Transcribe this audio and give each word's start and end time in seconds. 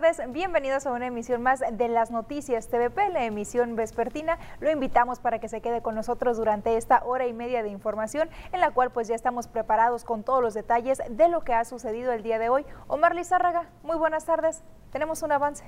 buenas 0.00 0.16
tardes. 0.16 0.32
Bienvenidos 0.32 0.86
a 0.86 0.92
una 0.92 1.06
emisión 1.06 1.42
más 1.42 1.60
de 1.60 1.88
las 1.88 2.10
noticias 2.10 2.68
TVP, 2.68 3.10
la 3.10 3.24
emisión 3.24 3.76
vespertina. 3.76 4.38
Lo 4.58 4.70
invitamos 4.70 5.20
para 5.20 5.38
que 5.38 5.48
se 5.48 5.60
quede 5.60 5.82
con 5.82 5.94
nosotros 5.94 6.36
durante 6.36 6.76
esta 6.76 7.04
hora 7.04 7.26
y 7.26 7.32
media 7.32 7.62
de 7.62 7.68
información, 7.68 8.28
en 8.52 8.60
la 8.60 8.72
cual 8.72 8.90
pues 8.90 9.06
ya 9.06 9.14
estamos 9.14 9.46
preparados 9.46 10.04
con 10.04 10.24
todos 10.24 10.42
los 10.42 10.54
detalles 10.54 11.00
de 11.08 11.28
lo 11.28 11.42
que 11.42 11.54
ha 11.54 11.64
sucedido 11.64 12.12
el 12.12 12.22
día 12.22 12.38
de 12.40 12.48
hoy. 12.48 12.66
Omar 12.88 13.14
Lizárraga, 13.14 13.66
muy 13.82 13.96
buenas 13.96 14.24
tardes. 14.24 14.64
Tenemos 14.90 15.22
un 15.22 15.30
avance. 15.30 15.64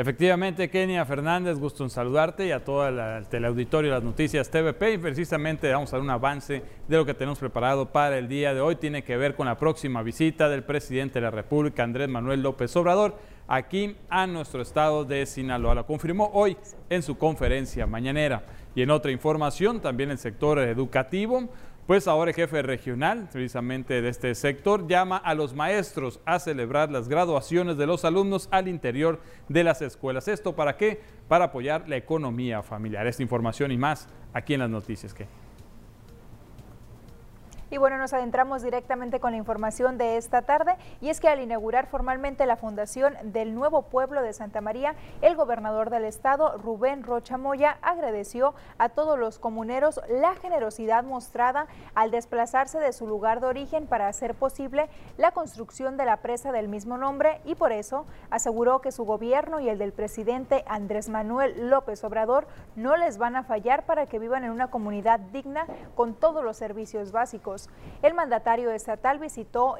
Efectivamente, 0.00 0.70
Kenia 0.70 1.04
Fernández, 1.04 1.58
gusto 1.58 1.84
en 1.84 1.90
saludarte 1.90 2.46
y 2.46 2.52
a 2.52 2.64
todo 2.64 2.88
el 2.88 3.26
teleauditorio 3.26 3.90
de 3.90 3.96
las 3.98 4.02
noticias 4.02 4.48
TVP. 4.48 4.94
Y 4.94 4.96
precisamente 4.96 5.70
vamos 5.70 5.92
a 5.92 5.96
dar 5.96 6.02
un 6.02 6.08
avance 6.08 6.62
de 6.88 6.96
lo 6.96 7.04
que 7.04 7.12
tenemos 7.12 7.38
preparado 7.38 7.92
para 7.92 8.16
el 8.16 8.26
día 8.26 8.54
de 8.54 8.62
hoy. 8.62 8.76
Tiene 8.76 9.04
que 9.04 9.18
ver 9.18 9.34
con 9.34 9.44
la 9.44 9.58
próxima 9.58 10.02
visita 10.02 10.48
del 10.48 10.62
presidente 10.62 11.16
de 11.16 11.20
la 11.20 11.30
República, 11.30 11.82
Andrés 11.82 12.08
Manuel 12.08 12.42
López 12.42 12.74
Obrador, 12.76 13.14
aquí 13.46 13.94
a 14.08 14.26
nuestro 14.26 14.62
estado 14.62 15.04
de 15.04 15.26
Sinaloa. 15.26 15.74
Lo 15.74 15.86
confirmó 15.86 16.30
hoy 16.32 16.56
en 16.88 17.02
su 17.02 17.18
conferencia 17.18 17.86
mañanera. 17.86 18.42
Y 18.74 18.80
en 18.80 18.90
otra 18.90 19.10
información, 19.10 19.80
también 19.80 20.10
el 20.10 20.16
sector 20.16 20.60
educativo 20.60 21.50
pues 21.86 22.06
ahora 22.06 22.30
el 22.30 22.36
jefe 22.36 22.62
regional, 22.62 23.28
precisamente 23.32 24.00
de 24.00 24.08
este 24.08 24.34
sector, 24.34 24.86
llama 24.86 25.16
a 25.16 25.34
los 25.34 25.54
maestros 25.54 26.20
a 26.24 26.38
celebrar 26.38 26.90
las 26.90 27.08
graduaciones 27.08 27.76
de 27.76 27.86
los 27.86 28.04
alumnos 28.04 28.48
al 28.52 28.68
interior 28.68 29.20
de 29.48 29.64
las 29.64 29.82
escuelas. 29.82 30.28
¿Esto 30.28 30.54
para 30.54 30.76
qué? 30.76 31.00
Para 31.26 31.46
apoyar 31.46 31.88
la 31.88 31.96
economía 31.96 32.62
familiar. 32.62 33.06
Esta 33.06 33.22
información 33.22 33.72
y 33.72 33.78
más 33.78 34.08
aquí 34.32 34.54
en 34.54 34.60
las 34.60 34.70
noticias 34.70 35.12
que... 35.14 35.26
Y 37.72 37.78
bueno, 37.78 37.98
nos 37.98 38.12
adentramos 38.12 38.62
directamente 38.62 39.20
con 39.20 39.30
la 39.30 39.38
información 39.38 39.96
de 39.96 40.16
esta 40.16 40.42
tarde 40.42 40.74
y 41.00 41.08
es 41.08 41.20
que 41.20 41.28
al 41.28 41.40
inaugurar 41.40 41.86
formalmente 41.86 42.44
la 42.44 42.56
fundación 42.56 43.14
del 43.22 43.54
nuevo 43.54 43.82
pueblo 43.82 44.22
de 44.22 44.32
Santa 44.32 44.60
María, 44.60 44.96
el 45.22 45.36
gobernador 45.36 45.88
del 45.88 46.04
estado, 46.04 46.58
Rubén 46.58 47.04
Rocha 47.04 47.38
Moya, 47.38 47.78
agradeció 47.82 48.54
a 48.78 48.88
todos 48.88 49.16
los 49.20 49.38
comuneros 49.38 50.00
la 50.08 50.34
generosidad 50.34 51.04
mostrada 51.04 51.68
al 51.94 52.10
desplazarse 52.10 52.80
de 52.80 52.92
su 52.92 53.06
lugar 53.06 53.40
de 53.40 53.46
origen 53.46 53.86
para 53.86 54.08
hacer 54.08 54.34
posible 54.34 54.88
la 55.16 55.30
construcción 55.30 55.96
de 55.96 56.06
la 56.06 56.16
presa 56.16 56.50
del 56.50 56.66
mismo 56.66 56.98
nombre 56.98 57.40
y 57.44 57.54
por 57.54 57.70
eso 57.70 58.04
aseguró 58.30 58.80
que 58.80 58.90
su 58.90 59.04
gobierno 59.04 59.60
y 59.60 59.68
el 59.68 59.78
del 59.78 59.92
presidente 59.92 60.64
Andrés 60.66 61.08
Manuel 61.08 61.70
López 61.70 62.02
Obrador 62.02 62.48
no 62.74 62.96
les 62.96 63.16
van 63.16 63.36
a 63.36 63.44
fallar 63.44 63.86
para 63.86 64.06
que 64.06 64.18
vivan 64.18 64.42
en 64.42 64.50
una 64.50 64.72
comunidad 64.72 65.20
digna 65.20 65.66
con 65.94 66.14
todos 66.14 66.42
los 66.42 66.56
servicios 66.56 67.12
básicos. 67.12 67.59
El 68.02 68.14
mandatario 68.14 68.70
estatal 68.70 69.18
visitó 69.18 69.76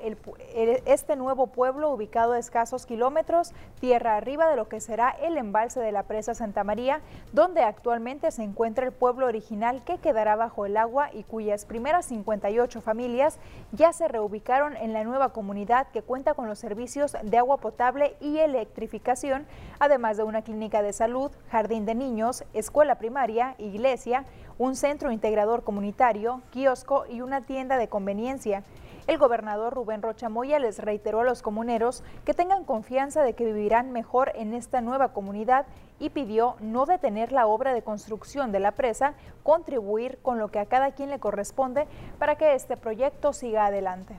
este 0.85 1.17
nuevo 1.17 1.47
pueblo 1.47 1.91
ubicado 1.91 2.33
a 2.33 2.39
escasos 2.39 2.85
kilómetros 2.85 3.53
tierra 3.81 4.17
arriba 4.17 4.51
de 4.51 4.57
lo 4.57 4.69
que 4.69 4.81
será 4.81 5.09
el 5.09 5.39
embalse 5.39 5.81
de 5.81 5.91
la 5.91 6.03
presa 6.03 6.35
Santa 6.35 6.63
María, 6.63 7.01
donde 7.33 7.63
actualmente 7.63 8.31
se 8.31 8.43
encuentra 8.43 8.85
el 8.85 8.93
pueblo 8.93 9.27
original 9.27 9.83
que 9.85 9.97
quedará 9.97 10.37
bajo 10.37 10.67
el 10.67 10.77
agua 10.77 11.09
y 11.15 11.23
cuyas 11.23 11.65
primeras 11.65 12.07
58 12.07 12.83
familias 12.83 13.39
ya 13.73 13.95
se 13.95 14.07
reubicaron 14.07 14.77
en 14.77 14.93
la 14.93 15.05
nueva 15.05 15.33
comunidad 15.33 15.89
que 15.89 16.03
cuenta 16.03 16.35
con 16.35 16.47
los 16.47 16.59
servicios 16.59 17.17
de 17.23 17.39
agua 17.39 17.57
potable 17.57 18.17
y 18.21 18.37
electrificación, 18.39 19.47
además 19.79 20.19
de 20.19 20.25
una 20.25 20.43
clínica 20.43 20.83
de 20.83 20.93
salud, 20.93 21.31
jardín 21.51 21.87
de 21.87 21.95
niños, 21.95 22.45
escuela 22.53 22.97
primaria, 22.97 23.55
iglesia, 23.59 24.27
un 24.61 24.77
centro 24.77 25.11
integrador 25.11 25.65
comunitario, 25.65 26.43
kiosco 26.51 27.07
y 27.09 27.23
una 27.23 27.41
tienda 27.41 27.79
de 27.79 27.89
conveniencia. 27.89 28.63
El 29.07 29.17
gobernador 29.17 29.73
Rubén 29.73 30.03
Rocha 30.03 30.29
Moya 30.29 30.59
les 30.59 30.81
reiteró 30.81 31.21
a 31.21 31.25
los 31.25 31.41
comuneros 31.41 32.05
que 32.27 32.35
tengan 32.35 32.65
confianza 32.65 33.23
de 33.23 33.33
que 33.33 33.47
vivirán 33.47 33.91
mejor 33.91 34.33
en 34.35 34.53
esta 34.53 34.83
nueva 34.83 35.15
comunidad 35.15 35.65
y 35.99 36.11
pidió 36.11 36.57
no 36.61 36.85
detener 36.85 37.33
la 37.33 37.47
obra 37.47 37.73
de 37.73 37.81
construcción 37.81 38.53
de 38.53 38.61
la 38.61 38.73
presa, 38.73 39.15
contribuir 39.45 40.19
con 40.21 40.39
lo 40.39 40.51
que 40.51 40.59
a 40.59 40.67
cada 40.67 40.93
quien 40.93 41.09
le 41.09 41.19
corresponde 41.19 41.87
para 42.19 42.37
que 42.37 42.55
este 42.55 42.77
proyecto 42.77 43.33
siga 43.33 43.65
adelante. 43.65 44.17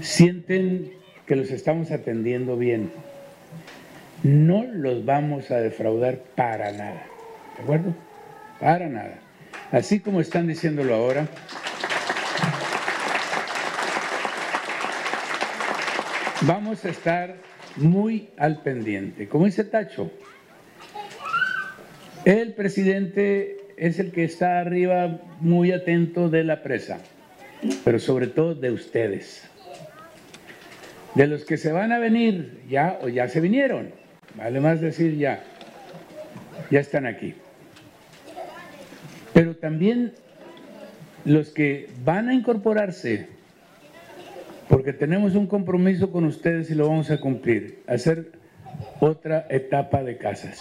Sienten 0.00 0.94
que 1.26 1.36
los 1.36 1.50
estamos 1.50 1.90
atendiendo 1.90 2.56
bien 2.56 2.90
no 4.22 4.64
los 4.64 5.04
vamos 5.04 5.50
a 5.50 5.60
defraudar 5.60 6.18
para 6.34 6.72
nada. 6.72 7.06
¿De 7.56 7.62
acuerdo? 7.62 7.94
Para 8.60 8.88
nada. 8.88 9.18
Así 9.72 10.00
como 10.00 10.20
están 10.20 10.46
diciéndolo 10.46 10.94
ahora, 10.94 11.26
vamos 16.42 16.84
a 16.84 16.88
estar 16.88 17.36
muy 17.76 18.30
al 18.36 18.62
pendiente. 18.62 19.28
Como 19.28 19.46
dice 19.46 19.64
Tacho, 19.64 20.10
el 22.24 22.54
presidente 22.54 23.56
es 23.76 23.98
el 23.98 24.12
que 24.12 24.24
está 24.24 24.60
arriba 24.60 25.20
muy 25.40 25.72
atento 25.72 26.28
de 26.28 26.44
la 26.44 26.62
presa, 26.62 26.98
pero 27.84 27.98
sobre 27.98 28.28
todo 28.28 28.54
de 28.54 28.70
ustedes. 28.70 29.48
De 31.14 31.26
los 31.26 31.44
que 31.44 31.56
se 31.56 31.72
van 31.72 31.92
a 31.92 31.98
venir 31.98 32.60
ya 32.68 32.98
o 33.02 33.08
ya 33.08 33.28
se 33.28 33.40
vinieron 33.40 34.05
Vale 34.36 34.60
más 34.60 34.80
decir 34.80 35.16
ya, 35.16 35.42
ya 36.70 36.80
están 36.80 37.06
aquí. 37.06 37.34
Pero 39.32 39.56
también 39.56 40.12
los 41.24 41.50
que 41.50 41.90
van 42.04 42.28
a 42.28 42.34
incorporarse, 42.34 43.28
porque 44.68 44.92
tenemos 44.92 45.34
un 45.34 45.46
compromiso 45.46 46.10
con 46.10 46.24
ustedes 46.24 46.70
y 46.70 46.74
lo 46.74 46.88
vamos 46.88 47.10
a 47.10 47.18
cumplir, 47.18 47.82
hacer 47.86 48.32
otra 49.00 49.46
etapa 49.48 50.02
de 50.02 50.18
casas. 50.18 50.60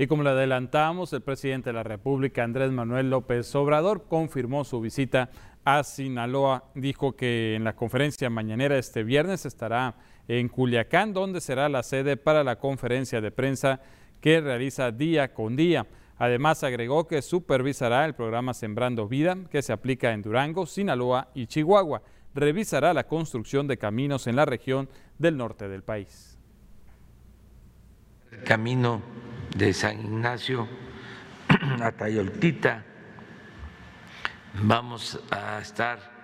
Y 0.00 0.06
como 0.06 0.22
le 0.22 0.30
adelantamos, 0.30 1.12
el 1.12 1.22
presidente 1.22 1.70
de 1.70 1.74
la 1.74 1.82
República, 1.82 2.44
Andrés 2.44 2.70
Manuel 2.70 3.10
López 3.10 3.52
Obrador, 3.56 4.06
confirmó 4.08 4.62
su 4.62 4.80
visita 4.80 5.30
a 5.64 5.82
Sinaloa. 5.82 6.70
Dijo 6.76 7.16
que 7.16 7.56
en 7.56 7.64
la 7.64 7.74
conferencia 7.74 8.30
mañanera 8.30 8.78
este 8.78 9.02
viernes 9.02 9.44
estará 9.44 9.96
en 10.28 10.48
Culiacán, 10.48 11.12
donde 11.12 11.40
será 11.40 11.68
la 11.68 11.82
sede 11.82 12.16
para 12.16 12.44
la 12.44 12.56
conferencia 12.56 13.20
de 13.20 13.30
prensa 13.30 13.80
que 14.20 14.40
realiza 14.40 14.92
día 14.92 15.32
con 15.32 15.56
día. 15.56 15.86
Además, 16.18 16.62
agregó 16.64 17.06
que 17.06 17.22
supervisará 17.22 18.04
el 18.04 18.14
programa 18.14 18.52
Sembrando 18.52 19.08
Vida, 19.08 19.36
que 19.50 19.62
se 19.62 19.72
aplica 19.72 20.12
en 20.12 20.22
Durango, 20.22 20.66
Sinaloa 20.66 21.28
y 21.34 21.46
Chihuahua. 21.46 22.02
Revisará 22.34 22.92
la 22.92 23.04
construcción 23.04 23.66
de 23.66 23.78
caminos 23.78 24.26
en 24.26 24.36
la 24.36 24.44
región 24.44 24.88
del 25.18 25.36
norte 25.36 25.68
del 25.68 25.82
país. 25.82 26.38
El 28.30 28.42
camino 28.42 29.00
de 29.56 29.72
San 29.72 30.00
Ignacio 30.00 30.68
a 31.80 31.92
Tayoltita. 31.92 32.84
Vamos 34.62 35.20
a 35.30 35.60
estar 35.60 36.18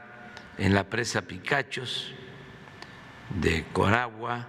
en 0.58 0.74
la 0.74 0.84
presa 0.84 1.22
Picachos, 1.22 2.12
de 3.30 3.64
Coragua, 3.72 4.46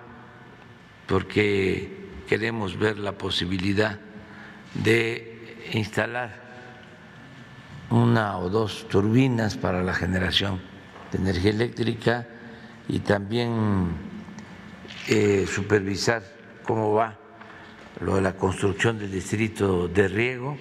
porque 1.07 2.05
queremos 2.27 2.77
ver 2.77 2.97
la 2.97 3.13
posibilidad 3.13 3.99
de 4.73 5.67
instalar 5.73 6.43
una 7.89 8.37
o 8.37 8.49
dos 8.49 8.87
turbinas 8.89 9.55
para 9.57 9.83
la 9.83 9.93
generación 9.93 10.59
de 11.11 11.17
energía 11.19 11.51
eléctrica 11.51 12.27
y 12.87 12.99
también 12.99 13.87
eh, 15.07 15.45
supervisar 15.47 16.23
cómo 16.63 16.93
va 16.93 17.17
lo 18.01 18.15
de 18.15 18.21
la 18.21 18.33
construcción 18.33 18.99
del 18.99 19.11
distrito 19.11 19.87
de 19.87 20.07
riego 20.07 20.57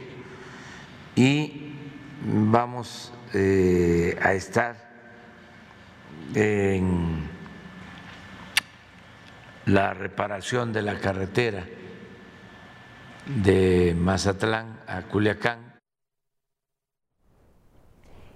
y 1.17 1.73
vamos 2.25 3.13
eh, 3.33 4.17
a 4.23 4.33
estar 4.35 4.77
en 6.35 7.34
la 9.67 9.95
reparación 9.95 10.73
de 10.73 10.83
la 10.83 10.99
carretera 11.01 11.65
de 13.27 13.95
Mazatlán 13.99 14.81
a 14.87 15.03
Culiacán 15.03 15.74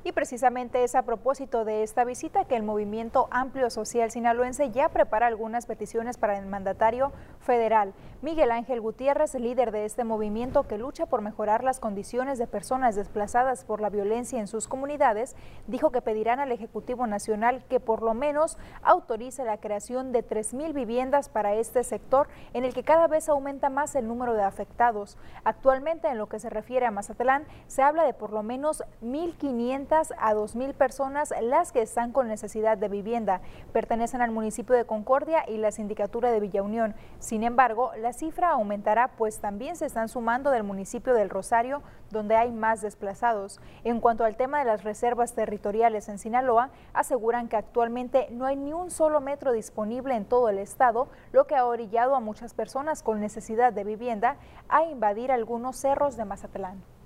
y 0.08 0.12
precisamente 0.12 0.84
es 0.84 0.94
a 0.94 1.02
propósito 1.02 1.66
de 1.66 1.82
esta 1.82 2.02
visita 2.02 2.46
que 2.46 2.56
el 2.56 2.62
Movimiento 2.62 3.28
Amplio 3.30 3.68
Social 3.68 4.10
Sinaloense 4.10 4.70
ya 4.70 4.88
prepara 4.88 5.26
algunas 5.26 5.66
peticiones 5.66 6.16
para 6.16 6.38
el 6.38 6.46
mandatario 6.46 7.12
federal. 7.40 7.92
Miguel 8.22 8.50
Ángel 8.50 8.80
Gutiérrez, 8.80 9.34
líder 9.34 9.70
de 9.70 9.84
este 9.84 10.04
movimiento 10.04 10.62
que 10.62 10.78
lucha 10.78 11.04
por 11.04 11.20
mejorar 11.20 11.62
las 11.62 11.78
condiciones 11.78 12.38
de 12.38 12.46
personas 12.46 12.96
desplazadas 12.96 13.64
por 13.64 13.82
la 13.82 13.90
violencia 13.90 14.40
en 14.40 14.48
sus 14.48 14.66
comunidades, 14.66 15.36
dijo 15.66 15.90
que 15.92 16.00
pedirán 16.00 16.40
al 16.40 16.52
Ejecutivo 16.52 17.06
Nacional 17.06 17.62
que 17.68 17.78
por 17.78 18.02
lo 18.02 18.14
menos 18.14 18.56
autorice 18.82 19.44
la 19.44 19.58
creación 19.58 20.12
de 20.12 20.26
3.000 20.26 20.72
viviendas 20.72 21.28
para 21.28 21.54
este 21.54 21.84
sector 21.84 22.28
en 22.54 22.64
el 22.64 22.72
que 22.72 22.82
cada 22.82 23.08
vez 23.08 23.28
aumenta 23.28 23.68
más 23.68 23.94
el 23.94 24.08
número 24.08 24.32
de 24.32 24.42
afectados. 24.42 25.18
Actualmente, 25.44 26.08
en 26.08 26.16
lo 26.16 26.30
que 26.30 26.40
se 26.40 26.48
refiere 26.48 26.86
a 26.86 26.90
Mazatlán, 26.90 27.46
se 27.66 27.82
habla 27.82 28.04
de 28.04 28.14
por 28.14 28.32
lo 28.32 28.42
menos 28.42 28.82
1.500 29.02 29.97
estimadas 29.98 30.12
a 30.18 30.34
2.000 30.34 30.74
personas 30.74 31.34
las 31.42 31.72
que 31.72 31.82
están 31.82 32.12
con 32.12 32.28
necesidad 32.28 32.78
de 32.78 32.88
vivienda. 32.88 33.40
Pertenecen 33.72 34.20
al 34.20 34.30
municipio 34.30 34.74
de 34.74 34.84
Concordia 34.84 35.44
y 35.48 35.58
la 35.58 35.72
sindicatura 35.72 36.30
de 36.30 36.40
Villa 36.40 36.62
Unión. 36.62 36.94
Sin 37.18 37.42
embargo, 37.42 37.92
la 37.98 38.12
cifra 38.12 38.50
aumentará 38.50 39.08
pues 39.16 39.40
también 39.40 39.76
se 39.76 39.86
están 39.86 40.08
sumando 40.08 40.50
del 40.50 40.62
municipio 40.62 41.14
del 41.14 41.30
Rosario, 41.30 41.82
donde 42.10 42.36
hay 42.36 42.52
más 42.52 42.80
desplazados. 42.80 43.60
En 43.84 44.00
cuanto 44.00 44.24
al 44.24 44.36
tema 44.36 44.58
de 44.58 44.64
las 44.64 44.84
reservas 44.84 45.34
territoriales 45.34 46.08
en 46.08 46.18
Sinaloa, 46.18 46.70
aseguran 46.92 47.48
que 47.48 47.56
actualmente 47.56 48.28
no 48.30 48.46
hay 48.46 48.56
ni 48.56 48.72
un 48.72 48.90
solo 48.90 49.20
metro 49.20 49.52
disponible 49.52 50.14
en 50.14 50.24
todo 50.24 50.48
el 50.48 50.58
estado, 50.58 51.08
lo 51.32 51.46
que 51.46 51.56
ha 51.56 51.66
orillado 51.66 52.14
a 52.14 52.20
muchas 52.20 52.54
personas 52.54 53.02
con 53.02 53.20
necesidad 53.20 53.72
de 53.72 53.84
vivienda 53.84 54.36
a 54.68 54.84
invadir 54.84 55.32
algunos 55.32 55.76
cerros 55.76 56.16
de 56.16 56.24
Mazatlán. 56.24 56.97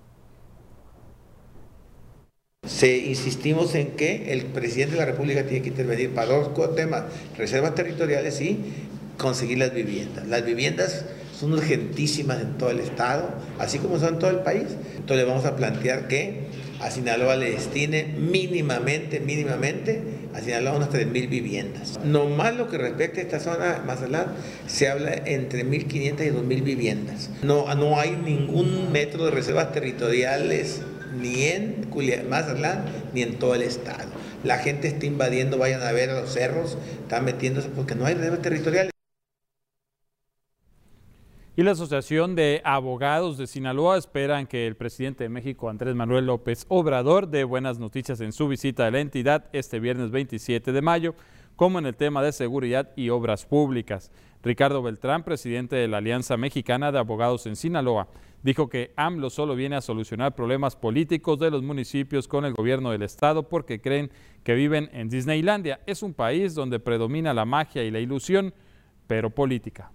Se 2.65 2.97
insistimos 2.97 3.75
en 3.75 3.97
que 3.97 4.33
el 4.33 4.45
presidente 4.45 4.95
de 4.95 5.01
la 5.01 5.07
República 5.07 5.43
tiene 5.43 5.63
que 5.63 5.71
intervenir 5.71 6.11
para 6.11 6.29
dos 6.29 6.77
temas, 6.77 7.03
reservas 7.37 7.75
territoriales 7.75 8.41
y 8.41 8.57
conseguir 9.19 9.59
las 9.59 9.75
viviendas. 9.75 10.29
Las 10.29 10.45
viviendas 10.45 11.05
son 11.37 11.55
urgentísimas 11.55 12.41
en 12.41 12.59
todo 12.59 12.71
el 12.71 12.79
estado, 12.79 13.35
así 13.59 13.81
como 13.81 13.99
son 13.99 14.15
en 14.15 14.19
todo 14.21 14.31
el 14.31 14.45
país. 14.45 14.67
Entonces 14.95 15.17
le 15.17 15.25
vamos 15.25 15.45
a 15.45 15.57
plantear 15.57 16.07
que 16.07 16.43
a 16.81 16.89
Sinaloa 16.93 17.35
le 17.35 17.51
destine 17.51 18.15
mínimamente, 18.17 19.19
mínimamente, 19.19 20.01
a 20.33 20.41
Sinaloa 20.41 20.77
unas 20.77 20.91
3.000 20.91 21.29
viviendas. 21.29 21.99
No 22.05 22.27
más 22.27 22.55
lo 22.55 22.69
que 22.69 22.79
respecta 22.79 23.19
a 23.19 23.23
esta 23.25 23.41
zona, 23.41 23.83
Mazatlán, 23.85 24.27
se 24.69 24.89
habla 24.89 25.15
entre 25.27 25.67
1.500 25.67 26.27
y 26.27 26.31
2.000 26.31 26.63
viviendas. 26.63 27.29
No, 27.43 27.75
no 27.75 27.99
hay 27.99 28.13
ningún 28.13 28.93
metro 28.93 29.25
de 29.25 29.33
reservas 29.33 29.73
territoriales 29.73 30.83
ni 31.13 31.45
en 31.45 31.89
Mazatlán 32.29 32.85
ni 33.13 33.23
en 33.23 33.39
todo 33.39 33.55
el 33.55 33.63
estado. 33.63 34.11
La 34.45 34.59
gente 34.59 34.89
está 34.89 35.07
invadiendo, 35.07 35.59
vayan 35.59 35.83
a 35.83 35.93
ver 35.93 36.11
a 36.11 36.21
los 36.21 36.33
cerros, 36.33 36.77
están 37.03 37.25
metiéndose 37.25 37.69
porque 37.69 37.95
no 37.95 38.07
hay 38.07 38.15
reservas 38.15 38.43
territoriales. 38.43 38.93
Y 41.55 41.63
la 41.63 41.73
Asociación 41.73 42.35
de 42.35 42.63
Abogados 42.65 43.37
de 43.37 43.47
Sinaloa 43.47 43.99
esperan 43.99 44.47
que 44.47 44.67
el 44.67 44.75
presidente 44.75 45.25
de 45.25 45.29
México, 45.29 45.69
Andrés 45.69 45.95
Manuel 45.95 46.25
López 46.25 46.65
Obrador, 46.69 47.29
dé 47.29 47.45
buenas 47.45 47.79
noticias 47.79 48.23
en 48.23 48.33
su 48.33 48.49
visita 48.49 48.87
a 48.87 48.91
la 48.91 49.01
entidad 49.01 49.51
este 49.53 49.79
viernes 49.79 50.11
27 50.11 50.73
de 50.73 50.81
mayo, 50.81 51.15
como 51.57 51.79
en 51.79 51.87
el 51.87 51.97
tema 51.97 52.23
de 52.23 52.33
seguridad 52.33 52.91
y 52.97 53.11
obras 53.11 53.47
públicas. 53.47 54.11
Ricardo 54.43 54.83
Beltrán, 54.83 55.23
presidente 55.23 55.77
de 55.77 55.89
la 55.89 55.99
Alianza 55.99 56.37
Mexicana 56.37 56.91
de 56.91 56.99
Abogados 56.99 57.47
en 57.47 57.57
Sinaloa, 57.57 58.09
dijo 58.43 58.69
que 58.69 58.93
AMLO 58.97 59.31
solo 59.31 59.55
viene 59.55 59.77
a 59.77 59.81
solucionar 59.81 60.35
problemas 60.35 60.75
políticos 60.75 61.39
de 61.39 61.51
los 61.51 61.63
municipios 61.63 62.27
con 62.27 62.45
el 62.45 62.55
gobierno 62.55 62.91
del 62.91 63.03
estado 63.03 63.49
porque 63.49 63.81
creen 63.81 64.11
que 64.43 64.55
viven 64.55 64.91
en 64.93 65.09
Disneylandia. 65.09 65.81
Es 65.87 66.03
un 66.03 66.15
país 66.15 66.55
donde 66.55 66.81
predomina 66.81 67.33
la 67.35 67.45
magia 67.45 67.85
y 67.85 67.91
la 67.91 68.01
ilusión, 68.01 68.53
pero 69.07 69.31
política 69.31 69.93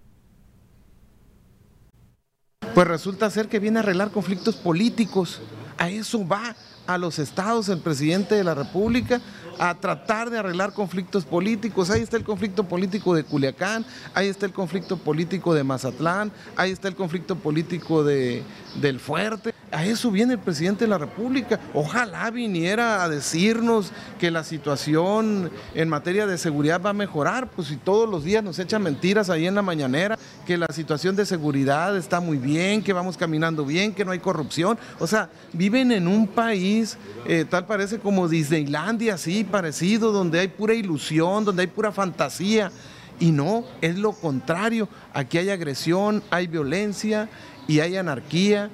pues 2.78 2.88
resulta 2.88 3.28
ser 3.32 3.48
que 3.48 3.58
viene 3.58 3.80
a 3.80 3.82
arreglar 3.82 4.12
conflictos 4.12 4.56
políticos. 4.56 5.42
A 5.80 5.90
eso 5.90 6.28
va 6.28 6.56
a 6.88 6.98
los 6.98 7.20
estados 7.20 7.70
el 7.70 7.80
presidente 7.80 8.36
de 8.36 8.44
la 8.44 8.56
República 8.56 9.22
a 9.60 9.76
tratar 9.76 10.30
de 10.30 10.38
arreglar 10.38 10.74
conflictos 10.74 11.26
políticos. 11.26 11.90
Ahí 11.90 12.02
está 12.02 12.18
el 12.18 12.24
conflicto 12.24 12.64
político 12.64 13.14
de 13.14 13.24
Culiacán, 13.24 13.86
ahí 14.14 14.28
está 14.28 14.46
el 14.46 14.54
conflicto 14.54 14.98
político 14.98 15.54
de 15.54 15.64
Mazatlán, 15.64 16.32
ahí 16.56 16.72
está 16.72 16.88
el 16.88 16.96
conflicto 16.96 17.36
político 17.36 18.04
de, 18.04 18.44
del 18.82 19.00
Fuerte. 19.00 19.54
A 19.70 19.86
eso 19.86 20.12
viene 20.12 20.34
el 20.34 20.40
presidente 20.40 20.86
de 20.86 20.90
la 20.90 20.98
República. 20.98 21.60
Ojalá 21.74 22.32
viniera 22.32 23.04
a 23.04 23.10
decirnos 23.10 23.92
que 24.18 24.32
la 24.32 24.46
situación 24.46 25.52
en 25.74 25.90
materia 25.90 26.26
de 26.26 26.38
seguridad 26.38 26.82
va 26.82 26.92
a 26.92 26.94
mejorar, 26.94 27.50
pues 27.50 27.68
si 27.68 27.76
todos 27.76 28.10
los 28.10 28.24
días 28.24 28.42
nos 28.44 28.60
echan 28.60 28.82
mentiras 28.82 29.30
ahí 29.30 29.46
en 29.46 29.56
la 29.56 29.62
mañanera, 29.62 30.18
que 30.46 30.58
la 30.58 30.68
situación 30.68 31.18
de 31.18 31.26
seguridad 31.26 31.98
está 31.98 32.22
muy 32.22 32.38
bien, 32.38 32.82
que 32.82 32.94
vamos 32.94 33.18
caminando 33.18 33.66
bien, 33.66 33.94
que 33.94 34.06
no 34.06 34.12
hay 34.12 34.20
corrupción. 34.20 34.80
O 35.00 35.08
sea, 35.08 35.30
viven 35.52 35.92
en 35.92 36.08
un 36.08 36.28
país 36.28 36.98
eh, 37.26 37.44
tal 37.44 37.66
parece 37.66 38.00
como 38.00 38.30
Disneylandia, 38.30 39.16
así 39.16 39.44
parecido, 39.44 40.14
donde 40.14 40.40
hay 40.40 40.48
pura 40.48 40.76
ilusión, 40.76 41.44
donde 41.44 41.64
hay 41.64 41.68
pura 41.68 41.92
fantasía. 41.92 42.72
Y 43.20 43.32
no, 43.32 43.66
es 43.82 43.98
lo 43.98 44.14
contrario. 44.14 44.88
Aquí 45.14 45.38
hay 45.38 45.50
agresión, 45.50 46.24
hay 46.30 46.48
violencia 46.48 47.28
y 47.68 47.82
hay 47.82 47.98
anarquía, 47.98 48.70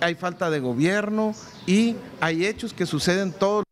hay 0.00 0.14
falta 0.14 0.50
de 0.50 0.60
gobierno 0.60 1.34
y 1.66 1.96
hay 2.20 2.46
hechos 2.46 2.72
que 2.72 2.86
suceden 2.86 3.32
todos 3.32 3.64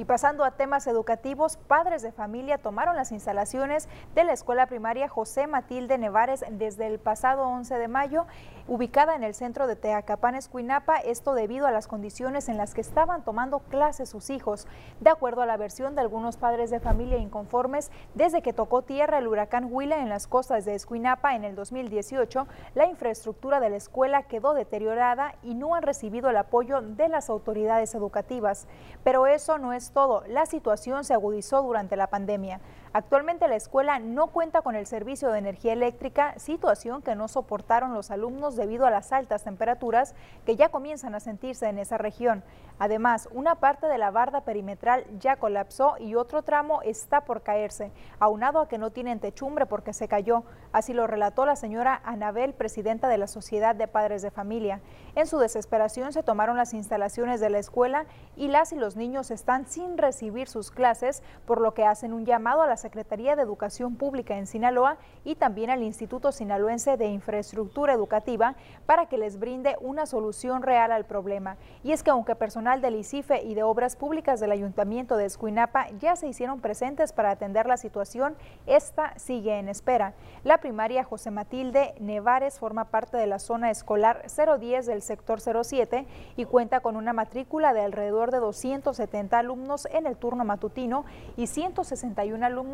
y 0.00 0.06
pasando 0.06 0.44
a 0.44 0.52
temas 0.52 0.86
educativos, 0.86 1.58
padres 1.58 2.00
de 2.00 2.10
familia 2.10 2.56
tomaron 2.56 2.96
las 2.96 3.12
instalaciones 3.12 3.86
de 4.14 4.24
la 4.24 4.32
escuela 4.32 4.64
primaria 4.64 5.10
José 5.10 5.46
Matilde 5.46 5.98
Nevares 5.98 6.42
desde 6.52 6.86
el 6.86 6.98
pasado 6.98 7.46
11 7.46 7.76
de 7.76 7.86
mayo, 7.86 8.24
ubicada 8.66 9.14
en 9.14 9.24
el 9.24 9.34
centro 9.34 9.66
de 9.66 9.76
Teacapán, 9.76 10.36
Escuinapa, 10.36 10.96
esto 10.96 11.34
debido 11.34 11.66
a 11.66 11.70
las 11.70 11.86
condiciones 11.86 12.48
en 12.48 12.56
las 12.56 12.72
que 12.72 12.80
estaban 12.80 13.24
tomando 13.24 13.58
clases 13.58 14.08
sus 14.08 14.30
hijos. 14.30 14.66
De 15.00 15.10
acuerdo 15.10 15.42
a 15.42 15.46
la 15.46 15.58
versión 15.58 15.94
de 15.94 16.00
algunos 16.00 16.38
padres 16.38 16.70
de 16.70 16.80
familia 16.80 17.18
inconformes, 17.18 17.90
desde 18.14 18.40
que 18.40 18.54
tocó 18.54 18.80
tierra 18.80 19.18
el 19.18 19.28
huracán 19.28 19.68
Huila 19.70 19.98
en 19.98 20.08
las 20.08 20.26
costas 20.26 20.64
de 20.64 20.76
Escuinapa 20.76 21.34
en 21.34 21.44
el 21.44 21.54
2018, 21.56 22.46
la 22.74 22.86
infraestructura 22.86 23.60
de 23.60 23.68
la 23.68 23.76
escuela 23.76 24.22
quedó 24.22 24.54
deteriorada 24.54 25.34
y 25.42 25.54
no 25.54 25.74
han 25.74 25.82
recibido 25.82 26.30
el 26.30 26.38
apoyo 26.38 26.80
de 26.80 27.10
las 27.10 27.28
autoridades 27.28 27.94
educativas. 27.94 28.66
Pero 29.04 29.26
eso 29.26 29.58
no 29.58 29.74
es 29.74 29.89
todo, 29.92 30.24
la 30.28 30.46
situación 30.46 31.04
se 31.04 31.14
agudizó 31.14 31.62
durante 31.62 31.96
la 31.96 32.08
pandemia. 32.08 32.60
Actualmente 32.92 33.46
la 33.46 33.54
escuela 33.54 34.00
no 34.00 34.28
cuenta 34.28 34.62
con 34.62 34.74
el 34.74 34.84
servicio 34.84 35.30
de 35.30 35.38
energía 35.38 35.72
eléctrica, 35.74 36.36
situación 36.40 37.02
que 37.02 37.14
no 37.14 37.28
soportaron 37.28 37.94
los 37.94 38.10
alumnos 38.10 38.56
debido 38.56 38.84
a 38.84 38.90
las 38.90 39.12
altas 39.12 39.44
temperaturas 39.44 40.16
que 40.44 40.56
ya 40.56 40.70
comienzan 40.70 41.14
a 41.14 41.20
sentirse 41.20 41.68
en 41.68 41.78
esa 41.78 41.98
región. 41.98 42.42
Además, 42.80 43.28
una 43.32 43.56
parte 43.56 43.86
de 43.86 43.98
la 43.98 44.10
barda 44.10 44.40
perimetral 44.40 45.04
ya 45.20 45.36
colapsó 45.36 45.98
y 46.00 46.16
otro 46.16 46.42
tramo 46.42 46.82
está 46.82 47.20
por 47.20 47.42
caerse, 47.42 47.92
aunado 48.18 48.58
a 48.58 48.68
que 48.68 48.78
no 48.78 48.90
tienen 48.90 49.20
techumbre 49.20 49.66
porque 49.66 49.92
se 49.92 50.08
cayó. 50.08 50.42
Así 50.72 50.92
lo 50.92 51.06
relató 51.06 51.46
la 51.46 51.54
señora 51.54 52.00
Anabel, 52.04 52.54
presidenta 52.54 53.06
de 53.06 53.18
la 53.18 53.28
Sociedad 53.28 53.76
de 53.76 53.86
Padres 53.86 54.22
de 54.22 54.32
Familia. 54.32 54.80
En 55.14 55.28
su 55.28 55.38
desesperación 55.38 56.12
se 56.12 56.24
tomaron 56.24 56.56
las 56.56 56.74
instalaciones 56.74 57.38
de 57.38 57.50
la 57.50 57.58
escuela 57.58 58.06
y 58.34 58.48
las 58.48 58.72
y 58.72 58.76
los 58.76 58.96
niños 58.96 59.30
están 59.30 59.66
sin 59.66 59.96
recibir 59.96 60.48
sus 60.48 60.72
clases, 60.72 61.22
por 61.46 61.60
lo 61.60 61.74
que 61.74 61.84
hacen 61.84 62.12
un 62.12 62.24
llamado 62.24 62.62
a 62.62 62.66
la 62.66 62.78
Secretaría 62.80 63.36
de 63.36 63.42
Educación 63.42 63.94
Pública 63.94 64.36
en 64.36 64.48
Sinaloa 64.48 64.96
y 65.24 65.36
también 65.36 65.70
al 65.70 65.84
Instituto 65.84 66.32
Sinaloense 66.32 66.96
de 66.96 67.06
Infraestructura 67.06 67.92
Educativa 67.92 68.56
para 68.86 69.06
que 69.06 69.18
les 69.18 69.38
brinde 69.38 69.76
una 69.80 70.06
solución 70.06 70.62
real 70.62 70.90
al 70.90 71.04
problema. 71.04 71.56
Y 71.84 71.92
es 71.92 72.02
que 72.02 72.10
aunque 72.10 72.34
personal 72.34 72.80
del 72.80 72.96
ICIFE 72.96 73.42
y 73.44 73.54
de 73.54 73.62
Obras 73.62 73.94
Públicas 73.94 74.40
del 74.40 74.50
Ayuntamiento 74.50 75.16
de 75.16 75.26
Escuinapa 75.26 75.88
ya 76.00 76.16
se 76.16 76.26
hicieron 76.26 76.60
presentes 76.60 77.12
para 77.12 77.30
atender 77.30 77.66
la 77.66 77.76
situación, 77.76 78.34
esta 78.66 79.16
sigue 79.18 79.58
en 79.58 79.68
espera. 79.68 80.14
La 80.42 80.58
primaria 80.58 81.04
José 81.04 81.30
Matilde 81.30 81.94
Nevares 82.00 82.58
forma 82.58 82.86
parte 82.86 83.16
de 83.16 83.26
la 83.26 83.38
zona 83.38 83.70
escolar 83.70 84.24
010 84.26 84.86
del 84.86 85.02
sector 85.02 85.40
07 85.40 86.06
y 86.36 86.44
cuenta 86.46 86.80
con 86.80 86.96
una 86.96 87.12
matrícula 87.12 87.72
de 87.72 87.82
alrededor 87.82 88.30
de 88.30 88.38
270 88.38 89.38
alumnos 89.38 89.86
en 89.92 90.06
el 90.06 90.16
turno 90.16 90.44
matutino 90.44 91.04
y 91.36 91.46
161 91.46 92.44
alumnos 92.44 92.69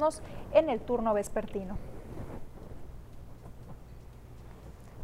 en 0.53 0.71
el 0.71 0.81
turno 0.81 1.15
vespertino. 1.15 1.77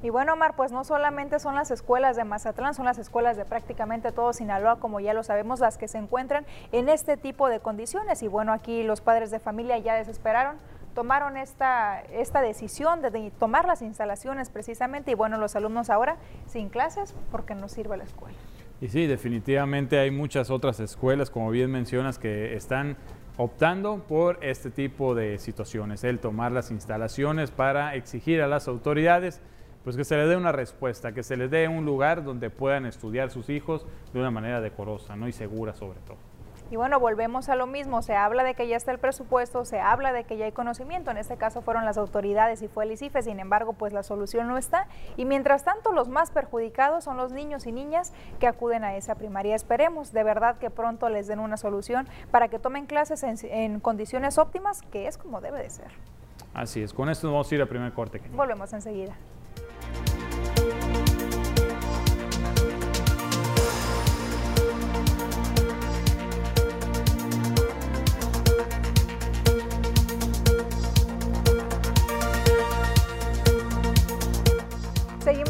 Y 0.03 0.11
bueno, 0.11 0.33
Omar, 0.33 0.57
pues 0.57 0.73
no 0.73 0.83
solamente 0.83 1.39
son 1.39 1.55
las 1.55 1.71
escuelas 1.71 2.17
de 2.17 2.25
Mazatlán, 2.25 2.75
son 2.75 2.85
las 2.85 2.99
escuelas 2.99 3.37
de 3.37 3.45
prácticamente 3.45 4.11
todo 4.11 4.33
Sinaloa, 4.33 4.81
como 4.81 4.99
ya 4.99 5.15
lo 5.15 5.23
sabemos, 5.23 5.61
las 5.61 5.79
que 5.79 5.87
se 5.87 5.99
encuentran 5.99 6.45
en 6.73 6.89
este 6.89 7.17
tipo 7.17 7.49
de 7.49 7.61
condiciones. 7.61 8.21
Y 8.25 8.29
bueno, 8.29 8.53
aquí 8.53 8.83
los 8.83 9.01
padres 9.01 9.31
de 9.31 9.39
familia 9.39 9.79
ya 9.79 9.95
desesperaron, 9.95 10.57
tomaron 10.97 11.37
esta, 11.37 12.01
esta 12.01 12.43
decisión 12.43 13.01
de, 13.01 13.31
tomar 13.39 13.65
las 13.65 13.81
instalaciones 13.81 14.51
precisamente. 14.51 15.13
Y 15.13 15.15
bueno, 15.15 15.39
los 15.39 15.55
alumnos 15.55 15.89
ahora 15.89 16.17
sin 16.47 16.69
clases 16.69 17.15
porque 17.31 17.55
no 17.55 17.69
sirve 17.69 17.97
la 17.97 18.05
escuela. 18.05 18.37
Y 18.81 18.89
sí, 18.89 19.07
definitivamente 19.07 20.01
hay 20.01 20.11
muchas 20.11 20.51
otras 20.51 20.81
escuelas, 20.81 21.31
como 21.31 21.51
bien 21.51 21.71
mencionas, 21.71 22.19
que 22.19 22.57
están 22.57 22.97
optando 23.37 24.05
por 24.09 24.39
este 24.43 24.71
tipo 24.71 25.15
de 25.15 25.39
situaciones, 25.39 26.05
el 26.05 26.19
tomar 26.19 26.53
las 26.53 26.71
instalaciones 26.71 27.51
para 27.51 27.95
exigir 27.95 28.43
a 28.43 28.47
las 28.47 28.69
autoridades 28.69 29.41
pues 29.85 29.97
que 29.97 30.05
se 30.05 30.17
les 30.17 30.29
dé 30.29 30.37
una 30.37 30.53
respuesta, 30.53 31.12
que 31.12 31.23
se 31.23 31.37
les 31.37 31.51
dé 31.51 31.67
un 31.67 31.85
lugar 31.85 32.23
donde 32.23 32.51
puedan 32.51 32.87
estudiar 32.87 33.31
sus 33.31 33.49
hijos 33.49 33.85
de 34.12 34.21
una 34.21 34.31
manera 34.31 34.61
decorosa 34.61 35.17
¿no? 35.17 35.27
y 35.27 35.33
segura 35.33 35.75
sobre 35.75 35.99
todo. 36.01 36.32
Y 36.73 36.76
bueno, 36.76 36.99
volvemos 36.99 37.50
a 37.50 37.55
lo 37.55 37.67
mismo, 37.67 38.00
se 38.00 38.17
habla 38.17 38.45
de 38.45 38.55
que 38.55 38.67
ya 38.67 38.79
está 38.79 38.93
el 38.93 38.99
presupuesto, 38.99 39.67
se 39.67 39.79
habla 39.79 40.11
de 40.11 40.25
que 40.25 40.38
ya 40.38 40.47
hay 40.47 40.52
conocimiento, 40.52 41.11
en 41.11 41.19
este 41.19 41.37
caso 41.37 41.61
fueron 41.61 41.85
las 41.85 41.99
autoridades 41.99 42.62
y 42.62 42.69
fue 42.69 42.85
el 42.85 42.93
ICIFE, 42.93 43.21
sin 43.21 43.41
embargo, 43.41 43.75
pues 43.75 43.93
la 43.93 44.02
solución 44.02 44.49
no 44.49 44.57
está. 44.57 44.87
Y 45.19 45.26
mientras 45.26 45.64
tanto, 45.64 45.93
los 45.93 46.09
más 46.09 46.31
perjudicados 46.31 47.05
son 47.05 47.19
los 47.19 47.31
niños 47.31 47.67
y 47.67 47.73
niñas 47.73 48.14
que 48.41 48.47
acuden 48.47 48.85
a 48.85 48.97
esa 48.97 49.17
primaria. 49.17 49.55
Esperemos 49.55 50.14
de 50.14 50.25
verdad 50.25 50.57
que 50.57 50.71
pronto 50.71 51.11
les 51.11 51.26
den 51.26 51.41
una 51.41 51.59
solución 51.59 52.09
para 52.31 52.49
que 52.49 52.59
tomen 52.59 52.87
clases 52.87 53.23
en, 53.23 53.37
en 53.50 53.79
condiciones 53.79 54.38
óptimas, 54.38 54.81
que 54.81 55.09
es 55.09 55.19
como 55.19 55.43
debe 55.43 55.62
de 55.62 55.69
ser. 55.69 55.88
Así 56.55 56.83
es, 56.83 56.95
con 56.95 57.11
esto 57.11 57.26
nos 57.26 57.35
vamos 57.35 57.52
a 57.52 57.55
ir 57.55 57.61
al 57.61 57.69
primer 57.69 57.93
corte. 57.93 58.23
Volvemos 58.33 58.73
enseguida. 58.73 59.14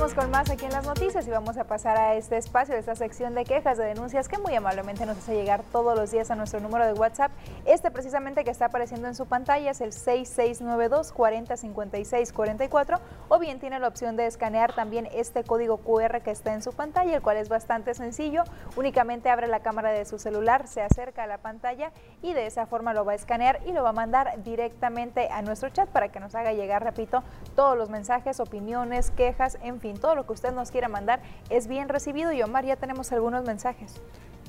Con 0.03 0.33
más 0.33 0.51
aquí 0.51 0.65
en 0.65 0.73
las 0.73 0.85
noticias 0.85 1.27
y 1.29 1.31
vamos 1.31 1.57
a 1.57 1.65
pasar 1.65 1.97
a 1.97 2.17
este 2.17 2.37
espacio, 2.37 2.75
a 2.75 2.79
esta 2.79 2.97
sección 2.97 3.37
de 3.37 3.45
quejas, 3.45 3.79
de 3.79 3.85
denuncias 3.85 4.29
que 4.29 4.37
muy 4.37 4.53
amablemente 4.53 5.07
nos 5.07 5.17
hace 5.17 5.37
llegar 5.37 5.63
todos 5.71 5.97
los 5.97 6.11
días 6.11 6.29
a 6.33 6.35
nuestro 6.35 6.59
número 6.59 6.85
de 6.85 6.93
WhatsApp. 6.93 7.31
Este 7.67 7.89
precisamente 7.93 8.43
que 8.43 8.51
está 8.51 8.67
apareciendo 8.67 9.07
en 9.07 9.15
su 9.15 9.27
pantalla 9.27 9.71
es 9.71 9.81
el 9.81 9.93
6692 9.93 11.13
405644 11.13 13.01
o 13.29 13.39
bien 13.39 13.61
tiene 13.61 13.79
la 13.79 13.87
opción 13.87 14.17
de 14.17 14.27
escanear 14.27 14.75
también 14.75 15.09
este 15.13 15.45
código 15.45 15.79
QR 15.79 16.21
que 16.21 16.33
está 16.33 16.53
en 16.53 16.63
su 16.63 16.73
pantalla, 16.73 17.15
el 17.15 17.23
cual 17.23 17.37
es 17.37 17.49
bastante 17.49 17.95
sencillo. 17.95 18.43
Únicamente 18.77 19.31
abre 19.31 19.47
la 19.47 19.61
cámara 19.61 19.93
de 19.93 20.05
su 20.05 20.19
celular, 20.19 20.67
se 20.67 20.83
acerca 20.83 21.23
a 21.23 21.27
la 21.29 21.39
pantalla 21.39 21.93
y 22.23 22.33
de 22.33 22.47
esa 22.47 22.67
forma 22.67 22.93
lo 22.93 23.05
va 23.05 23.13
a 23.13 23.15
escanear 23.15 23.61
y 23.67 23.73
lo 23.73 23.85
va 23.85 23.91
a 23.91 23.95
mandar 23.95 24.43
directamente 24.43 25.29
a 25.31 25.43
nuestro 25.43 25.71
chat 25.71 25.89
para 25.89 26.11
que 26.11 26.19
nos 26.19 26.35
haga 26.35 26.53
llegar, 26.53 26.83
repito, 26.83 27.23
todos 27.55 27.79
los 27.79 27.89
mensajes, 27.89 28.41
opiniones, 28.41 29.13
quejas, 29.13 29.59
en 29.63 29.81
fin, 29.81 29.92
todo 29.99 30.15
lo 30.15 30.27
que 30.27 30.33
usted 30.33 30.53
nos 30.53 30.71
quiera 30.71 30.89
mandar 30.89 31.21
es 31.51 31.67
bien 31.67 31.89
recibido. 31.89 32.33
Y 32.33 32.43
Omar, 32.43 32.65
ya 32.65 32.77
tenemos 32.77 33.13
algunos 33.13 33.45
mensajes. 33.45 34.01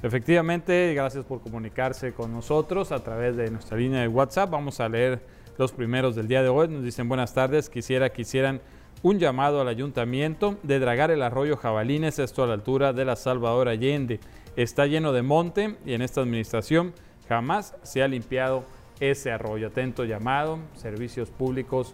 Efectivamente, 0.04 0.94
gracias 0.94 1.24
por 1.24 1.42
comunicarse 1.42 2.14
con 2.14 2.34
nosotros 2.34 2.92
a 2.92 3.00
través 3.04 3.38
de 3.38 3.50
nuestra 3.50 3.78
línea 3.78 4.02
de 4.02 4.08
WhatsApp. 4.10 4.50
Vamos 4.50 4.80
a 4.80 4.90
leer 4.90 5.22
los 5.58 5.72
primeros 5.72 6.16
del 6.16 6.28
día 6.28 6.44
de 6.44 6.50
hoy. 6.50 6.68
Nos 6.68 6.84
dicen 6.84 7.08
buenas 7.08 7.34
tardes, 7.34 7.70
quisiera 7.70 8.10
que 8.12 8.24
hicieran 8.24 8.62
un 9.02 9.20
llamado 9.20 9.62
al 9.62 9.68
ayuntamiento 9.68 10.58
de 10.64 10.80
dragar 10.80 11.12
el 11.12 11.22
arroyo 11.22 11.58
Jabalines, 11.58 12.20
esto 12.20 12.44
a 12.44 12.48
la 12.48 12.54
altura 12.54 12.94
de 12.94 13.06
la 13.06 13.16
Salvador 13.16 13.68
Allende. 13.68 14.20
Está 14.56 14.88
lleno 14.88 15.14
de 15.14 15.22
monte 15.22 15.78
y 15.86 15.94
en 15.94 16.02
esta 16.02 16.22
administración 16.22 16.94
jamás 17.28 17.76
se 17.84 18.04
ha 18.04 18.08
limpiado 18.08 18.64
ese 19.00 19.32
arroyo. 19.32 19.68
Atento 19.68 20.06
llamado, 20.06 20.60
servicios 20.76 21.30
públicos 21.30 21.94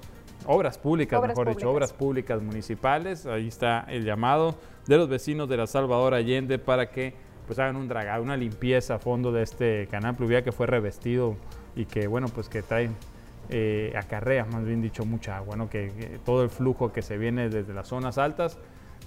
obras 0.51 0.79
públicas, 0.79 1.21
mejor 1.21 1.49
dicho, 1.49 1.69
obras 1.69 1.93
públicas 1.93 2.41
municipales. 2.41 3.27
Ahí 3.27 3.47
está 3.47 3.85
el 3.87 4.03
llamado 4.03 4.55
de 4.87 4.97
los 4.97 5.07
vecinos 5.07 5.47
de 5.47 5.57
la 5.57 5.67
Salvador 5.67 6.15
Allende 6.15 6.57
para 6.57 6.89
que 6.89 7.13
pues 7.45 7.59
hagan 7.59 7.75
un 7.75 7.87
dragado, 7.87 8.23
una 8.23 8.35
limpieza 8.35 8.95
a 8.95 8.99
fondo 8.99 9.31
de 9.31 9.43
este 9.43 9.87
canal 9.91 10.15
pluvial 10.15 10.43
que 10.43 10.51
fue 10.51 10.65
revestido 10.65 11.35
y 11.75 11.85
que 11.85 12.07
bueno, 12.07 12.27
pues 12.29 12.49
que 12.49 12.63
trae 12.63 12.89
eh, 13.49 13.93
acarrea, 13.95 14.45
más 14.45 14.65
bien 14.65 14.81
dicho, 14.81 15.05
mucha 15.05 15.37
agua, 15.37 15.55
¿no? 15.55 15.69
Que, 15.69 15.91
que, 15.91 16.19
todo 16.25 16.43
el 16.43 16.49
flujo 16.49 16.91
que 16.91 17.03
se 17.03 17.19
viene 17.19 17.49
desde 17.49 17.73
las 17.73 17.87
zonas 17.87 18.17
altas 18.17 18.57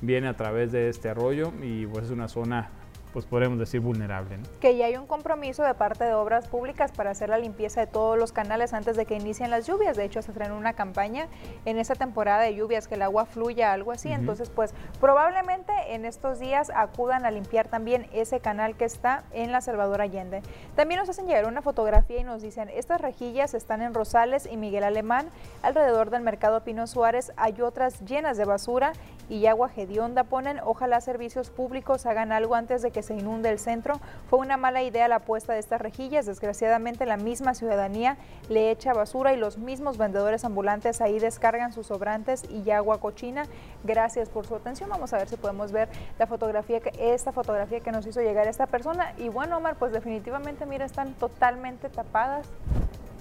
viene 0.01 0.29
a 0.29 0.37
través 0.37 0.71
de 0.71 0.89
este 0.89 1.09
arroyo 1.09 1.53
y 1.61 1.87
pues 1.87 2.05
es 2.05 2.11
una 2.13 2.29
zona 2.29 2.71
pues 3.12 3.26
podemos 3.26 3.59
decir 3.59 3.81
vulnerable. 3.81 4.38
¿no? 4.38 4.45
Que 4.61 4.76
ya 4.76 4.87
hay 4.87 4.97
un 4.97 5.07
compromiso 5.07 5.62
de 5.62 5.75
parte 5.75 6.04
de 6.04 6.14
obras 6.14 6.49
públicas 6.49 6.92
para 6.92 7.11
hacer 7.11 7.28
la 7.28 7.38
limpieza 7.38 7.81
de 7.81 7.87
todos 7.87 8.19
los 8.19 8.33
canales 8.33 8.73
antes 8.73 8.97
de 8.97 9.07
que 9.07 9.14
inicien 9.14 9.50
las 9.50 9.66
lluvias. 9.66 9.97
De 9.97 10.04
hecho, 10.04 10.23
se 10.23 10.33
traen 10.33 10.52
una 10.52 10.73
campaña 10.73 11.26
en 11.64 11.78
esa 11.78 11.95
temporada 11.95 12.42
de 12.42 12.54
lluvias, 12.54 12.88
que 12.88 12.95
el 12.95 13.02
agua 13.02 13.26
fluya, 13.26 13.73
algo 13.73 13.92
así. 13.92 14.09
Uh 14.09 14.12
-huh. 14.12 14.19
Entonces, 14.21 14.50
pues 14.50 14.75
probablemente 15.00 15.73
en 15.88 16.04
estos 16.04 16.38
días 16.38 16.71
acudan 16.75 17.26
a 17.26 17.31
limpiar 17.31 17.69
también 17.69 18.09
ese 18.12 18.40
canal 18.40 18.76
que 18.76 18.85
está 18.85 19.25
en 19.33 19.52
la 19.52 19.61
Salvador 19.61 20.00
Allende. 20.00 20.42
También 20.76 21.00
nos 21.00 21.09
hacen 21.09 21.26
llegar 21.26 21.47
una 21.47 21.62
fotografía 21.62 22.21
y 22.21 22.25
nos 22.25 22.42
dicen, 22.42 22.69
estas 22.69 23.00
rejillas 23.00 23.54
están 23.54 23.83
en 23.83 23.95
Rosales 23.95 24.49
y 24.50 24.57
Miguel 24.57 24.85
Alemán, 24.85 25.28
alrededor 25.62 26.11
del 26.11 26.23
mercado 26.23 26.62
Pino 26.64 26.87
Suárez 26.87 27.33
hay 27.37 27.61
otras 27.61 28.00
llenas 28.04 28.37
de 28.37 28.45
basura 28.45 28.92
y 29.28 29.47
agua 29.47 29.71
hedionda. 29.75 30.25
Ponen, 30.25 30.61
ojalá 30.64 31.00
servicios 31.00 31.50
públicos 31.50 32.07
hagan 32.07 32.33
algo 32.33 32.54
antes 32.54 32.83
de 32.83 32.90
que 32.90 33.01
se 33.02 33.14
inunde 33.14 33.50
el 33.50 33.59
centro. 33.59 34.00
Fue 34.28 34.38
una 34.38 34.56
mala 34.56 34.82
idea 34.82 35.09
la 35.09 35.21
puesta 35.21 35.52
de 35.52 35.59
estas 35.59 35.80
rejillas. 35.80 36.26
Desgraciadamente 36.26 37.06
la 37.06 37.16
misma 37.16 37.54
ciudadanía 37.54 38.16
le 38.49 38.71
echa 38.71 38.92
basura 38.92 39.32
y 39.32 39.37
los 39.37 39.59
mismos 39.59 39.99
vendedores 39.99 40.44
ambulantes 40.44 41.00
ahí 41.00 41.18
descargan 41.18 41.73
sus 41.73 41.87
sobrantes 41.87 42.44
y 42.50 42.71
agua 42.71 43.00
cochina. 43.00 43.44
Gracias 43.85 44.28
por 44.28 44.47
su 44.47 44.54
atención. 44.54 44.90
Vamos 44.90 45.12
a 45.12 45.18
ver 45.18 45.28
si 45.28 45.37
podemos 45.37 45.73
ver 45.73 45.88
la 46.18 46.26
fotografía, 46.26 46.80
esta 46.99 47.32
fotografía 47.32 47.80
que 47.80 47.92
nos 47.92 48.06
hizo 48.06 48.21
llegar 48.21 48.47
esta 48.47 48.66
persona. 48.66 49.14
Y 49.18 49.28
bueno, 49.28 49.59
Omar, 49.59 49.76
pues 49.76 49.92
definitivamente, 49.92 50.66
mira, 50.66 50.85
están 50.85 51.14
totalmente 51.14 51.88
tapadas 51.88 52.47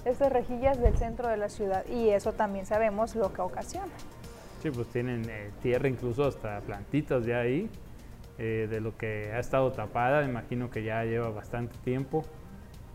estas 0.04 0.32
rejillas 0.32 0.80
del 0.80 0.96
centro 0.96 1.28
de 1.28 1.36
la 1.36 1.48
ciudad 1.48 1.86
y 1.86 2.08
eso 2.10 2.32
también 2.32 2.66
sabemos 2.66 3.14
lo 3.14 3.32
que 3.32 3.40
ocasiona. 3.40 3.92
Sí, 4.62 4.70
pues 4.70 4.88
tienen 4.88 5.28
eh, 5.28 5.50
tierra, 5.60 5.88
incluso 5.88 6.24
hasta 6.24 6.60
plantitas 6.60 7.24
ya 7.24 7.40
ahí 7.40 7.68
eh, 8.44 8.66
de 8.68 8.80
lo 8.80 8.96
que 8.96 9.30
ha 9.32 9.38
estado 9.38 9.70
tapada, 9.70 10.24
imagino 10.24 10.68
que 10.68 10.82
ya 10.82 11.04
lleva 11.04 11.30
bastante 11.30 11.76
tiempo 11.84 12.24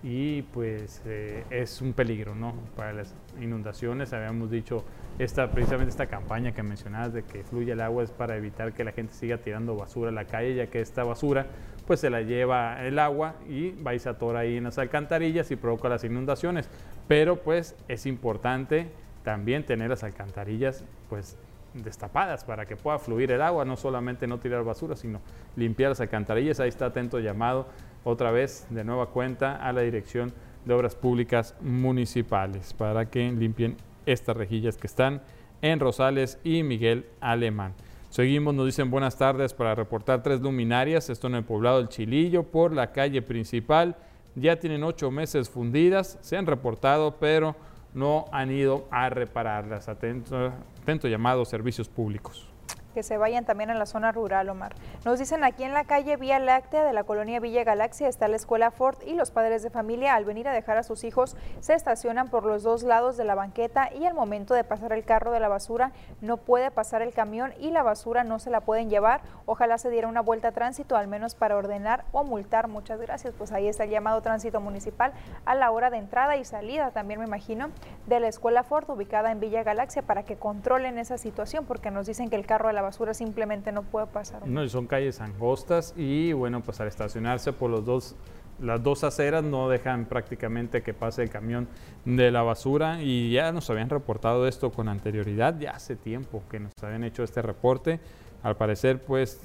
y 0.04 0.42
pues 0.42 1.02
eh, 1.06 1.46
es 1.50 1.82
un 1.82 1.94
peligro 1.94 2.36
¿no? 2.36 2.54
para 2.76 2.92
las 2.92 3.16
inundaciones. 3.40 4.12
Habíamos 4.12 4.52
dicho 4.52 4.84
esta, 5.18 5.50
precisamente 5.50 5.92
esta 5.92 6.08
campaña 6.08 6.52
que 6.52 6.64
mencionabas 6.64 7.14
de 7.14 7.24
que 7.24 7.46
fluye 7.46 7.72
el 7.72 7.80
agua 7.80 8.04
es 8.04 8.12
para 8.12 8.36
evitar 8.36 8.74
que 8.74 8.84
la 8.84 8.92
gente 8.92 9.14
siga 9.14 9.38
tirando 9.38 9.78
basura 9.78 10.10
a 10.10 10.14
la 10.14 10.26
calle, 10.26 10.54
ya 10.54 10.68
que 10.68 10.82
esta 10.82 11.06
basura 11.06 11.46
pues 11.86 12.02
se 12.02 12.10
la 12.10 12.24
lleva 12.24 12.86
el 12.86 13.00
agua 13.00 13.36
y 13.48 13.72
va 13.72 13.96
y 13.96 14.00
se 14.00 14.10
ahí 14.36 14.58
en 14.58 14.66
las 14.66 14.78
alcantarillas 14.78 15.50
y 15.52 15.56
provoca 15.56 15.88
las 15.88 16.04
inundaciones. 16.04 16.70
Pero 17.08 17.38
pues 17.38 17.74
es 17.88 18.06
importante 18.06 18.88
también 19.24 19.66
tener 19.66 19.92
las 19.92 20.04
alcantarillas 20.04 20.84
pues 21.10 21.38
destapadas 21.84 22.44
para 22.44 22.66
que 22.66 22.76
pueda 22.76 23.00
fluir 23.00 23.32
el 23.32 23.42
agua, 23.42 23.66
no 23.66 23.76
solamente 23.76 24.28
no 24.28 24.40
tirar 24.40 24.64
basura, 24.64 24.96
sino 24.96 25.22
limpiar 25.56 25.90
las 25.90 26.02
alcantarillas. 26.02 26.60
Ahí 26.60 26.70
está 26.70 26.88
atento 26.88 27.20
llamado 27.20 27.68
otra 28.04 28.32
vez 28.32 28.68
de 28.70 28.84
nueva 28.84 29.08
cuenta 29.08 29.56
a 29.56 29.72
la 29.74 29.82
Dirección 29.82 30.34
de 30.66 30.74
Obras 30.74 30.96
Públicas 30.96 31.56
Municipales 31.62 32.74
para 32.74 33.10
que 33.10 33.32
limpien 33.32 33.78
estas 34.06 34.36
rejillas 34.38 34.78
que 34.78 34.88
están 34.88 35.22
en 35.62 35.80
Rosales 35.80 36.40
y 36.44 36.64
Miguel 36.64 37.06
Alemán. 37.20 37.74
Seguimos, 38.10 38.54
nos 38.54 38.66
dicen 38.66 38.90
buenas 38.90 39.18
tardes 39.18 39.54
para 39.54 39.76
reportar 39.76 40.24
tres 40.24 40.40
luminarias, 40.42 41.10
esto 41.10 41.28
en 41.28 41.36
el 41.36 41.44
poblado 41.44 41.78
del 41.78 41.90
Chilillo, 41.90 42.44
por 42.44 42.74
la 42.74 42.92
calle 42.92 43.22
principal. 43.22 43.96
Ya 44.36 44.58
tienen 44.60 44.84
ocho 44.84 45.12
meses 45.12 45.50
fundidas, 45.50 46.18
se 46.22 46.38
han 46.38 46.46
reportado, 46.46 47.18
pero 47.20 47.56
no 47.98 48.26
han 48.32 48.52
ido 48.52 48.88
a 48.92 49.10
repararlas. 49.10 49.90
Atento, 49.90 50.54
atento 50.82 51.08
llamado 51.08 51.44
servicios 51.44 51.90
públicos 51.90 52.48
que 52.98 53.04
se 53.04 53.20
vayan 53.20 53.46
también 53.46 53.70
a 53.70 53.76
la 53.76 53.86
zona 53.86 54.12
rural, 54.12 54.50
Omar. 54.50 54.74
Nos 55.06 55.20
dicen 55.20 55.44
aquí 55.44 55.64
en 55.64 55.72
la 55.72 55.84
calle 55.84 56.18
Vía 56.18 56.40
Láctea 56.40 56.84
de 56.84 56.94
la 56.94 57.04
colonia 57.04 57.40
Villa 57.40 57.64
Galaxia 57.64 58.08
está 58.08 58.28
la 58.28 58.38
escuela 58.38 58.72
Ford 58.72 58.98
y 59.06 59.14
los 59.14 59.30
padres 59.30 59.62
de 59.62 59.70
familia 59.70 60.16
al 60.16 60.26
venir 60.26 60.48
a 60.48 60.52
dejar 60.52 60.80
a 60.80 60.82
sus 60.82 61.04
hijos 61.04 61.38
se 61.60 61.76
estacionan 61.76 62.28
por 62.30 62.44
los 62.44 62.64
dos 62.64 62.82
lados 62.82 63.16
de 63.16 63.24
la 63.24 63.36
banqueta 63.36 63.94
y 63.94 64.08
al 64.08 64.16
momento 64.16 64.56
de 64.56 64.64
pasar 64.64 64.94
el 64.94 65.06
carro 65.06 65.32
de 65.32 65.40
la 65.40 65.48
basura 65.48 65.92
no 66.22 66.38
puede 66.38 66.72
pasar 66.72 67.04
el 67.04 67.14
camión 67.14 67.54
y 67.60 67.70
la 67.70 67.84
basura 67.84 68.24
no 68.24 68.40
se 68.40 68.50
la 68.50 68.62
pueden 68.62 68.90
llevar. 68.90 69.22
Ojalá 69.46 69.78
se 69.78 69.92
diera 69.92 70.08
una 70.08 70.22
vuelta 70.22 70.48
a 70.48 70.52
tránsito 70.54 70.96
al 70.96 71.08
menos 71.08 71.36
para 71.36 71.56
ordenar 71.56 72.04
o 72.14 72.24
multar. 72.24 72.68
Muchas 72.68 73.00
gracias. 73.00 73.36
Pues 73.38 73.52
ahí 73.52 73.68
está 73.68 73.84
el 73.84 73.92
llamado 73.92 74.22
tránsito 74.22 74.60
municipal 74.60 75.14
a 75.46 75.54
la 75.54 75.70
hora 75.70 75.92
de 75.92 75.98
entrada 75.98 76.36
y 76.36 76.46
salida 76.46 76.90
también 76.90 77.20
me 77.20 77.28
imagino 77.28 77.70
de 78.08 78.20
la 78.20 78.28
escuela 78.28 78.64
Ford 78.64 78.90
ubicada 78.90 79.32
en 79.32 79.40
Villa 79.40 79.62
Galaxia 79.62 80.02
para 80.02 80.24
que 80.24 80.38
controlen 80.38 80.98
esa 80.98 81.20
situación 81.20 81.66
porque 81.66 81.92
nos 81.92 82.08
dicen 82.08 82.32
que 82.32 82.36
el 82.36 82.48
carro 82.48 82.70
de 82.70 82.74
la 82.74 82.82
basura 82.88 83.14
simplemente 83.14 83.72
no 83.72 83.84
puede 83.84 84.08
pasar. 84.08 84.48
No, 84.48 84.68
son 84.68 84.88
calles 84.88 85.22
angostas 85.22 85.94
y 85.98 86.34
bueno, 86.34 86.62
pues 86.62 86.80
al 86.80 86.88
estacionarse 86.88 87.54
por 87.54 87.70
los 87.70 87.86
dos, 87.86 88.16
las 88.60 88.82
dos 88.82 89.04
aceras 89.04 89.44
no 89.44 89.70
dejan 89.70 90.06
prácticamente 90.06 90.82
que 90.82 90.94
pase 90.94 91.24
el 91.24 91.30
camión 91.30 91.68
de 92.06 92.32
la 92.32 92.42
basura 92.42 93.02
y 93.02 93.32
ya 93.32 93.52
nos 93.52 93.70
habían 93.70 93.90
reportado 93.90 94.48
esto 94.48 94.72
con 94.72 94.90
anterioridad, 94.90 95.60
ya 95.60 95.72
hace 95.72 95.96
tiempo 95.96 96.44
que 96.50 96.60
nos 96.60 96.72
habían 96.82 97.04
hecho 97.04 97.24
este 97.24 97.42
reporte. 97.42 98.00
Al 98.44 98.56
parecer, 98.56 99.02
pues, 99.02 99.42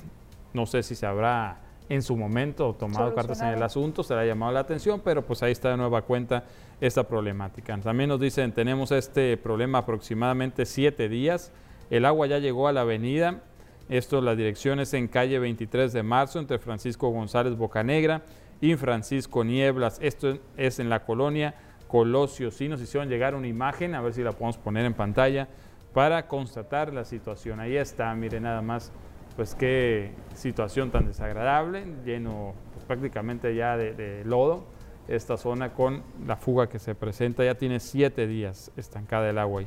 no 0.53 0.67
sé 0.67 0.83
si 0.83 0.95
se 0.95 1.07
habrá 1.07 1.59
en 1.89 2.03
su 2.03 2.17
momento 2.17 2.75
tomado 2.75 3.15
cartas 3.15 3.41
en 3.43 3.49
el 3.49 3.63
asunto, 3.63 4.03
se 4.03 4.15
le 4.15 4.21
ha 4.21 4.25
llamado 4.25 4.53
la 4.53 4.61
atención, 4.61 5.01
pero 5.05 5.23
pues 5.23 5.43
ahí 5.43 5.53
está 5.53 5.71
de 5.71 5.77
nueva 5.77 6.03
cuenta 6.03 6.45
esta 6.81 7.05
problemática. 7.05 7.77
También 7.79 8.09
nos 8.09 8.21
dicen, 8.21 8.53
tenemos 8.53 8.93
este 8.93 9.37
problema 9.37 9.79
aproximadamente 9.79 10.65
siete 10.65 11.09
días, 11.09 11.53
el 11.93 12.07
agua 12.07 12.27
ya 12.27 12.39
llegó 12.39 12.69
a 12.69 12.73
la 12.73 12.81
avenida, 12.81 13.43
esto 13.91 14.23
la 14.23 14.35
dirección 14.35 14.81
es 14.81 14.95
en 14.95 15.09
calle 15.09 15.39
23 15.39 15.93
de 15.93 16.03
marzo 16.03 16.39
entre 16.39 16.59
Francisco 16.59 17.11
González 17.11 17.55
Bocanegra 17.55 18.23
y 18.63 18.77
Francisco 18.77 19.45
Nieblas. 19.45 19.99
Esto 20.01 20.39
es 20.57 20.79
en 20.79 20.89
la 20.89 21.05
colonia 21.05 21.55
Colosio. 21.89 22.51
Sí 22.51 22.67
nos 22.67 22.81
hicieron 22.81 23.11
llegar 23.11 23.35
una 23.35 23.47
imagen, 23.47 23.95
a 23.95 24.01
ver 24.01 24.15
si 24.15 24.23
la 24.23 24.33
podemos 24.33 24.57
poner 24.57 24.87
en 24.87 24.95
pantalla 24.95 25.49
para 25.93 26.29
constatar 26.29 26.95
la 26.95 27.05
situación. 27.05 27.61
Ahí 27.61 27.77
está, 27.77 28.15
mire 28.15 28.41
nada 28.41 28.63
más, 28.63 28.91
pues 29.37 29.55
qué 29.55 30.13
situación 30.35 30.91
tan 30.91 31.07
desagradable, 31.07 31.85
lleno 32.07 32.55
prácticamente 32.87 33.55
ya 33.55 33.77
de, 33.77 34.23
lodo 34.25 34.65
esta 35.09 35.37
zona 35.37 35.75
con 35.75 36.03
la 36.27 36.37
fuga 36.37 36.71
que 36.71 36.79
se 36.79 36.95
presenta. 36.95 37.45
Ya 37.45 37.57
tiene 37.57 37.81
siete 37.81 38.27
días 38.27 38.73
estancada 38.79 39.29
el 39.29 39.37
agua 39.37 39.61
ahí. 39.61 39.67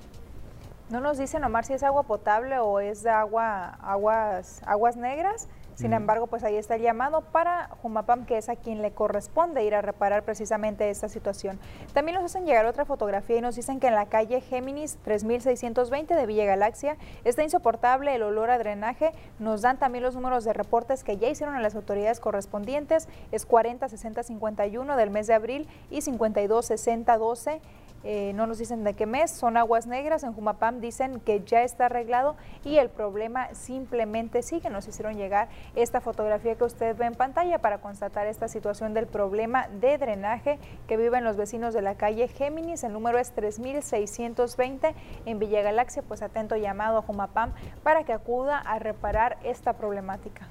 No 0.87 1.01
nos 1.01 1.17
dicen, 1.17 1.43
Omar, 1.43 1.65
si 1.65 1.73
es 1.73 1.81
agua 1.81 2.03
potable 2.03 2.59
o 2.59 2.79
es 2.79 3.07
agua, 3.07 3.79
aguas, 3.81 4.61
aguas 4.67 4.95
negras. 4.95 5.47
Sin 5.73 5.91
embargo, 5.91 6.27
pues 6.27 6.43
ahí 6.43 6.55
está 6.55 6.75
el 6.75 6.83
llamado 6.83 7.19
para 7.21 7.69
Jumapam, 7.81 8.25
que 8.25 8.37
es 8.37 8.47
a 8.47 8.55
quien 8.55 8.81
le 8.81 8.91
corresponde 8.91 9.65
ir 9.65 9.75
a 9.75 9.81
reparar 9.81 10.23
precisamente 10.23 10.89
esta 10.89 11.09
situación. 11.09 11.59
También 11.93 12.15
nos 12.15 12.23
hacen 12.23 12.45
llegar 12.45 12.65
otra 12.65 12.85
fotografía 12.85 13.37
y 13.37 13.41
nos 13.41 13.55
dicen 13.55 13.81
que 13.81 13.87
en 13.87 13.95
la 13.95 14.05
calle 14.05 14.39
Géminis 14.39 14.97
3620 15.03 16.15
de 16.15 16.25
Villa 16.27 16.45
Galaxia 16.45 16.95
está 17.25 17.43
insoportable 17.43 18.15
el 18.15 18.23
olor 18.23 18.51
a 18.51 18.57
drenaje. 18.57 19.11
Nos 19.39 19.63
dan 19.63 19.77
también 19.77 20.03
los 20.03 20.15
números 20.15 20.45
de 20.45 20.53
reportes 20.53 21.03
que 21.03 21.17
ya 21.17 21.27
hicieron 21.27 21.55
a 21.55 21.61
las 21.61 21.75
autoridades 21.75 22.21
correspondientes. 22.21 23.09
Es 23.33 23.45
40 23.45 23.89
60 23.89 24.23
51 24.23 24.95
del 24.95 25.09
mes 25.09 25.27
de 25.27 25.33
abril 25.33 25.67
y 25.89 26.01
52 26.01 26.65
60 26.67 27.17
12 27.17 27.61
eh, 28.07 28.33
no 28.35 28.45
nos 28.45 28.59
dicen 28.59 28.83
de 28.83 28.93
qué 28.93 29.07
mes, 29.07 29.31
son 29.31 29.57
aguas 29.57 29.87
negras, 29.87 30.23
en 30.23 30.33
Jumapam 30.33 30.79
dicen 30.79 31.19
que 31.19 31.43
ya 31.43 31.63
está 31.63 31.87
arreglado 31.87 32.35
y 32.63 32.77
el 32.77 32.89
problema 32.89 33.51
simplemente 33.53 34.43
sigue. 34.43 34.69
Nos 34.69 34.87
hicieron 34.87 35.17
llegar 35.17 35.49
esta 35.75 36.01
fotografía 36.01 36.55
que 36.55 36.63
usted 36.63 36.95
ve 36.95 37.05
en 37.05 37.15
pantalla 37.15 37.57
para 37.57 37.79
constatar 37.79 38.27
esta 38.27 38.47
situación 38.47 38.93
del 38.93 39.07
problema 39.07 39.67
de 39.81 39.97
drenaje 39.97 40.59
que 40.87 40.97
viven 40.97 41.23
los 41.23 41.35
vecinos 41.35 41.73
de 41.73 41.81
la 41.81 41.95
calle 41.95 42.27
Géminis. 42.27 42.83
El 42.83 42.93
número 42.93 43.17
es 43.17 43.31
3620 43.31 44.93
en 45.25 45.39
Villa 45.39 45.63
Galaxia, 45.63 46.03
pues 46.07 46.21
atento 46.21 46.55
llamado 46.55 46.99
a 46.99 47.01
Jumapam 47.01 47.53
para 47.81 48.03
que 48.03 48.13
acuda 48.13 48.59
a 48.59 48.77
reparar 48.77 49.37
esta 49.43 49.73
problemática. 49.73 50.47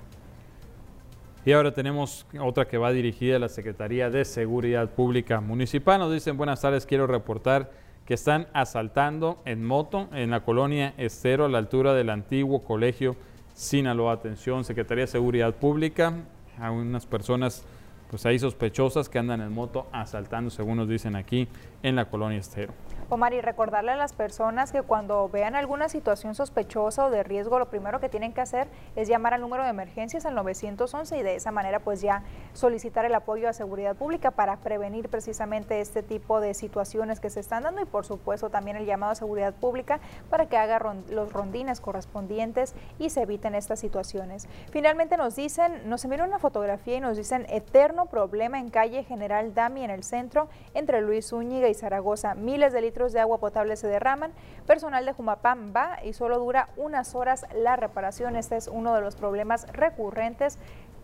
Y 1.46 1.52
ahora 1.52 1.74
tenemos 1.74 2.24
otra 2.40 2.66
que 2.66 2.78
va 2.78 2.90
dirigida 2.90 3.36
a 3.36 3.38
la 3.38 3.50
Secretaría 3.50 4.08
de 4.08 4.24
Seguridad 4.24 4.88
Pública 4.88 5.42
Municipal. 5.42 5.98
Nos 5.98 6.10
dicen, 6.10 6.38
buenas 6.38 6.62
tardes, 6.62 6.86
quiero 6.86 7.06
reportar 7.06 7.70
que 8.06 8.14
están 8.14 8.46
asaltando 8.54 9.42
en 9.44 9.62
moto 9.62 10.08
en 10.14 10.30
la 10.30 10.40
colonia 10.40 10.94
Estero 10.96 11.44
a 11.44 11.50
la 11.50 11.58
altura 11.58 11.92
del 11.92 12.08
antiguo 12.08 12.64
colegio 12.64 13.14
Sinaloa. 13.52 14.12
Atención, 14.12 14.64
Secretaría 14.64 15.02
de 15.02 15.08
Seguridad 15.08 15.54
Pública, 15.54 16.14
a 16.58 16.70
unas 16.70 17.04
personas 17.04 17.62
pues 18.10 18.26
ahí 18.26 18.38
sospechosas 18.38 19.08
que 19.08 19.18
andan 19.18 19.40
en 19.40 19.52
moto 19.52 19.86
asaltando, 19.92 20.50
según 20.50 20.76
nos 20.76 20.88
dicen 20.88 21.16
aquí, 21.16 21.48
en 21.82 21.96
la 21.96 22.06
colonia 22.06 22.38
Estero. 22.38 22.72
Omar, 23.10 23.34
y 23.34 23.40
recordarle 23.42 23.92
a 23.92 23.96
las 23.96 24.14
personas 24.14 24.72
que 24.72 24.80
cuando 24.80 25.28
vean 25.28 25.54
alguna 25.54 25.90
situación 25.90 26.34
sospechosa 26.34 27.06
o 27.06 27.10
de 27.10 27.22
riesgo, 27.22 27.58
lo 27.58 27.68
primero 27.68 28.00
que 28.00 28.08
tienen 28.08 28.32
que 28.32 28.40
hacer 28.40 28.66
es 28.96 29.08
llamar 29.08 29.34
al 29.34 29.42
número 29.42 29.62
de 29.62 29.68
emergencias 29.68 30.24
al 30.24 30.34
911 30.34 31.18
y 31.18 31.22
de 31.22 31.36
esa 31.36 31.50
manera 31.50 31.80
pues 31.80 32.00
ya 32.00 32.22
solicitar 32.54 33.04
el 33.04 33.14
apoyo 33.14 33.48
a 33.48 33.52
seguridad 33.52 33.94
pública 33.94 34.30
para 34.30 34.56
prevenir 34.56 35.10
precisamente 35.10 35.80
este 35.80 36.02
tipo 36.02 36.40
de 36.40 36.54
situaciones 36.54 37.20
que 37.20 37.28
se 37.28 37.40
están 37.40 37.64
dando 37.64 37.82
y 37.82 37.84
por 37.84 38.06
supuesto 38.06 38.48
también 38.48 38.78
el 38.78 38.86
llamado 38.86 39.12
a 39.12 39.14
seguridad 39.14 39.54
pública 39.54 40.00
para 40.30 40.46
que 40.46 40.56
haga 40.56 40.80
los 41.10 41.32
rondines 41.32 41.80
correspondientes 41.80 42.74
y 42.98 43.10
se 43.10 43.22
eviten 43.22 43.54
estas 43.54 43.80
situaciones. 43.80 44.48
Finalmente 44.70 45.18
nos 45.18 45.36
dicen, 45.36 45.88
nos 45.88 46.04
envían 46.04 46.28
una 46.28 46.38
fotografía 46.38 46.96
y 46.96 47.00
nos 47.00 47.18
dicen 47.18 47.46
eterno 47.50 47.93
problema 48.06 48.58
en 48.58 48.68
calle 48.68 49.04
General 49.04 49.54
Dami 49.54 49.84
en 49.84 49.90
el 49.90 50.02
centro 50.02 50.48
entre 50.74 51.00
Luis 51.00 51.28
Zúñiga 51.28 51.68
y 51.68 51.74
Zaragoza. 51.74 52.34
Miles 52.34 52.72
de 52.72 52.80
litros 52.80 53.12
de 53.12 53.20
agua 53.20 53.38
potable 53.38 53.76
se 53.76 53.86
derraman. 53.86 54.32
Personal 54.66 55.04
de 55.04 55.12
Jumapam 55.12 55.72
va 55.74 55.98
y 56.04 56.12
solo 56.12 56.38
dura 56.38 56.68
unas 56.76 57.14
horas 57.14 57.46
la 57.54 57.76
reparación. 57.76 58.36
Este 58.36 58.56
es 58.56 58.68
uno 58.68 58.94
de 58.94 59.00
los 59.00 59.16
problemas 59.16 59.66
recurrentes 59.72 60.58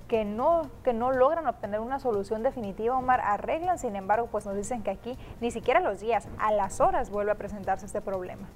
que 0.08 0.24
no, 0.24 0.68
que 0.82 0.92
no 0.92 1.12
logran 1.12 1.46
obtener 1.46 1.78
una 1.78 2.00
solución 2.00 2.42
definitiva, 2.42 2.98
Omar, 2.98 3.20
arreglan, 3.20 3.78
sin 3.78 3.94
embargo, 3.94 4.26
pues 4.28 4.44
nos 4.44 4.56
dicen 4.56 4.82
que 4.82 4.90
aquí 4.90 5.16
ni 5.40 5.52
siquiera 5.52 5.78
los 5.78 6.00
días, 6.00 6.26
a 6.38 6.50
las 6.50 6.80
horas 6.80 7.10
vuelve 7.10 7.30
a 7.30 7.36
presentarse 7.36 7.86
este 7.86 8.00
problema. 8.00 8.48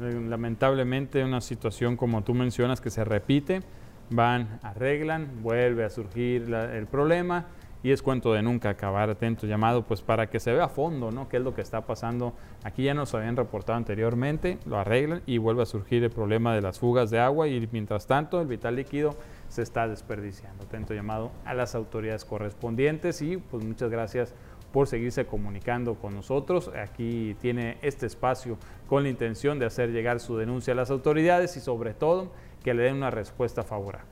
Lamentablemente 0.00 1.24
una 1.24 1.40
situación 1.40 1.96
como 1.96 2.22
tú 2.22 2.34
mencionas 2.34 2.80
que 2.80 2.90
se 2.90 3.04
repite, 3.04 3.62
van, 4.10 4.60
arreglan, 4.62 5.42
vuelve 5.42 5.84
a 5.84 5.90
surgir 5.90 6.52
el 6.52 6.86
problema 6.86 7.46
y 7.82 7.92
es 7.92 8.02
cuento 8.02 8.32
de 8.32 8.42
nunca 8.42 8.70
acabar, 8.70 9.08
atento 9.08 9.46
llamado, 9.46 9.82
pues 9.82 10.02
para 10.02 10.28
que 10.28 10.40
se 10.40 10.52
vea 10.52 10.64
a 10.64 10.68
fondo, 10.68 11.12
¿no? 11.12 11.28
¿Qué 11.28 11.36
es 11.36 11.42
lo 11.42 11.54
que 11.54 11.60
está 11.60 11.82
pasando? 11.82 12.32
Aquí 12.64 12.82
ya 12.82 12.94
nos 12.94 13.14
habían 13.14 13.36
reportado 13.36 13.76
anteriormente, 13.76 14.58
lo 14.66 14.78
arreglan 14.78 15.22
y 15.26 15.38
vuelve 15.38 15.62
a 15.62 15.66
surgir 15.66 16.02
el 16.02 16.10
problema 16.10 16.54
de 16.54 16.60
las 16.60 16.80
fugas 16.80 17.10
de 17.10 17.20
agua 17.20 17.46
y 17.46 17.68
mientras 17.70 18.06
tanto 18.06 18.40
el 18.40 18.48
vital 18.48 18.74
líquido 18.76 19.14
se 19.48 19.62
está 19.62 19.86
desperdiciando. 19.86 20.64
Atento 20.64 20.92
llamado 20.92 21.30
a 21.44 21.54
las 21.54 21.76
autoridades 21.76 22.24
correspondientes 22.24 23.22
y 23.22 23.36
pues 23.36 23.64
muchas 23.64 23.90
gracias 23.90 24.34
por 24.72 24.88
seguirse 24.88 25.24
comunicando 25.26 25.94
con 25.94 26.14
nosotros. 26.14 26.70
Aquí 26.76 27.36
tiene 27.40 27.78
este 27.82 28.06
espacio 28.06 28.58
con 28.88 29.04
la 29.04 29.08
intención 29.08 29.58
de 29.58 29.66
hacer 29.66 29.92
llegar 29.92 30.18
su 30.18 30.36
denuncia 30.36 30.72
a 30.72 30.76
las 30.76 30.90
autoridades 30.90 31.56
y 31.56 31.60
sobre 31.60 31.94
todo 31.94 32.32
que 32.62 32.74
le 32.74 32.84
den 32.84 32.96
una 32.96 33.10
respuesta 33.10 33.62
favorable. 33.62 34.10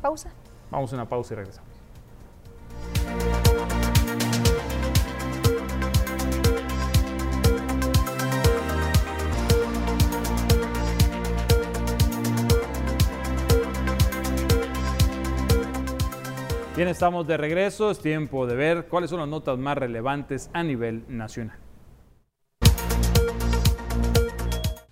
Pausa. 0.00 0.30
Vamos 0.70 0.92
a 0.92 0.96
una 0.96 1.08
pausa 1.08 1.34
y 1.34 1.36
regresamos. 1.36 1.72
Bien, 16.74 16.88
estamos 16.88 17.26
de 17.26 17.36
regreso. 17.36 17.90
Es 17.90 18.00
tiempo 18.00 18.46
de 18.46 18.56
ver 18.56 18.86
cuáles 18.88 19.10
son 19.10 19.20
las 19.20 19.28
notas 19.28 19.58
más 19.58 19.76
relevantes 19.76 20.50
a 20.54 20.62
nivel 20.62 21.04
nacional. 21.06 21.61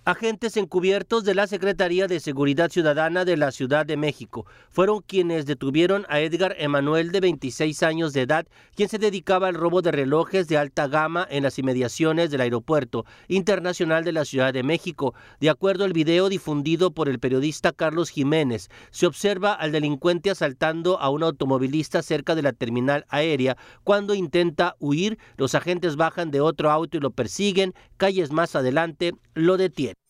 Agentes 0.03 0.57
encubiertos 0.57 1.25
de 1.25 1.35
la 1.35 1.45
Secretaría 1.45 2.07
de 2.07 2.19
Seguridad 2.19 2.71
Ciudadana 2.71 3.23
de 3.23 3.37
la 3.37 3.51
Ciudad 3.51 3.85
de 3.85 3.97
México 3.97 4.47
fueron 4.71 5.01
quienes 5.01 5.45
detuvieron 5.45 6.07
a 6.09 6.21
Edgar 6.21 6.55
Emanuel 6.57 7.11
de 7.11 7.19
26 7.19 7.83
años 7.83 8.11
de 8.11 8.21
edad, 8.21 8.47
quien 8.73 8.89
se 8.89 8.97
dedicaba 8.97 9.47
al 9.47 9.53
robo 9.53 9.83
de 9.83 9.91
relojes 9.91 10.47
de 10.47 10.57
alta 10.57 10.87
gama 10.87 11.27
en 11.29 11.43
las 11.43 11.59
inmediaciones 11.59 12.31
del 12.31 12.41
Aeropuerto 12.41 13.05
Internacional 13.27 14.03
de 14.03 14.11
la 14.13 14.25
Ciudad 14.25 14.51
de 14.51 14.63
México. 14.63 15.13
De 15.39 15.51
acuerdo 15.51 15.83
al 15.83 15.93
video 15.93 16.29
difundido 16.29 16.89
por 16.89 17.07
el 17.07 17.19
periodista 17.19 17.71
Carlos 17.71 18.09
Jiménez, 18.09 18.69
se 18.89 19.05
observa 19.05 19.53
al 19.53 19.71
delincuente 19.71 20.31
asaltando 20.31 20.99
a 20.99 21.11
un 21.11 21.21
automovilista 21.21 22.01
cerca 22.01 22.33
de 22.33 22.41
la 22.41 22.53
terminal 22.53 23.05
aérea. 23.07 23.55
Cuando 23.83 24.15
intenta 24.15 24.75
huir, 24.79 25.19
los 25.37 25.53
agentes 25.53 25.95
bajan 25.95 26.31
de 26.31 26.41
otro 26.41 26.71
auto 26.71 26.97
y 26.97 27.01
lo 27.01 27.11
persiguen. 27.11 27.75
Calles 27.97 28.31
más 28.31 28.55
adelante 28.55 29.13
lo 29.35 29.57
detienen. 29.57 30.00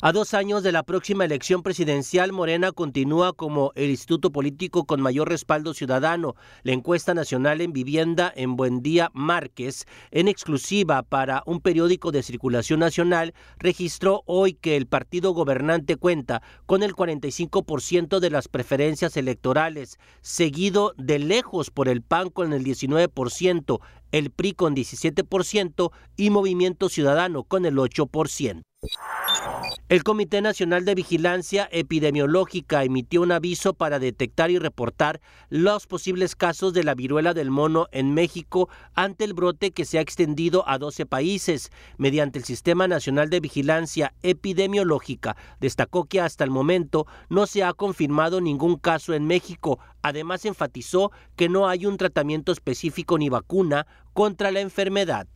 A 0.00 0.12
dos 0.12 0.32
años 0.32 0.62
de 0.62 0.72
la 0.72 0.82
próxima 0.82 1.26
elección 1.26 1.62
presidencial, 1.62 2.32
Morena 2.32 2.72
continúa 2.72 3.34
como 3.34 3.70
el 3.74 3.90
instituto 3.90 4.32
político 4.32 4.86
con 4.86 5.02
mayor 5.02 5.28
respaldo 5.28 5.74
ciudadano. 5.74 6.36
La 6.62 6.72
encuesta 6.72 7.12
nacional 7.12 7.60
en 7.60 7.74
vivienda 7.74 8.32
en 8.34 8.56
Buendía 8.56 9.10
Márquez, 9.12 9.84
en 10.10 10.26
exclusiva 10.28 11.02
para 11.02 11.42
un 11.44 11.60
periódico 11.60 12.12
de 12.12 12.22
circulación 12.22 12.80
nacional, 12.80 13.34
registró 13.58 14.22
hoy 14.24 14.54
que 14.54 14.76
el 14.76 14.86
partido 14.86 15.32
gobernante 15.32 15.96
cuenta 15.96 16.40
con 16.64 16.82
el 16.82 16.94
45% 16.94 18.20
de 18.20 18.30
las 18.30 18.48
preferencias 18.48 19.18
electorales, 19.18 19.98
seguido 20.22 20.94
de 20.96 21.18
lejos 21.18 21.70
por 21.70 21.88
el 21.88 22.00
PAN 22.00 22.30
con 22.30 22.54
el 22.54 22.64
19%, 22.64 23.80
el 24.12 24.30
PRI 24.30 24.52
con 24.52 24.74
17% 24.74 25.92
y 26.16 26.30
Movimiento 26.30 26.88
Ciudadano 26.88 27.44
con 27.44 27.66
el 27.66 27.76
8%. 27.76 28.62
El 29.88 30.02
Comité 30.02 30.40
Nacional 30.40 30.84
de 30.84 30.94
Vigilancia 30.94 31.68
Epidemiológica 31.70 32.84
emitió 32.84 33.22
un 33.22 33.32
aviso 33.32 33.74
para 33.74 33.98
detectar 33.98 34.50
y 34.50 34.58
reportar 34.58 35.20
los 35.50 35.86
posibles 35.86 36.36
casos 36.36 36.72
de 36.72 36.84
la 36.84 36.94
viruela 36.94 37.34
del 37.34 37.50
mono 37.50 37.86
en 37.92 38.14
México 38.14 38.68
ante 38.94 39.24
el 39.24 39.34
brote 39.34 39.72
que 39.72 39.84
se 39.84 39.98
ha 39.98 40.00
extendido 40.00 40.68
a 40.68 40.78
12 40.78 41.06
países. 41.06 41.70
Mediante 41.98 42.38
el 42.38 42.44
Sistema 42.44 42.88
Nacional 42.88 43.30
de 43.30 43.40
Vigilancia 43.40 44.14
Epidemiológica, 44.22 45.36
destacó 45.60 46.06
que 46.06 46.20
hasta 46.20 46.44
el 46.44 46.50
momento 46.50 47.06
no 47.28 47.46
se 47.46 47.62
ha 47.62 47.72
confirmado 47.72 48.40
ningún 48.40 48.76
caso 48.76 49.14
en 49.14 49.26
México. 49.26 49.78
Además, 50.02 50.44
enfatizó 50.44 51.12
que 51.36 51.48
no 51.48 51.68
hay 51.68 51.86
un 51.86 51.96
tratamiento 51.96 52.52
específico 52.52 53.18
ni 53.18 53.28
vacuna 53.28 53.86
contra 54.12 54.50
la 54.50 54.60
enfermedad. 54.60 55.26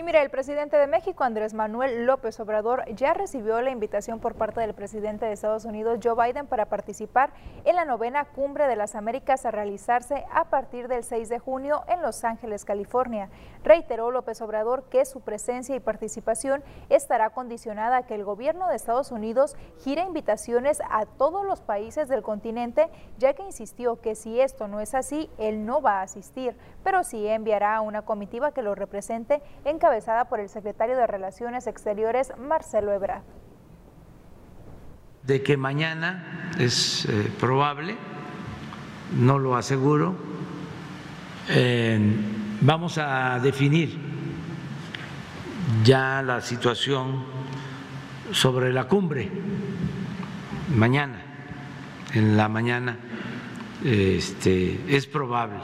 Y 0.00 0.02
mira, 0.02 0.22
el 0.22 0.30
presidente 0.30 0.78
de 0.78 0.86
México, 0.86 1.24
Andrés 1.24 1.52
Manuel 1.52 2.06
López 2.06 2.40
Obrador, 2.40 2.86
ya 2.94 3.12
recibió 3.12 3.60
la 3.60 3.70
invitación 3.70 4.18
por 4.18 4.34
parte 4.34 4.58
del 4.62 4.72
presidente 4.72 5.26
de 5.26 5.32
Estados 5.32 5.66
Unidos, 5.66 5.98
Joe 6.02 6.14
Biden, 6.14 6.46
para 6.46 6.70
participar 6.70 7.34
en 7.66 7.76
la 7.76 7.84
novena 7.84 8.24
Cumbre 8.24 8.66
de 8.66 8.76
las 8.76 8.94
Américas 8.94 9.44
a 9.44 9.50
realizarse 9.50 10.24
a 10.32 10.46
partir 10.46 10.88
del 10.88 11.04
6 11.04 11.28
de 11.28 11.38
junio 11.38 11.82
en 11.86 12.00
Los 12.00 12.24
Ángeles, 12.24 12.64
California. 12.64 13.28
Reiteró 13.62 14.10
López 14.10 14.40
Obrador 14.40 14.84
que 14.84 15.04
su 15.04 15.20
presencia 15.20 15.76
y 15.76 15.80
participación 15.80 16.64
estará 16.88 17.28
condicionada 17.28 17.98
a 17.98 18.06
que 18.06 18.14
el 18.14 18.24
gobierno 18.24 18.68
de 18.68 18.76
Estados 18.76 19.12
Unidos 19.12 19.54
gire 19.80 20.00
invitaciones 20.00 20.80
a 20.88 21.04
todos 21.04 21.44
los 21.44 21.60
países 21.60 22.08
del 22.08 22.22
continente, 22.22 22.88
ya 23.18 23.34
que 23.34 23.42
insistió 23.42 24.00
que 24.00 24.14
si 24.14 24.40
esto 24.40 24.66
no 24.66 24.80
es 24.80 24.94
así, 24.94 25.28
él 25.36 25.66
no 25.66 25.82
va 25.82 25.98
a 26.00 26.04
asistir, 26.04 26.56
pero 26.82 27.04
sí 27.04 27.28
enviará 27.28 27.82
una 27.82 28.00
comitiva 28.00 28.52
que 28.52 28.62
lo 28.62 28.74
represente 28.74 29.42
en 29.66 29.78
encabezada 29.90 30.26
por 30.26 30.38
el 30.38 30.48
secretario 30.48 30.96
de 30.96 31.04
Relaciones 31.04 31.66
Exteriores, 31.66 32.32
Marcelo 32.38 32.92
Ebrard. 32.92 33.22
De 35.24 35.42
que 35.42 35.56
mañana 35.56 36.52
es 36.60 37.06
eh, 37.06 37.28
probable, 37.40 37.96
no 39.16 39.40
lo 39.40 39.56
aseguro, 39.56 40.14
vamos 42.60 42.98
a 42.98 43.40
definir 43.40 43.98
ya 45.82 46.22
la 46.22 46.40
situación 46.40 47.24
sobre 48.30 48.72
la 48.72 48.86
cumbre 48.86 49.28
mañana, 50.72 51.20
en 52.14 52.36
la 52.36 52.48
mañana 52.48 52.96
este, 53.84 54.80
es 54.88 55.08
probable, 55.08 55.58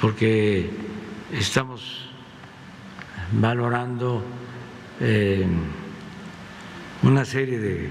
porque 0.00 0.68
estamos 1.30 2.13
valorando 3.32 4.22
eh, 5.00 5.46
una 7.02 7.24
serie 7.24 7.58
de... 7.58 7.90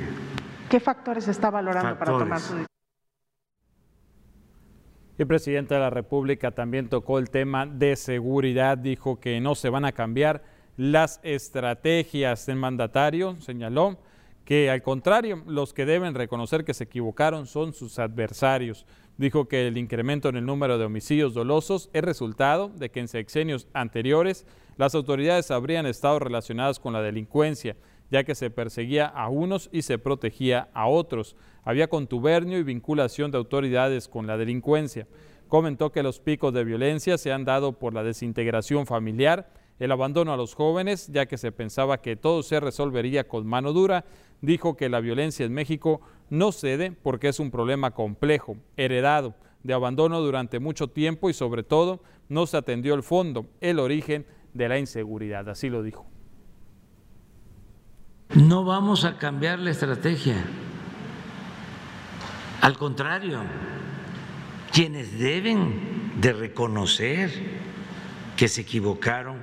¿Qué 0.69 0.79
factores 0.79 1.27
está 1.27 1.49
valorando 1.49 1.97
para 1.97 2.11
tomar 2.11 2.39
su 2.39 2.53
decisión? 2.53 2.67
El 5.17 5.27
presidente 5.27 5.75
de 5.75 5.79
la 5.79 5.91
República 5.91 6.51
también 6.51 6.89
tocó 6.89 7.19
el 7.19 7.29
tema 7.29 7.67
de 7.67 7.95
seguridad, 7.95 8.77
dijo 8.77 9.19
que 9.19 9.39
no 9.39 9.53
se 9.53 9.69
van 9.69 9.85
a 9.85 9.91
cambiar 9.91 10.43
las 10.75 11.19
estrategias 11.23 12.47
del 12.47 12.55
mandatario, 12.55 13.39
señaló 13.39 13.99
que 14.43 14.69
al 14.69 14.81
contrario, 14.81 15.43
los 15.45 15.73
que 15.73 15.85
deben 15.85 16.15
reconocer 16.15 16.65
que 16.65 16.73
se 16.73 16.85
equivocaron 16.85 17.47
son 17.47 17.73
sus 17.73 17.99
adversarios. 17.99 18.85
Dijo 19.17 19.47
que 19.47 19.67
el 19.67 19.77
incremento 19.77 20.29
en 20.29 20.37
el 20.37 20.45
número 20.45 20.77
de 20.77 20.85
homicidios 20.85 21.33
dolosos 21.33 21.89
es 21.93 22.01
resultado 22.01 22.69
de 22.69 22.89
que 22.89 22.99
en 22.99 23.07
sexenios 23.07 23.67
anteriores 23.73 24.45
las 24.75 24.95
autoridades 24.95 25.51
habrían 25.51 25.85
estado 25.85 26.17
relacionadas 26.17 26.79
con 26.79 26.93
la 26.93 27.01
delincuencia, 27.01 27.75
ya 28.09 28.23
que 28.23 28.33
se 28.33 28.49
perseguía 28.49 29.05
a 29.05 29.29
unos 29.29 29.69
y 29.71 29.83
se 29.83 29.99
protegía 29.99 30.69
a 30.73 30.87
otros. 30.87 31.35
Había 31.63 31.89
contubernio 31.89 32.57
y 32.57 32.63
vinculación 32.63 33.29
de 33.29 33.37
autoridades 33.37 34.07
con 34.07 34.25
la 34.25 34.37
delincuencia. 34.37 35.07
Comentó 35.47 35.91
que 35.91 36.01
los 36.01 36.19
picos 36.19 36.51
de 36.53 36.63
violencia 36.63 37.19
se 37.19 37.31
han 37.31 37.45
dado 37.45 37.73
por 37.73 37.93
la 37.93 38.03
desintegración 38.03 38.87
familiar, 38.87 39.51
el 39.79 39.91
abandono 39.91 40.33
a 40.33 40.37
los 40.37 40.55
jóvenes, 40.55 41.07
ya 41.07 41.25
que 41.27 41.37
se 41.37 41.51
pensaba 41.51 42.01
que 42.01 42.15
todo 42.15 42.41
se 42.41 42.59
resolvería 42.59 43.27
con 43.27 43.45
mano 43.45 43.73
dura. 43.73 44.05
Dijo 44.41 44.75
que 44.75 44.89
la 44.89 44.99
violencia 44.99 45.45
en 45.45 45.53
México 45.53 46.01
no 46.33 46.51
cede 46.51 46.91
porque 46.91 47.27
es 47.27 47.39
un 47.39 47.51
problema 47.51 47.91
complejo, 47.91 48.57
heredado, 48.75 49.35
de 49.61 49.75
abandono 49.75 50.19
durante 50.19 50.59
mucho 50.59 50.87
tiempo 50.87 51.29
y 51.29 51.33
sobre 51.33 51.61
todo 51.61 52.01
no 52.27 52.47
se 52.47 52.57
atendió 52.57 52.95
el 52.95 53.03
fondo, 53.03 53.45
el 53.61 53.77
origen 53.77 54.25
de 54.51 54.67
la 54.67 54.79
inseguridad, 54.79 55.47
así 55.47 55.69
lo 55.69 55.83
dijo. 55.83 56.07
No 58.33 58.63
vamos 58.65 59.05
a 59.05 59.19
cambiar 59.19 59.59
la 59.59 59.69
estrategia. 59.69 60.43
Al 62.61 62.79
contrario, 62.79 63.41
quienes 64.71 65.19
deben 65.19 66.19
de 66.19 66.33
reconocer 66.33 67.29
que 68.35 68.47
se 68.47 68.61
equivocaron 68.61 69.39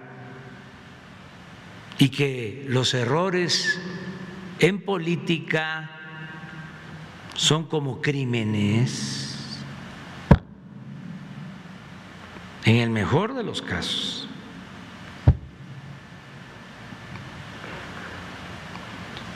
y 1.98 2.08
que 2.08 2.64
los 2.68 2.94
errores 2.94 3.80
en 4.58 4.84
política 4.84 5.99
son 7.40 7.64
como 7.64 8.02
crímenes, 8.02 9.56
en 12.66 12.76
el 12.76 12.90
mejor 12.90 13.32
de 13.32 13.42
los 13.42 13.62
casos. 13.62 14.28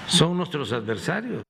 son 0.07 0.37
nuestros 0.37 0.71
adversarios. 0.73 1.43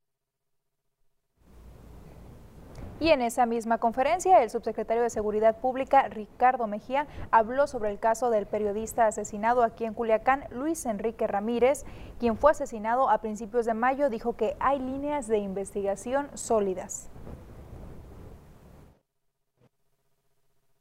Y 3.05 3.11
en 3.11 3.21
esa 3.21 3.45
misma 3.45 3.77
conferencia, 3.77 4.43
el 4.43 4.49
subsecretario 4.49 5.03
de 5.03 5.11
Seguridad 5.11 5.61
Pública, 5.61 6.09
Ricardo 6.09 6.67
Mejía, 6.67 7.07
habló 7.31 7.67
sobre 7.67 7.91
el 7.91 7.99
caso 7.99 8.31
del 8.31 8.47
periodista 8.47 9.07
asesinado 9.07 9.63
aquí 9.63 9.85
en 9.85 9.93
Culiacán, 9.93 10.45
Luis 10.51 10.87
Enrique 10.87 11.27
Ramírez, 11.27 11.85
quien 12.19 12.39
fue 12.39 12.53
asesinado 12.53 13.11
a 13.11 13.21
principios 13.21 13.67
de 13.67 13.75
mayo, 13.75 14.09
dijo 14.09 14.39
que 14.39 14.57
hay 14.59 14.79
líneas 14.79 15.29
de 15.29 15.37
investigación 15.37 16.31
sólidas. 16.33 17.11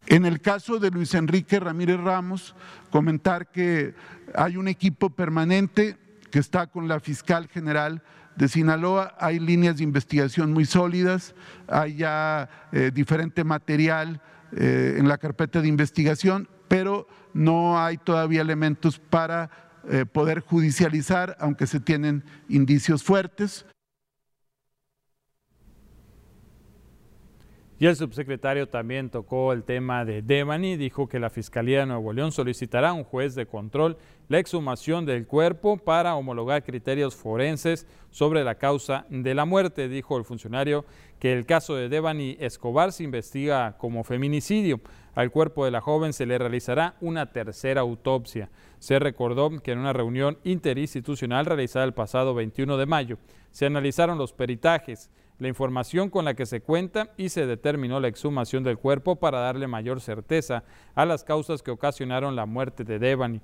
En 0.06 0.26
el 0.26 0.40
caso 0.40 0.80
de 0.80 0.92
Luis 0.92 1.14
Enrique 1.16 1.60
Ramírez 1.60 2.00
Ramos, 2.00 2.56
comentar 2.90 3.52
que 3.52 3.96
hay 4.34 4.56
un 4.56 4.70
equipo 4.70 5.10
permanente 5.10 5.98
que 6.32 6.40
está 6.40 6.68
con 6.68 6.88
la 6.88 7.02
fiscal 7.02 7.50
general 7.50 8.02
de 8.36 8.48
Sinaloa. 8.48 9.16
Hay 9.20 9.40
líneas 9.40 9.78
de 9.78 9.84
investigación 9.84 10.54
muy 10.54 10.66
sólidas, 10.66 11.36
hay 11.68 11.96
ya 11.96 12.50
eh, 12.72 12.92
diferente 12.94 13.44
material 13.44 14.22
eh, 14.56 14.96
en 14.98 15.08
la 15.08 15.18
carpeta 15.18 15.62
de 15.62 15.68
investigación, 15.68 16.48
pero 16.68 17.08
no 17.34 17.80
hay 17.80 17.98
todavía 17.98 18.42
elementos 18.42 19.00
para 19.00 19.50
eh, 19.90 20.06
poder 20.06 20.40
judicializar, 20.40 21.36
aunque 21.40 21.68
se 21.68 21.80
tienen 21.80 22.24
indicios 22.48 23.04
fuertes. 23.04 23.66
Y 27.84 27.86
el 27.86 27.98
subsecretario 27.98 28.70
también 28.70 29.10
tocó 29.10 29.52
el 29.52 29.66
tema 29.66 30.06
de 30.06 30.22
Devani, 30.22 30.78
dijo 30.78 31.10
que 31.10 31.20
la 31.20 31.30
Fiscalía 31.30 31.82
de 31.82 31.86
Nuevo 31.88 32.14
León 32.14 32.32
solicitará 32.32 32.92
a 32.92 32.94
un 32.94 33.04
juez 33.04 33.36
de 33.36 33.46
control 33.46 33.98
la 34.30 34.40
exhumación 34.40 35.06
del 35.06 35.28
cuerpo 35.28 35.76
para 35.76 36.16
homologar 36.16 36.64
criterios 36.64 37.14
forenses 37.14 37.86
sobre 38.10 38.46
la 38.46 38.56
causa 38.56 39.06
de 39.10 39.36
la 39.36 39.44
muerte. 39.44 39.90
Dijo 39.90 40.18
el 40.18 40.24
funcionario 40.24 40.86
que 41.20 41.34
el 41.34 41.46
caso 41.46 41.76
de 41.76 41.90
Devani 41.90 42.38
Escobar 42.40 42.94
se 42.94 43.04
investiga 43.04 43.76
como 43.78 44.06
feminicidio. 44.06 44.80
Al 45.14 45.30
cuerpo 45.30 45.66
de 45.66 45.72
la 45.72 45.82
joven 45.82 46.14
se 46.14 46.26
le 46.26 46.38
realizará 46.38 46.96
una 47.02 47.34
tercera 47.34 47.82
autopsia. 47.82 48.50
Se 48.80 48.98
recordó 48.98 49.50
que 49.60 49.74
en 49.74 49.80
una 49.80 49.92
reunión 49.92 50.38
interinstitucional 50.46 51.46
realizada 51.46 51.84
el 51.84 51.94
pasado 51.94 52.34
21 52.34 52.78
de 52.78 52.86
mayo 52.86 53.18
se 53.52 53.66
analizaron 53.66 54.18
los 54.18 54.32
peritajes 54.32 55.10
la 55.44 55.50
información 55.50 56.10
con 56.10 56.26
la 56.26 56.34
que 56.34 56.46
se 56.46 56.62
cuenta 56.62 57.12
y 57.18 57.30
se 57.30 57.46
determinó 57.46 58.00
la 58.00 58.08
exhumación 58.08 58.64
del 58.64 58.78
cuerpo 58.78 59.18
para 59.18 59.40
darle 59.40 59.68
mayor 59.68 60.02
certeza 60.02 60.64
a 60.96 61.06
las 61.06 61.24
causas 61.24 61.62
que 61.62 61.70
ocasionaron 61.70 62.36
la 62.36 62.46
muerte 62.46 62.84
de 62.84 62.98
Devani. 62.98 63.42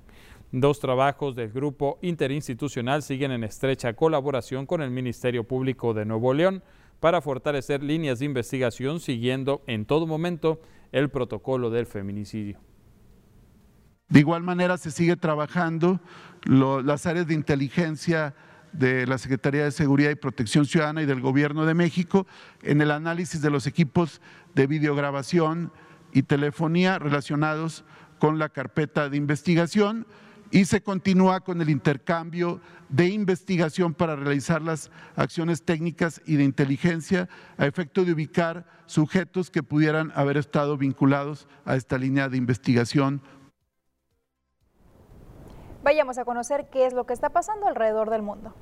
Dos 0.50 0.80
trabajos 0.80 1.36
del 1.36 1.52
grupo 1.52 1.98
interinstitucional 2.02 3.02
siguen 3.02 3.30
en 3.30 3.44
estrecha 3.44 3.92
colaboración 3.92 4.66
con 4.66 4.82
el 4.82 4.90
Ministerio 4.90 5.44
Público 5.44 5.94
de 5.94 6.06
Nuevo 6.06 6.34
León 6.34 6.64
para 6.98 7.20
fortalecer 7.20 7.82
líneas 7.82 8.18
de 8.18 8.24
investigación 8.24 8.98
siguiendo 8.98 9.62
en 9.66 9.84
todo 9.84 10.06
momento 10.06 10.60
el 10.92 11.10
protocolo 11.10 11.70
del 11.70 11.86
feminicidio. 11.86 12.58
De 14.08 14.20
igual 14.20 14.42
manera 14.42 14.76
se 14.76 14.90
sigue 14.90 15.16
trabajando 15.16 16.00
las 16.44 17.06
áreas 17.06 17.28
de 17.28 17.34
inteligencia 17.34 18.34
de 18.72 19.06
la 19.06 19.18
Secretaría 19.18 19.64
de 19.64 19.72
Seguridad 19.72 20.10
y 20.10 20.14
Protección 20.14 20.66
Ciudadana 20.66 21.02
y 21.02 21.06
del 21.06 21.20
Gobierno 21.20 21.66
de 21.66 21.74
México 21.74 22.26
en 22.62 22.80
el 22.80 22.90
análisis 22.90 23.42
de 23.42 23.50
los 23.50 23.66
equipos 23.66 24.20
de 24.54 24.66
videograbación 24.66 25.72
y 26.12 26.22
telefonía 26.22 26.98
relacionados 26.98 27.84
con 28.18 28.38
la 28.38 28.48
carpeta 28.48 29.08
de 29.08 29.16
investigación 29.16 30.06
y 30.50 30.64
se 30.64 30.82
continúa 30.82 31.40
con 31.40 31.60
el 31.60 31.70
intercambio 31.70 32.60
de 32.88 33.08
investigación 33.08 33.94
para 33.94 34.16
realizar 34.16 34.60
las 34.62 34.90
acciones 35.14 35.62
técnicas 35.62 36.20
y 36.26 36.36
de 36.36 36.44
inteligencia 36.44 37.28
a 37.56 37.66
efecto 37.66 38.04
de 38.04 38.12
ubicar 38.12 38.66
sujetos 38.86 39.50
que 39.50 39.62
pudieran 39.62 40.12
haber 40.14 40.36
estado 40.36 40.76
vinculados 40.76 41.46
a 41.64 41.76
esta 41.76 41.98
línea 41.98 42.28
de 42.28 42.36
investigación. 42.36 43.22
Vayamos 45.82 46.18
a 46.18 46.24
conocer 46.24 46.66
qué 46.66 46.86
es 46.86 46.92
lo 46.92 47.04
que 47.04 47.14
está 47.14 47.30
pasando 47.30 47.66
alrededor 47.66 48.10
del 48.10 48.22
mundo. 48.22 48.52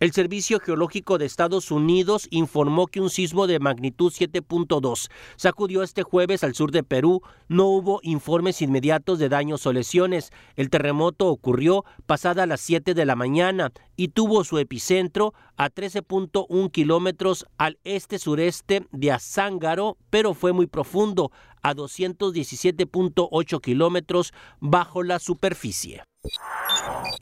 El 0.00 0.12
Servicio 0.12 0.58
Geológico 0.58 1.18
de 1.18 1.26
Estados 1.26 1.70
Unidos 1.70 2.26
informó 2.30 2.88
que 2.88 3.00
un 3.00 3.10
sismo 3.10 3.46
de 3.46 3.60
magnitud 3.60 4.12
7.2 4.12 5.08
sacudió 5.36 5.84
este 5.84 6.02
jueves 6.02 6.42
al 6.42 6.56
sur 6.56 6.72
de 6.72 6.82
Perú. 6.82 7.22
No 7.46 7.66
hubo 7.66 8.00
informes 8.02 8.60
inmediatos 8.60 9.20
de 9.20 9.28
daños 9.28 9.64
o 9.66 9.72
lesiones. 9.72 10.32
El 10.56 10.68
terremoto 10.68 11.28
ocurrió 11.28 11.84
pasada 12.06 12.44
las 12.46 12.60
7 12.62 12.94
de 12.94 13.04
la 13.04 13.14
mañana 13.14 13.72
y 13.94 14.08
tuvo 14.08 14.42
su 14.42 14.58
epicentro 14.58 15.32
a 15.56 15.70
13.1 15.70 16.72
kilómetros 16.72 17.46
al 17.56 17.78
este-sureste 17.84 18.88
de 18.90 19.12
Azángaro, 19.12 19.96
pero 20.10 20.34
fue 20.34 20.52
muy 20.52 20.66
profundo, 20.66 21.30
a 21.62 21.72
217.8 21.72 23.60
kilómetros 23.60 24.32
bajo 24.58 25.04
la 25.04 25.20
superficie. 25.20 26.02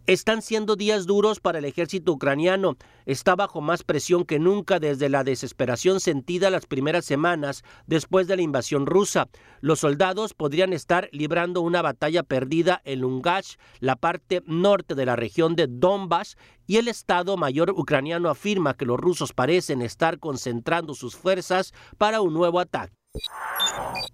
Están 0.06 0.42
siendo 0.42 0.76
días 0.76 1.06
duros 1.06 1.40
para 1.40 1.58
el 1.58 1.64
ejército 1.64 2.12
ucraniano. 2.12 2.76
Está 3.06 3.36
bajo 3.36 3.60
más 3.60 3.82
presión 3.82 4.24
que 4.24 4.38
nunca 4.38 4.80
desde 4.80 5.08
la 5.08 5.24
desesperación 5.24 6.00
sentida 6.00 6.50
las 6.50 6.66
primeras 6.66 7.04
semanas 7.04 7.62
después 7.86 8.26
de 8.26 8.36
la 8.36 8.42
invasión 8.42 8.86
rusa. 8.86 9.28
Los 9.60 9.80
soldados 9.80 10.34
podrían 10.34 10.72
estar 10.72 11.08
librando 11.12 11.60
una 11.60 11.82
batalla 11.82 12.22
perdida 12.22 12.82
en 12.84 13.00
Lungash, 13.00 13.54
la 13.80 13.96
parte 13.96 14.42
norte 14.46 14.94
de 14.94 15.06
la 15.06 15.16
región 15.16 15.54
de 15.56 15.66
Donbass, 15.68 16.36
y 16.66 16.76
el 16.76 16.88
Estado 16.88 17.36
Mayor 17.36 17.70
ucraniano 17.70 18.28
afirma 18.28 18.74
que 18.74 18.86
los 18.86 18.98
rusos 18.98 19.32
parecen 19.32 19.82
estar 19.82 20.18
concentrando 20.18 20.94
sus 20.94 21.16
fuerzas 21.16 21.72
para 21.98 22.20
un 22.20 22.34
nuevo 22.34 22.60
ataque. 22.60 23.01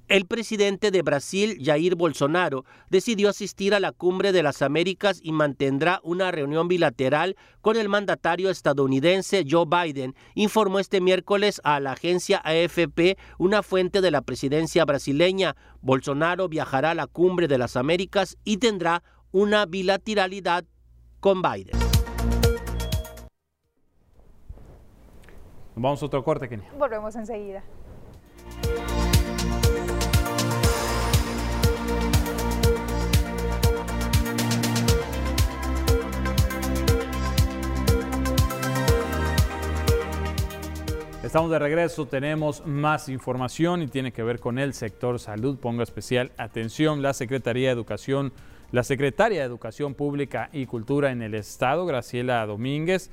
El 0.08 0.26
presidente 0.26 0.90
de 0.90 1.02
Brasil, 1.02 1.58
Jair 1.62 1.94
Bolsonaro, 1.94 2.64
decidió 2.90 3.28
asistir 3.28 3.74
a 3.74 3.80
la 3.80 3.92
cumbre 3.92 4.32
de 4.32 4.42
las 4.42 4.62
Américas 4.62 5.20
y 5.22 5.32
mantendrá 5.32 6.00
una 6.02 6.30
reunión 6.30 6.66
bilateral 6.66 7.36
con 7.60 7.76
el 7.76 7.88
mandatario 7.88 8.50
estadounidense 8.50 9.44
Joe 9.48 9.66
Biden, 9.66 10.14
informó 10.34 10.78
este 10.78 11.00
miércoles 11.00 11.60
a 11.62 11.78
la 11.78 11.92
agencia 11.92 12.38
AFP 12.38 13.18
una 13.38 13.62
fuente 13.62 14.00
de 14.00 14.10
la 14.10 14.22
presidencia 14.22 14.84
brasileña. 14.84 15.56
Bolsonaro 15.80 16.48
viajará 16.48 16.92
a 16.92 16.94
la 16.94 17.06
cumbre 17.06 17.46
de 17.46 17.58
las 17.58 17.76
Américas 17.76 18.38
y 18.44 18.56
tendrá 18.56 19.02
una 19.30 19.66
bilateralidad 19.66 20.64
con 21.20 21.42
Biden. 21.42 21.78
Vamos 25.76 26.02
a 26.02 26.06
otro 26.06 26.24
corte, 26.24 26.48
Kenia. 26.48 26.72
Volvemos 26.76 27.14
enseguida. 27.14 27.62
Estamos 41.28 41.50
de 41.50 41.58
regreso, 41.58 42.06
tenemos 42.06 42.64
más 42.64 43.10
información 43.10 43.82
y 43.82 43.86
tiene 43.86 44.12
que 44.12 44.22
ver 44.22 44.40
con 44.40 44.58
el 44.58 44.72
sector 44.72 45.18
salud. 45.18 45.58
Ponga 45.58 45.82
especial 45.82 46.32
atención 46.38 47.02
la 47.02 47.12
Secretaría 47.12 47.68
de 47.68 47.74
Educación, 47.74 48.32
la 48.72 48.82
Secretaria 48.82 49.40
de 49.40 49.44
Educación 49.44 49.92
Pública 49.92 50.48
y 50.54 50.64
Cultura 50.64 51.10
en 51.10 51.20
el 51.20 51.34
Estado, 51.34 51.84
Graciela 51.84 52.46
Domínguez, 52.46 53.10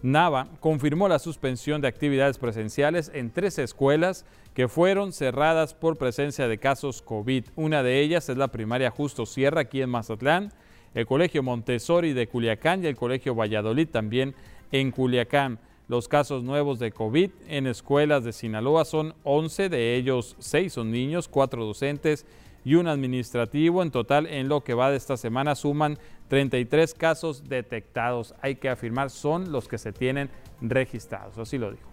Nava, 0.00 0.48
confirmó 0.60 1.08
la 1.08 1.18
suspensión 1.18 1.82
de 1.82 1.88
actividades 1.88 2.38
presenciales 2.38 3.10
en 3.12 3.30
tres 3.30 3.58
escuelas 3.58 4.24
que 4.54 4.66
fueron 4.66 5.12
cerradas 5.12 5.74
por 5.74 5.98
presencia 5.98 6.48
de 6.48 6.56
casos 6.56 7.02
COVID. 7.02 7.44
Una 7.54 7.82
de 7.82 8.00
ellas 8.00 8.30
es 8.30 8.38
la 8.38 8.48
primaria 8.48 8.90
Justo 8.90 9.26
Sierra 9.26 9.60
aquí 9.60 9.82
en 9.82 9.90
Mazatlán, 9.90 10.54
el 10.94 11.04
Colegio 11.04 11.42
Montessori 11.42 12.14
de 12.14 12.28
Culiacán 12.28 12.82
y 12.82 12.86
el 12.86 12.96
Colegio 12.96 13.34
Valladolid 13.34 13.88
también 13.88 14.34
en 14.72 14.90
Culiacán. 14.90 15.58
Los 15.88 16.08
casos 16.08 16.42
nuevos 16.42 16.80
de 16.80 16.90
COVID 16.90 17.30
en 17.46 17.68
escuelas 17.68 18.24
de 18.24 18.32
Sinaloa 18.32 18.84
son 18.84 19.14
11, 19.22 19.68
de 19.68 19.94
ellos 19.94 20.34
6 20.40 20.72
son 20.72 20.90
niños, 20.90 21.28
4 21.28 21.64
docentes 21.64 22.26
y 22.64 22.74
un 22.74 22.88
administrativo. 22.88 23.84
En 23.84 23.92
total, 23.92 24.26
en 24.26 24.48
lo 24.48 24.64
que 24.64 24.74
va 24.74 24.90
de 24.90 24.96
esta 24.96 25.16
semana, 25.16 25.54
suman 25.54 25.96
33 26.26 26.92
casos 26.94 27.48
detectados. 27.48 28.34
Hay 28.42 28.56
que 28.56 28.68
afirmar, 28.68 29.10
son 29.10 29.52
los 29.52 29.68
que 29.68 29.78
se 29.78 29.92
tienen 29.92 30.28
registrados. 30.60 31.38
Así 31.38 31.56
lo 31.56 31.70
dijo. 31.70 31.88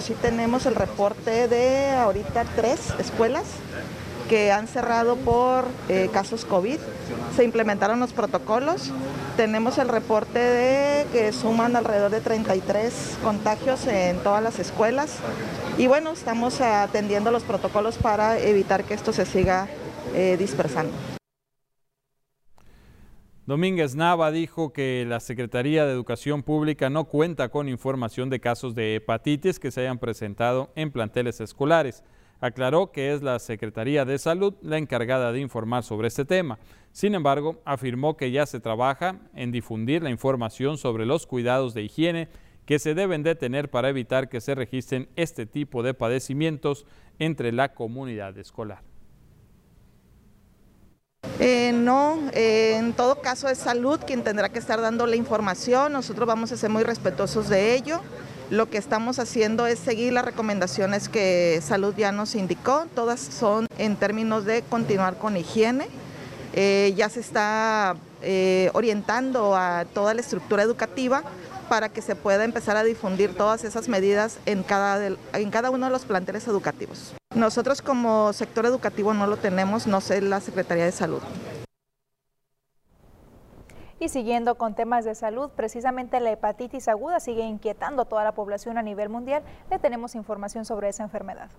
Sí 0.00 0.14
tenemos 0.22 0.64
el 0.66 0.76
reporte 0.76 1.48
de 1.48 1.90
ahorita 1.90 2.44
tres 2.54 2.94
escuelas 3.00 3.58
que 4.28 4.52
han 4.52 4.68
cerrado 4.68 5.16
por 5.16 5.64
eh, 5.88 6.08
casos 6.12 6.44
COVID. 6.44 6.78
Se 7.34 7.44
implementaron 7.44 7.98
los 7.98 8.12
protocolos. 8.12 8.92
Tenemos 9.36 9.78
el 9.78 9.88
reporte 9.88 10.38
de 10.38 11.06
que 11.12 11.32
suman 11.32 11.74
alrededor 11.76 12.10
de 12.10 12.20
33 12.20 13.18
contagios 13.22 13.86
en 13.86 14.18
todas 14.18 14.42
las 14.42 14.58
escuelas. 14.58 15.18
Y 15.78 15.86
bueno, 15.86 16.10
estamos 16.10 16.60
atendiendo 16.60 17.30
los 17.30 17.42
protocolos 17.42 17.98
para 17.98 18.38
evitar 18.38 18.84
que 18.84 18.94
esto 18.94 19.12
se 19.12 19.24
siga 19.24 19.68
eh, 20.14 20.36
dispersando. 20.38 20.92
Domínguez 23.46 23.94
Nava 23.94 24.30
dijo 24.30 24.74
que 24.74 25.06
la 25.08 25.20
Secretaría 25.20 25.86
de 25.86 25.92
Educación 25.92 26.42
Pública 26.42 26.90
no 26.90 27.04
cuenta 27.04 27.48
con 27.48 27.66
información 27.66 28.28
de 28.28 28.40
casos 28.40 28.74
de 28.74 28.96
hepatitis 28.96 29.58
que 29.58 29.70
se 29.70 29.80
hayan 29.80 29.98
presentado 29.98 30.70
en 30.74 30.90
planteles 30.90 31.40
escolares 31.40 32.04
aclaró 32.40 32.92
que 32.92 33.12
es 33.12 33.22
la 33.22 33.38
Secretaría 33.38 34.04
de 34.04 34.18
Salud 34.18 34.54
la 34.62 34.78
encargada 34.78 35.32
de 35.32 35.40
informar 35.40 35.82
sobre 35.82 36.08
este 36.08 36.24
tema. 36.24 36.58
Sin 36.92 37.14
embargo, 37.14 37.60
afirmó 37.64 38.16
que 38.16 38.30
ya 38.30 38.46
se 38.46 38.60
trabaja 38.60 39.20
en 39.34 39.52
difundir 39.52 40.02
la 40.02 40.10
información 40.10 40.78
sobre 40.78 41.06
los 41.06 41.26
cuidados 41.26 41.74
de 41.74 41.82
higiene 41.82 42.28
que 42.64 42.78
se 42.78 42.94
deben 42.94 43.22
de 43.22 43.34
tener 43.34 43.70
para 43.70 43.88
evitar 43.88 44.28
que 44.28 44.40
se 44.40 44.54
registren 44.54 45.08
este 45.16 45.46
tipo 45.46 45.82
de 45.82 45.94
padecimientos 45.94 46.86
entre 47.18 47.52
la 47.52 47.72
comunidad 47.72 48.36
escolar. 48.36 48.82
Eh, 51.40 51.72
no, 51.72 52.18
eh, 52.32 52.76
en 52.76 52.92
todo 52.92 53.20
caso 53.20 53.48
es 53.48 53.58
salud 53.58 54.00
quien 54.06 54.22
tendrá 54.22 54.50
que 54.50 54.58
estar 54.58 54.80
dando 54.80 55.06
la 55.06 55.16
información, 55.16 55.92
nosotros 55.92 56.26
vamos 56.26 56.52
a 56.52 56.56
ser 56.56 56.70
muy 56.70 56.82
respetuosos 56.82 57.48
de 57.48 57.74
ello. 57.74 58.00
Lo 58.50 58.70
que 58.70 58.78
estamos 58.78 59.18
haciendo 59.18 59.66
es 59.66 59.78
seguir 59.78 60.14
las 60.14 60.24
recomendaciones 60.24 61.10
que 61.10 61.60
Salud 61.62 61.94
ya 61.94 62.12
nos 62.12 62.34
indicó, 62.34 62.86
todas 62.94 63.20
son 63.20 63.66
en 63.76 63.96
términos 63.96 64.46
de 64.46 64.62
continuar 64.62 65.18
con 65.18 65.36
higiene. 65.36 65.86
Eh, 66.54 66.94
ya 66.96 67.10
se 67.10 67.20
está 67.20 67.96
eh, 68.22 68.70
orientando 68.72 69.54
a 69.54 69.84
toda 69.92 70.14
la 70.14 70.22
estructura 70.22 70.62
educativa 70.62 71.22
para 71.68 71.90
que 71.90 72.00
se 72.00 72.16
pueda 72.16 72.44
empezar 72.44 72.78
a 72.78 72.84
difundir 72.84 73.34
todas 73.34 73.64
esas 73.64 73.86
medidas 73.86 74.38
en 74.46 74.62
cada, 74.62 75.06
en 75.06 75.50
cada 75.50 75.68
uno 75.68 75.84
de 75.84 75.92
los 75.92 76.06
planteles 76.06 76.48
educativos. 76.48 77.12
Nosotros 77.34 77.82
como 77.82 78.32
sector 78.32 78.64
educativo 78.64 79.12
no 79.12 79.26
lo 79.26 79.36
tenemos, 79.36 79.86
no 79.86 80.00
sé 80.00 80.22
la 80.22 80.40
Secretaría 80.40 80.86
de 80.86 80.92
Salud. 80.92 81.20
Y 84.00 84.08
siguiendo 84.08 84.56
con 84.56 84.74
temas 84.74 85.04
de 85.04 85.14
salud, 85.14 85.50
precisamente 85.50 86.20
la 86.20 86.30
hepatitis 86.30 86.88
aguda 86.88 87.18
sigue 87.18 87.44
inquietando 87.44 88.02
a 88.02 88.04
toda 88.04 88.22
la 88.24 88.32
población 88.32 88.78
a 88.78 88.82
nivel 88.82 89.08
mundial. 89.08 89.42
Le 89.70 89.78
tenemos 89.78 90.14
información 90.14 90.64
sobre 90.64 90.88
esa 90.88 91.02
enfermedad. 91.02 91.50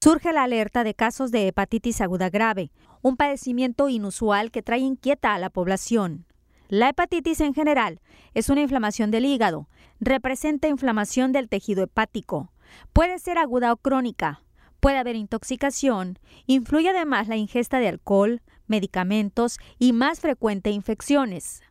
Surge 0.00 0.32
la 0.32 0.44
alerta 0.44 0.84
de 0.84 0.94
casos 0.94 1.32
de 1.32 1.48
hepatitis 1.48 2.00
aguda 2.00 2.30
grave, 2.30 2.70
un 3.02 3.16
padecimiento 3.16 3.88
inusual 3.88 4.52
que 4.52 4.62
trae 4.62 4.78
inquieta 4.78 5.34
a 5.34 5.38
la 5.38 5.50
población. 5.50 6.24
La 6.68 6.90
hepatitis 6.90 7.40
en 7.40 7.52
general 7.52 8.00
es 8.34 8.48
una 8.48 8.60
inflamación 8.60 9.10
del 9.10 9.24
hígado, 9.24 9.68
representa 9.98 10.68
inflamación 10.68 11.32
del 11.32 11.48
tejido 11.48 11.82
hepático. 11.82 12.52
Puede 12.92 13.18
ser 13.18 13.38
aguda 13.38 13.72
o 13.72 13.76
crónica, 13.76 14.42
puede 14.78 14.98
haber 14.98 15.16
intoxicación, 15.16 16.18
influye 16.46 16.90
además 16.90 17.26
la 17.26 17.36
ingesta 17.36 17.80
de 17.80 17.88
alcohol, 17.88 18.42
medicamentos 18.68 19.58
y 19.78 19.92
más 19.92 20.20
frecuente 20.20 20.70
infecciones. 20.70 21.62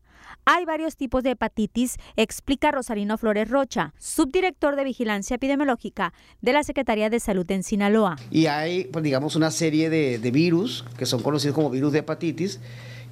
Hay 0.49 0.63
varios 0.63 0.95
tipos 0.95 1.23
de 1.23 1.31
hepatitis, 1.31 1.97
explica 2.15 2.71
Rosalino 2.71 3.17
Flores 3.17 3.49
Rocha, 3.49 3.93
subdirector 3.97 4.77
de 4.77 4.86
Vigilancia 4.86 5.36
Epidemiológica 5.36 6.13
de 6.41 6.53
la 6.53 6.63
Secretaría 6.63 7.10
de 7.10 7.19
Salud 7.19 7.49
en 7.51 7.63
Sinaloa. 7.63 8.15
Y 8.31 8.45
hay, 8.45 8.86
pues, 8.86 9.03
digamos, 9.03 9.36
una 9.36 9.51
serie 9.51 9.89
de, 9.89 10.31
virus 10.31 10.86
que 10.97 11.05
son 11.05 11.21
conocidos 11.21 11.53
como 11.53 11.69
virus 11.69 11.91
de 11.91 11.99
hepatitis 11.99 12.62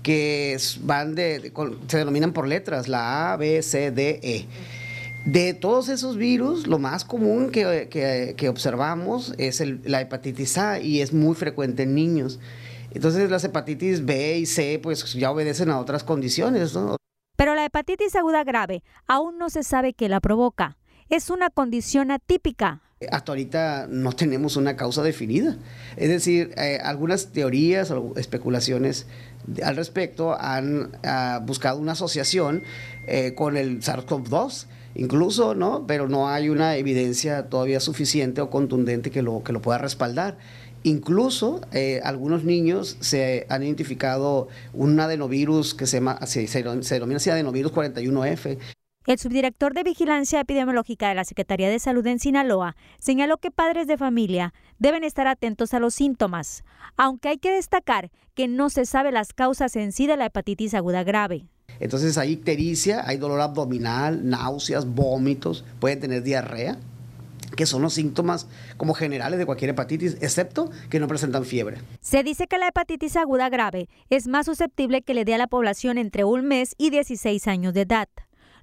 que 0.02 0.56
van 0.82 1.16
de, 1.16 1.52
se 1.88 1.98
denominan 1.98 2.32
por 2.32 2.48
letras, 2.48 2.88
la 2.88 3.34
A, 3.34 3.38
B, 3.38 3.62
C, 3.62 3.92
D, 3.92 4.20
E. 4.24 4.46
De 5.26 5.54
todos 5.54 5.90
esos 5.90 6.16
virus, 6.16 6.68
lo 6.68 6.78
más 6.78 7.04
común 7.04 7.50
que, 7.50 8.48
observamos 8.48 9.34
es 9.38 9.62
la 9.84 10.00
hepatitis 10.00 10.58
A 10.58 10.80
y 10.80 11.02
es 11.02 11.12
muy 11.12 11.36
frecuente 11.36 11.84
en 11.84 11.96
niños. 11.96 12.40
Entonces 12.96 13.30
las 13.30 13.44
hepatitis 13.44 14.06
B 14.06 14.38
y 14.38 14.46
C 14.46 14.80
pues 14.82 15.14
ya 15.14 15.30
obedecen 15.30 15.70
a 15.70 15.80
otras 15.80 16.06
condiciones, 16.06 16.74
¿no? 16.74 16.96
Pero 17.36 17.54
la 17.54 17.66
hepatitis 17.66 18.16
aguda 18.16 18.46
grave 18.46 18.84
aún 19.06 19.38
no 19.38 19.50
se 19.50 19.64
sabe 19.64 19.94
qué 19.94 20.08
la 20.08 20.22
provoca. 20.22 20.78
es 21.10 21.30
una 21.30 21.50
condición 21.50 22.10
atípica. 22.10 22.82
Hasta 23.12 23.34
ahorita 23.34 23.88
no 23.90 24.14
tenemos 24.14 24.56
una 24.56 24.78
causa 24.78 25.04
definida. 25.04 25.58
Es 25.98 26.10
decir, 26.10 26.52
eh, 26.58 26.80
algunas 26.82 27.34
teorías 27.34 27.92
o 27.92 28.14
especulaciones 28.16 29.06
al 29.62 29.76
respecto 29.76 30.36
han 30.40 30.98
ah, 31.04 31.42
buscado 31.46 31.80
una 31.80 31.92
asociación 31.92 32.64
eh, 33.08 33.36
con 33.36 33.58
el 33.58 33.82
SARS-CoV-2 33.82 34.68
incluso, 34.96 35.54
¿no? 35.54 35.86
Pero 35.86 36.08
no 36.08 36.30
hay 36.30 36.50
una 36.50 36.78
evidencia 36.78 37.50
todavía 37.50 37.80
suficiente 37.80 38.42
o 38.42 38.50
contundente 38.50 39.12
que 39.12 39.22
lo, 39.22 39.44
que 39.44 39.52
lo 39.52 39.62
pueda 39.62 39.78
respaldar. 39.78 40.38
Incluso 40.86 41.62
eh, 41.72 42.00
algunos 42.04 42.44
niños 42.44 42.98
se 43.00 43.48
han 43.50 43.64
identificado 43.64 44.50
un 44.72 45.00
adenovirus 45.00 45.74
que 45.74 45.88
se, 45.88 45.98
llama, 45.98 46.24
se, 46.28 46.46
se 46.46 46.62
denomina 46.62 47.18
así 47.18 47.32
adenovirus 47.32 47.74
41F. 47.74 48.60
El 49.08 49.18
subdirector 49.18 49.74
de 49.74 49.82
Vigilancia 49.82 50.40
Epidemiológica 50.40 51.10
de 51.10 51.16
la 51.16 51.26
Secretaría 51.26 51.72
de 51.72 51.80
Salud 51.80 52.06
en 52.06 52.20
Sinaloa 52.20 52.76
señaló 53.00 53.38
que 53.38 53.50
padres 53.50 53.88
de 53.88 53.98
familia 53.98 54.54
deben 54.78 55.04
estar 55.04 55.26
atentos 55.26 55.74
a 55.74 55.80
los 55.80 55.96
síntomas, 55.96 56.64
aunque 56.98 57.30
hay 57.30 57.40
que 57.40 57.52
destacar 57.52 58.12
que 58.36 58.48
no 58.48 58.70
se 58.70 58.86
sabe 58.86 59.12
las 59.12 59.34
causas 59.34 59.76
en 59.76 59.92
sí 59.92 60.06
de 60.06 60.18
la 60.18 60.28
hepatitis 60.28 60.76
aguda 60.76 61.04
grave. 61.04 61.48
Entonces 61.80 62.16
hay 62.20 62.34
ictericia, 62.34 63.02
hay 63.08 63.18
dolor 63.18 63.42
abdominal, 63.42 64.30
náuseas, 64.30 64.86
vómitos, 64.86 65.66
pueden 65.80 66.00
tener 66.00 66.22
diarrea, 66.22 66.78
que 67.56 67.66
son 67.66 67.82
los 67.82 67.94
síntomas 67.94 68.48
como 68.78 68.94
generales 68.94 69.40
de 69.40 69.46
cualquier 69.46 69.72
hepatitis, 69.72 70.18
excepto 70.22 70.70
que 70.90 71.00
no 71.00 71.08
presentan 71.08 71.46
fiebre. 71.46 71.78
Se 72.02 72.24
dice 72.24 72.48
que 72.48 72.58
la 72.58 72.68
hepatitis 72.68 73.16
aguda 73.16 73.50
grave 73.50 73.90
es 74.10 74.28
más 74.28 74.46
susceptible 74.46 75.02
que 75.02 75.14
le 75.14 75.26
dé 75.26 75.36
a 75.36 75.38
la 75.38 75.48
población 75.48 75.98
entre 75.98 76.24
un 76.24 76.46
mes 76.46 76.76
y 76.78 76.90
16 76.90 77.48
años 77.48 77.74
de 77.74 77.82
edad. 77.82 78.10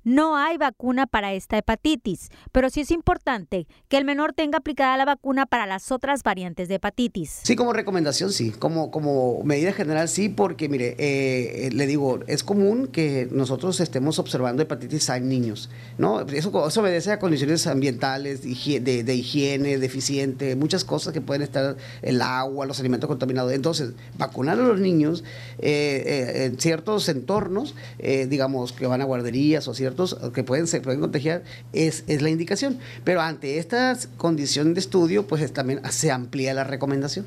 No 0.05 0.37
hay 0.37 0.57
vacuna 0.59 1.07
para 1.07 1.33
esta 1.33 1.57
hepatitis, 1.57 2.31
pero 2.51 2.71
sí 2.71 2.81
es 2.81 2.91
importante 2.91 3.69
que 3.89 3.99
el 3.99 4.05
menor 4.05 4.33
tenga 4.33 4.59
aplicada 4.59 4.97
la 4.97 5.05
vacuna 5.05 5.47
para 5.47 5.65
las 5.65 5.93
otras 5.93 6.25
variantes 6.25 6.67
de 6.67 6.75
hepatitis. 6.77 7.39
Sí, 7.45 7.55
como 7.55 7.73
recomendación, 7.73 8.33
sí. 8.33 8.51
Como, 8.51 8.91
como 8.91 9.45
medida 9.45 9.73
general, 9.73 10.09
sí, 10.09 10.29
porque 10.29 10.69
mire, 10.69 10.97
eh, 10.99 11.71
le 11.73 11.87
digo, 11.87 12.19
es 12.27 12.43
común 12.43 12.89
que 12.89 13.29
nosotros 13.31 13.79
estemos 13.79 14.19
observando 14.19 14.61
hepatitis 14.63 15.09
en 15.11 15.29
niños, 15.29 15.71
¿no? 15.99 16.21
Eso, 16.23 16.51
obedece 16.51 17.13
a 17.13 17.21
condiciones 17.21 17.69
ambientales, 17.69 18.43
de, 18.43 19.15
higiene, 19.15 19.79
deficiente, 19.79 20.57
muchas 20.57 20.85
cosas 20.85 21.13
que 21.13 21.21
pueden 21.21 21.43
estar 21.43 21.77
el 22.03 22.23
agua, 22.23 22.67
los 22.67 22.81
alimentos 22.81 23.07
contaminados. 23.07 23.53
Entonces, 23.53 23.93
vacunar 24.19 24.59
a 24.59 24.63
los 24.63 24.81
niños 24.81 25.23
eh, 25.61 26.03
eh, 26.05 26.45
en 26.47 26.59
ciertos 26.59 27.09
entornos, 27.09 27.77
digamos, 27.99 28.73
que 28.73 28.87
van 28.87 29.01
a 29.01 29.05
guarderías 29.05 29.69
o 29.69 29.75
ciertos 29.75 29.92
que 30.35 30.45
pueden, 30.45 30.67
se 30.67 30.81
pueden 30.81 31.01
contagiar, 31.01 31.43
es, 31.73 32.05
es 32.07 32.23
la 32.23 32.31
indicación. 32.31 32.79
Pero 33.05 33.21
ante 33.21 33.59
esta 33.59 33.97
condición 34.17 34.75
de 34.75 34.81
estudio, 34.81 35.27
pues 35.27 35.53
también 35.53 35.81
se 35.91 36.11
amplía 36.11 36.55
la 36.55 36.65
recomendación. 36.65 37.27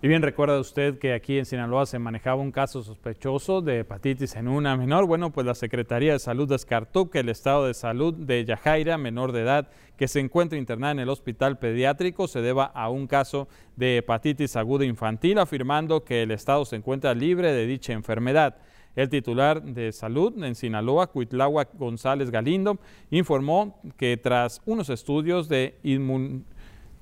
Y 0.00 0.06
bien, 0.06 0.22
recuerda 0.22 0.60
usted 0.60 1.00
que 1.00 1.12
aquí 1.12 1.38
en 1.38 1.44
Sinaloa 1.44 1.84
se 1.84 1.98
manejaba 1.98 2.40
un 2.40 2.52
caso 2.52 2.84
sospechoso 2.84 3.62
de 3.62 3.80
hepatitis 3.80 4.36
en 4.36 4.46
una 4.46 4.76
menor. 4.76 5.06
Bueno, 5.06 5.32
pues 5.32 5.44
la 5.44 5.56
Secretaría 5.56 6.12
de 6.12 6.20
Salud 6.20 6.48
descartó 6.48 7.10
que 7.10 7.18
el 7.18 7.28
estado 7.28 7.66
de 7.66 7.74
salud 7.74 8.14
de 8.14 8.44
Yajaira, 8.44 8.96
menor 8.96 9.32
de 9.32 9.40
edad, 9.42 9.70
que 9.96 10.06
se 10.06 10.20
encuentra 10.20 10.56
internada 10.56 10.92
en 10.92 11.00
el 11.00 11.08
hospital 11.08 11.58
pediátrico, 11.58 12.28
se 12.28 12.40
deba 12.42 12.66
a 12.66 12.90
un 12.90 13.08
caso 13.08 13.48
de 13.74 13.96
hepatitis 13.96 14.54
aguda 14.54 14.84
infantil, 14.84 15.36
afirmando 15.40 16.04
que 16.04 16.22
el 16.22 16.30
estado 16.30 16.64
se 16.64 16.76
encuentra 16.76 17.12
libre 17.12 17.52
de 17.52 17.66
dicha 17.66 17.92
enfermedad. 17.92 18.54
El 18.98 19.08
titular 19.08 19.62
de 19.62 19.92
salud 19.92 20.42
en 20.42 20.56
Sinaloa, 20.56 21.06
Cuitláhuac 21.06 21.68
González 21.78 22.32
Galindo, 22.32 22.80
informó 23.12 23.80
que 23.96 24.16
tras 24.16 24.60
unos 24.66 24.90
estudios 24.90 25.48
de, 25.48 25.78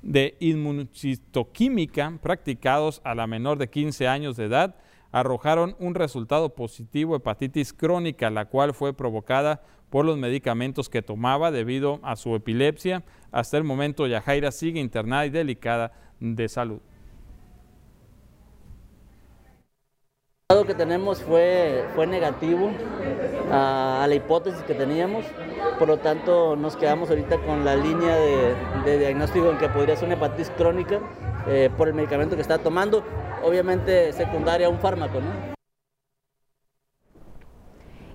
de 0.02 0.36
inmunocitoquímica 0.38 2.18
practicados 2.20 3.00
a 3.02 3.14
la 3.14 3.26
menor 3.26 3.56
de 3.56 3.70
15 3.70 4.08
años 4.08 4.36
de 4.36 4.44
edad, 4.44 4.76
arrojaron 5.10 5.74
un 5.78 5.94
resultado 5.94 6.50
positivo 6.54 7.16
hepatitis 7.16 7.72
crónica, 7.72 8.28
la 8.28 8.44
cual 8.44 8.74
fue 8.74 8.92
provocada 8.92 9.62
por 9.88 10.04
los 10.04 10.18
medicamentos 10.18 10.90
que 10.90 11.00
tomaba 11.00 11.50
debido 11.50 12.00
a 12.02 12.16
su 12.16 12.34
epilepsia. 12.34 13.04
Hasta 13.32 13.56
el 13.56 13.64
momento, 13.64 14.06
Yajaira 14.06 14.52
sigue 14.52 14.80
internada 14.80 15.24
y 15.24 15.30
delicada 15.30 15.92
de 16.20 16.46
salud. 16.50 16.80
Que 20.64 20.74
tenemos 20.74 21.22
fue, 21.22 21.84
fue 21.96 22.06
negativo 22.06 22.70
a, 23.50 24.06
la 24.08 24.14
hipótesis 24.14 24.62
que 24.62 24.74
teníamos, 24.74 25.24
por 25.76 25.88
lo 25.88 25.98
tanto 25.98 26.54
nos 26.54 26.76
quedamos 26.76 27.10
ahorita 27.10 27.38
con 27.38 27.64
la 27.64 27.74
línea 27.74 28.14
de, 28.84 28.98
diagnóstico 28.98 29.50
en 29.50 29.58
que 29.58 29.68
podría 29.68 29.96
ser 29.96 30.06
una 30.06 30.14
hepatitis 30.14 30.50
crónica 30.50 31.00
eh, 31.48 31.68
por 31.76 31.88
el 31.88 31.94
medicamento 31.94 32.36
que 32.36 32.42
está 32.42 32.58
tomando, 32.58 33.02
obviamente 33.42 34.12
secundaria 34.12 34.68
a 34.68 34.70
un 34.70 34.78
fármaco. 34.78 35.20
¿no? 35.20 35.55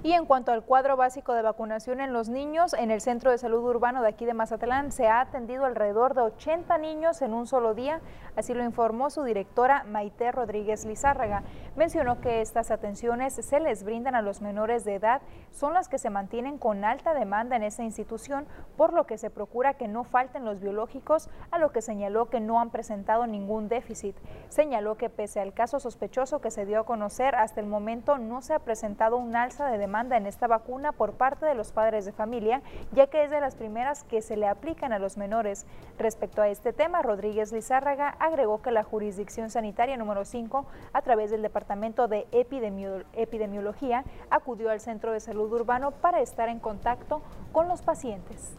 Y 0.04 0.14
en 0.14 0.26
cuanto 0.26 0.52
al 0.52 0.64
cuadro 0.64 0.98
básico 0.98 1.36
de 1.36 1.44
vacunación 1.44 2.02
en 2.02 2.12
los 2.12 2.28
niños, 2.28 2.74
en 2.74 2.90
el 2.90 3.02
Centro 3.02 3.30
de 3.30 3.38
Salud 3.38 3.64
Urbano 3.64 4.02
de 4.02 4.10
aquí 4.10 4.26
de 4.26 4.34
Mazatlán 4.34 4.92
se 4.92 5.08
ha 5.08 5.22
atendido 5.22 5.64
alrededor 5.64 6.16
de 6.16 6.22
80 6.22 6.76
niños 6.80 7.22
en 7.22 7.36
un 7.36 7.46
solo 7.46 7.76
día, 7.76 8.02
así 8.36 8.56
lo 8.56 8.64
informó 8.64 9.12
su 9.12 9.22
directora 9.22 9.84
Maite 9.84 10.32
Rodríguez 10.32 10.86
Lizárraga. 10.86 11.44
Mencionó 11.76 12.20
que 12.20 12.42
estas 12.42 12.72
atenciones 12.72 13.36
se 13.36 13.60
les 13.60 13.84
brindan 13.84 14.16
a 14.16 14.24
los 14.24 14.42
menores 14.42 14.86
de 14.86 14.96
edad, 14.96 15.22
son 15.52 15.76
las 15.76 15.88
que 15.88 16.00
se 16.00 16.10
mantienen 16.10 16.58
con 16.58 16.84
alta 16.84 17.14
demanda 17.14 17.56
en 17.56 17.62
esta 17.62 17.84
institución, 17.84 18.48
por 18.78 18.94
lo 18.94 19.06
que 19.06 19.20
se 19.20 19.30
procura 19.30 19.76
que 19.76 19.88
no 19.88 20.04
falten 20.04 20.46
los 20.46 20.60
biológicos, 20.60 21.30
a 21.52 21.60
lo 21.60 21.72
que 21.72 21.84
señaló 21.84 22.28
que 22.32 22.40
no 22.40 22.60
han 22.60 22.72
presentado 22.72 23.28
ningún 23.28 23.70
déficit. 23.70 24.16
Señaló 24.50 24.98
que 24.98 25.12
pese 25.12 25.40
al 25.42 25.54
caso 25.54 25.80
sospechoso 25.80 26.42
que 26.42 26.50
se 26.50 26.66
dio 26.66 26.80
a 26.80 26.86
conocer, 26.88 27.36
hasta 27.36 27.62
el 27.62 27.68
momento 27.68 28.18
no 28.18 28.42
se 28.42 28.56
ha 28.56 28.60
presentado 28.60 29.18
un 29.18 29.36
alza 29.36 29.68
de 29.68 29.78
demanda 29.78 29.90
demanda 29.91 30.15
en 30.15 30.25
esta 30.25 30.47
vacuna 30.47 30.93
por 30.93 31.15
parte 31.15 31.45
de 31.45 31.54
los 31.54 31.73
padres 31.73 32.06
de 32.06 32.13
familia, 32.13 32.62
ya 32.93 33.08
que 33.08 33.25
es 33.25 33.30
de 33.30 33.41
las 33.41 33.56
primeras 33.56 34.06
que 34.06 34.21
se 34.21 34.38
le 34.38 34.47
aplican 34.47 34.93
a 34.93 34.99
los 34.99 35.17
menores. 35.17 35.65
Respecto 35.99 36.41
a 36.41 36.47
este 36.47 36.71
tema, 36.71 37.01
Rodríguez 37.01 37.51
Lizárraga 37.51 38.15
agregó 38.17 38.62
que 38.62 38.71
la 38.71 38.84
jurisdicción 38.84 39.49
sanitaria 39.49 39.97
número 39.97 40.23
5, 40.23 40.65
a 40.93 41.01
través 41.01 41.30
del 41.30 41.41
Departamento 41.41 42.08
de 42.08 42.25
Epidemiología, 42.32 44.06
acudió 44.30 44.69
al 44.69 44.80
Centro 44.80 45.12
de 45.12 45.19
Salud 45.19 45.51
Urbano 45.51 45.91
para 45.91 46.21
estar 46.21 46.47
en 46.47 46.60
contacto 46.60 47.21
con 47.51 47.67
los 47.67 47.82
pacientes. 47.82 48.56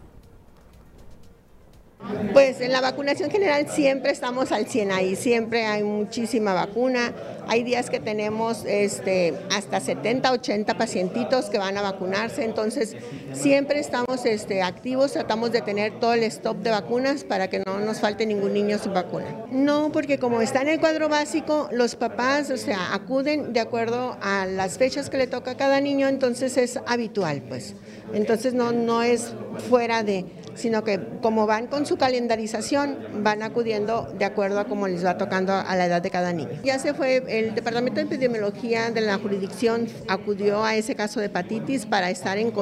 Pues 2.32 2.60
en 2.60 2.72
la 2.72 2.80
vacunación 2.80 3.30
general 3.30 3.68
siempre 3.68 4.10
estamos 4.10 4.52
al 4.52 4.66
100 4.66 4.92
ahí, 4.92 5.16
siempre 5.16 5.66
hay 5.66 5.82
muchísima 5.82 6.54
vacuna. 6.54 7.12
Hay 7.48 7.62
días 7.62 7.90
que 7.90 8.00
tenemos 8.00 8.64
este, 8.66 9.34
hasta 9.54 9.80
70, 9.80 10.32
80 10.32 10.78
pacientitos 10.78 11.50
que 11.50 11.58
van 11.58 11.76
a 11.76 11.82
vacunarse, 11.82 12.44
entonces 12.44 12.96
siempre 13.32 13.80
estamos 13.80 14.24
este, 14.24 14.62
activos, 14.62 15.12
tratamos 15.12 15.52
de 15.52 15.60
tener 15.60 15.98
todo 15.98 16.14
el 16.14 16.22
stop 16.24 16.58
de 16.58 16.70
vacunas 16.70 17.24
para 17.24 17.48
que 17.48 17.60
no 17.60 17.80
nos 17.80 18.00
falte 18.00 18.26
ningún 18.26 18.54
niño 18.54 18.78
sin 18.78 18.94
vacuna. 18.94 19.26
No, 19.50 19.90
porque 19.92 20.18
como 20.18 20.40
está 20.40 20.62
en 20.62 20.68
el 20.68 20.80
cuadro 20.80 21.08
básico, 21.08 21.68
los 21.72 21.96
papás, 21.96 22.50
o 22.50 22.56
sea, 22.56 22.94
acuden 22.94 23.52
de 23.52 23.60
acuerdo 23.60 24.16
a 24.22 24.46
las 24.46 24.78
fechas 24.78 25.10
que 25.10 25.18
le 25.18 25.26
toca 25.26 25.52
a 25.52 25.56
cada 25.56 25.80
niño, 25.80 26.08
entonces 26.08 26.56
es 26.56 26.78
habitual, 26.86 27.42
pues. 27.42 27.74
Entonces 28.14 28.54
no, 28.54 28.72
no 28.72 29.02
es 29.02 29.34
fuera 29.68 30.02
de 30.02 30.26
sino 30.54 30.84
que 30.84 31.00
como 31.20 31.46
van 31.46 31.66
con 31.66 31.86
su 31.86 31.96
calendarización, 31.96 32.98
van 33.22 33.42
acudiendo 33.42 34.12
de 34.18 34.24
acuerdo 34.24 34.60
a 34.60 34.64
cómo 34.64 34.88
les 34.88 35.04
va 35.04 35.18
tocando 35.18 35.52
a 35.52 35.76
la 35.76 35.86
edad 35.86 36.02
de 36.02 36.10
cada 36.10 36.32
niño. 36.32 36.50
Ya 36.64 36.78
se 36.78 36.94
fue, 36.94 37.22
el 37.28 37.54
Departamento 37.54 38.00
de 38.00 38.06
Epidemiología 38.06 38.90
de 38.90 39.00
la 39.00 39.18
jurisdicción 39.18 39.86
acudió 40.08 40.64
a 40.64 40.76
ese 40.76 40.94
caso 40.94 41.20
de 41.20 41.26
hepatitis 41.26 41.86
para 41.86 42.10
estar 42.10 42.38
en, 42.38 42.52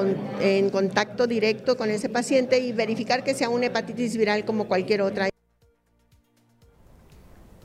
en 0.41 0.71
contacto 0.71 1.27
directo 1.27 1.77
con 1.77 1.91
ese 1.91 2.09
paciente 2.09 2.59
y 2.59 2.73
verificar 2.73 3.25
que 3.25 3.35
sea 3.35 3.49
una 3.49 3.67
hepatitis 3.67 4.17
viral 4.17 4.45
como 4.45 4.69
cualquier 4.69 5.03
otra. 5.03 5.29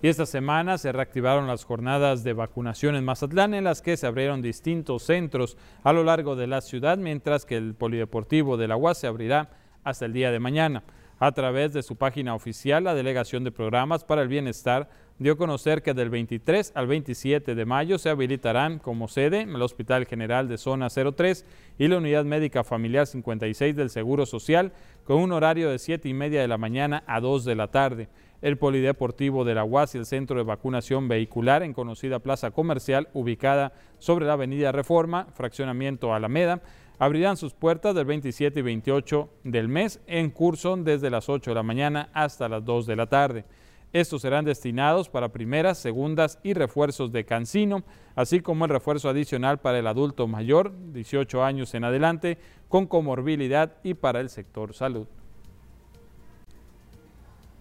Y 0.01 0.07
esta 0.07 0.27
semana 0.27 0.77
se 0.77 0.91
reactivaron 0.91 1.47
las 1.47 1.63
jornadas 1.63 2.23
de 2.23 2.33
vacunación 2.33 2.95
en 2.95 3.03
Mazatlán 3.03 3.55
en 3.55 3.63
las 3.63 3.81
que 3.81 3.97
se 3.97 4.05
abrieron 4.05 4.43
distintos 4.43 5.01
centros 5.01 5.57
a 5.83 5.93
lo 5.93 6.03
largo 6.03 6.35
de 6.35 6.45
la 6.45 6.61
ciudad, 6.61 6.99
mientras 6.99 7.43
que 7.45 7.57
el 7.57 7.73
Polideportivo 7.73 8.55
de 8.55 8.67
la 8.67 8.77
UAS 8.77 8.99
se 8.99 9.07
abrirá 9.07 9.49
hasta 9.85 10.05
el 10.05 10.11
día 10.11 10.31
de 10.31 10.39
mañana. 10.39 10.83
A 11.17 11.31
través 11.31 11.71
de 11.71 11.81
su 11.81 11.95
página 11.95 12.35
oficial, 12.35 12.83
la 12.83 12.93
Delegación 12.93 13.45
de 13.45 13.51
Programas 13.51 14.03
para 14.03 14.21
el 14.21 14.27
Bienestar 14.27 14.89
dio 15.17 15.33
a 15.33 15.37
conocer 15.37 15.81
que 15.81 15.93
del 15.93 16.09
23 16.09 16.73
al 16.75 16.87
27 16.87 17.55
de 17.55 17.65
mayo 17.65 17.97
se 17.97 18.09
habilitarán 18.09 18.79
como 18.79 19.07
sede 19.07 19.43
el 19.43 19.61
Hospital 19.61 20.05
General 20.07 20.49
de 20.49 20.57
Zona 20.57 20.89
03 20.89 21.45
y 21.77 21.87
la 21.87 21.99
Unidad 21.99 22.25
Médica 22.25 22.65
Familiar 22.65 23.07
56 23.07 23.77
del 23.77 23.89
Seguro 23.89 24.25
Social 24.25 24.73
con 25.05 25.21
un 25.21 25.31
horario 25.31 25.69
de 25.69 25.79
7 25.79 26.09
y 26.09 26.13
media 26.13 26.41
de 26.41 26.49
la 26.49 26.57
mañana 26.57 27.03
a 27.07 27.21
2 27.21 27.45
de 27.45 27.55
la 27.55 27.69
tarde. 27.69 28.09
El 28.41 28.57
Polideportivo 28.57 29.45
de 29.45 29.55
la 29.55 29.63
UAS 29.63 29.95
y 29.95 29.99
el 29.99 30.05
Centro 30.05 30.35
de 30.35 30.43
Vacunación 30.43 31.07
Vehicular 31.07 31.63
en 31.63 31.73
conocida 31.73 32.19
plaza 32.19 32.51
comercial 32.51 33.07
ubicada 33.13 33.71
sobre 33.99 34.25
la 34.25 34.33
Avenida 34.33 34.73
Reforma, 34.73 35.27
fraccionamiento 35.33 36.13
Alameda, 36.13 36.61
abrirán 36.99 37.37
sus 37.37 37.53
puertas 37.53 37.95
del 37.95 38.05
27 38.05 38.59
y 38.59 38.63
28 38.63 39.29
del 39.43 39.67
mes 39.67 39.99
en 40.07 40.29
curso 40.29 40.75
desde 40.77 41.09
las 41.09 41.29
8 41.29 41.51
de 41.51 41.55
la 41.55 41.63
mañana 41.63 42.09
hasta 42.13 42.49
las 42.49 42.63
2 42.63 42.85
de 42.85 42.95
la 42.95 43.07
tarde. 43.07 43.45
Estos 43.93 44.23
serán 44.23 44.43
destinados 44.43 45.07
para 45.07 45.29
primeras, 45.29 45.77
segundas 45.77 46.39
y 46.43 46.53
refuerzos 46.53 47.13
de 47.13 47.23
Cancino, 47.23 47.83
así 48.15 48.41
como 48.41 48.65
el 48.65 48.71
refuerzo 48.71 49.07
adicional 49.07 49.59
para 49.59 49.79
el 49.79 49.87
adulto 49.87 50.27
mayor, 50.27 50.73
18 50.91 51.43
años 51.43 51.73
en 51.75 51.85
adelante, 51.85 52.37
con 52.67 52.87
comorbilidad 52.87 53.77
y 53.83 53.93
para 53.93 54.19
el 54.19 54.29
sector 54.29 54.73
salud. 54.73 55.07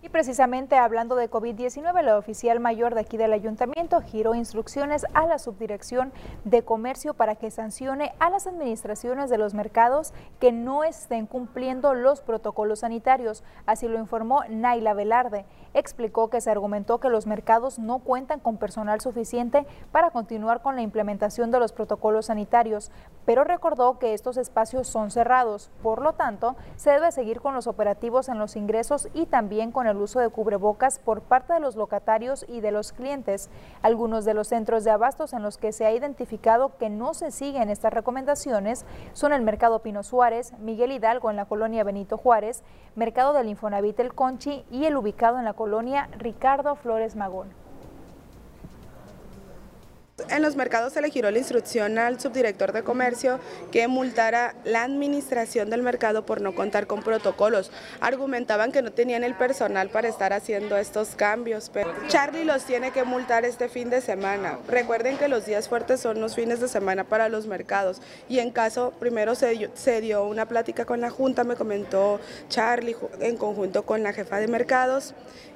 Y 0.05 0.11
precisamente 0.11 0.77
hablando 0.77 1.17
de 1.17 1.31
COVID-19, 1.31 2.03
la 2.03 2.19
oficial 2.19 2.61
mayor 2.61 2.95
de 2.95 3.01
aquí 3.01 3.17
del 3.17 3.33
ayuntamiento 3.33 4.03
giró 4.03 4.35
instrucciones 4.35 5.07
a 5.15 5.27
la 5.27 5.39
subdirección 5.39 6.13
de 6.45 6.63
comercio 6.63 7.15
para 7.15 7.37
que 7.37 7.51
sancione 7.51 8.15
a 8.19 8.29
las 8.29 8.47
administraciones 8.47 9.31
de 9.31 9.39
los 9.39 9.55
mercados 9.55 10.13
que 10.41 10.53
no 10.53 10.85
estén 10.85 11.25
cumpliendo 11.25 11.95
los 11.95 12.21
protocolos 12.21 12.81
sanitarios. 12.81 13.45
Así 13.65 13.89
lo 13.89 13.99
informó 13.99 14.43
Naila 14.51 14.93
Velarde. 14.93 15.47
Explicó 15.73 16.29
que 16.29 16.43
se 16.43 16.51
argumentó 16.51 17.01
que 17.01 17.09
los 17.09 17.27
mercados 17.27 17.79
no 17.79 18.01
cuentan 18.01 18.41
con 18.41 18.59
personal 18.59 19.01
suficiente 19.01 19.67
para 19.91 20.11
continuar 20.11 20.61
con 20.61 20.77
la 20.77 20.83
implementación 20.83 21.51
de 21.51 21.61
los 21.61 21.73
protocolos 21.73 22.27
sanitarios, 22.27 22.91
pero 23.25 23.43
recordó 23.43 23.99
que 23.99 24.13
estos 24.13 24.37
espacios 24.37 24.87
son 24.87 25.11
cerrados. 25.11 25.71
Por 25.83 26.03
lo 26.03 26.13
tanto, 26.13 26.57
se 26.77 26.91
debe 26.91 27.11
seguir 27.11 27.41
con 27.41 27.55
los 27.55 27.67
operativos 27.67 28.29
en 28.29 28.39
los 28.39 28.55
ingresos 28.55 29.09
y 29.15 29.25
también 29.25 29.73
con 29.73 29.87
el 29.87 29.94
el 29.95 30.03
uso 30.03 30.21
de 30.21 30.29
cubrebocas 30.29 30.99
por 30.99 31.23
parte 31.23 31.53
de 31.55 31.61
los 31.61 31.77
locatarios 31.77 32.45
y 32.49 32.61
de 32.61 32.71
los 32.71 32.93
clientes. 32.93 33.51
Algunos 33.83 34.25
de 34.25 34.35
los 34.35 34.49
centros 34.49 34.85
de 34.85 34.91
abastos 34.91 35.33
en 35.33 35.43
los 35.43 35.59
que 35.59 35.73
se 35.73 35.87
ha 35.87 35.93
identificado 35.93 36.77
que 36.77 36.91
no 36.91 37.15
se 37.15 37.31
siguen 37.31 37.71
estas 37.71 37.93
recomendaciones 37.93 38.85
son 39.13 39.33
el 39.33 39.43
Mercado 39.43 39.81
Pino 39.81 40.03
Suárez, 40.03 40.53
Miguel 40.59 40.93
Hidalgo 40.93 41.31
en 41.31 41.37
la 41.37 41.47
colonia 41.47 41.85
Benito 41.85 42.19
Juárez, 42.19 42.63
Mercado 42.95 43.33
del 43.33 43.49
Infonavit 43.49 43.99
El 44.01 44.15
Conchi 44.15 44.65
y 44.71 44.85
el 44.85 44.97
ubicado 44.97 45.39
en 45.39 45.45
la 45.45 45.55
colonia 45.55 46.09
Ricardo 46.19 46.77
Flores 46.77 47.17
Magón. 47.17 47.64
En 50.31 50.43
los 50.43 50.55
mercados 50.55 50.93
se 50.93 51.03
le 51.03 51.11
giró 51.11 51.29
la 51.33 51.39
instrucción 51.39 51.99
al 51.99 52.21
subdirector 52.21 52.73
de 52.73 52.85
comercio 52.85 53.41
que 53.73 53.89
multara 53.89 54.55
la 54.65 54.85
administración 54.85 55.71
del 55.71 55.83
mercado 55.83 56.25
por 56.25 56.41
no 56.41 56.55
contar 56.55 56.87
con 56.87 57.03
protocolos. 57.03 57.73
Argumentaban 58.01 58.71
que 58.71 58.81
no 58.81 58.93
tenían 58.93 59.25
el 59.25 59.35
personal 59.35 59.91
para 59.91 60.07
estar 60.07 60.33
haciendo 60.33 60.77
estos 60.77 61.17
cambios, 61.17 61.69
pero 61.69 61.93
Charlie 62.07 62.45
los 62.45 62.63
tiene 62.65 62.93
que 62.93 63.03
multar 63.03 63.45
este 63.45 63.69
fin 63.69 63.91
de 63.91 64.01
semana. 64.01 64.61
Recuerden 64.69 65.19
que 65.19 65.27
los 65.27 65.47
días 65.47 65.69
fuertes 65.69 65.99
son 65.99 66.21
los 66.21 66.37
fines 66.37 66.61
de 66.61 66.69
semana 66.69 67.03
para 67.03 67.29
los 67.29 67.49
mercados 67.49 68.01
y 68.29 68.39
en 68.39 68.53
caso, 68.53 68.93
primero 69.01 69.35
se 69.35 69.51
dio, 69.51 69.71
se 69.75 70.01
dio 70.01 70.25
una 70.25 70.47
plática 70.47 70.85
con 70.85 71.01
la 71.01 71.11
Junta, 71.11 71.43
me 71.43 71.57
comentó 71.57 72.21
Charlie 72.49 72.97
en 73.19 73.37
conjunto 73.37 73.85
con 73.85 74.05
la 74.05 74.13
jefa 74.13 74.39
de 74.39 74.47
mercados 74.47 75.13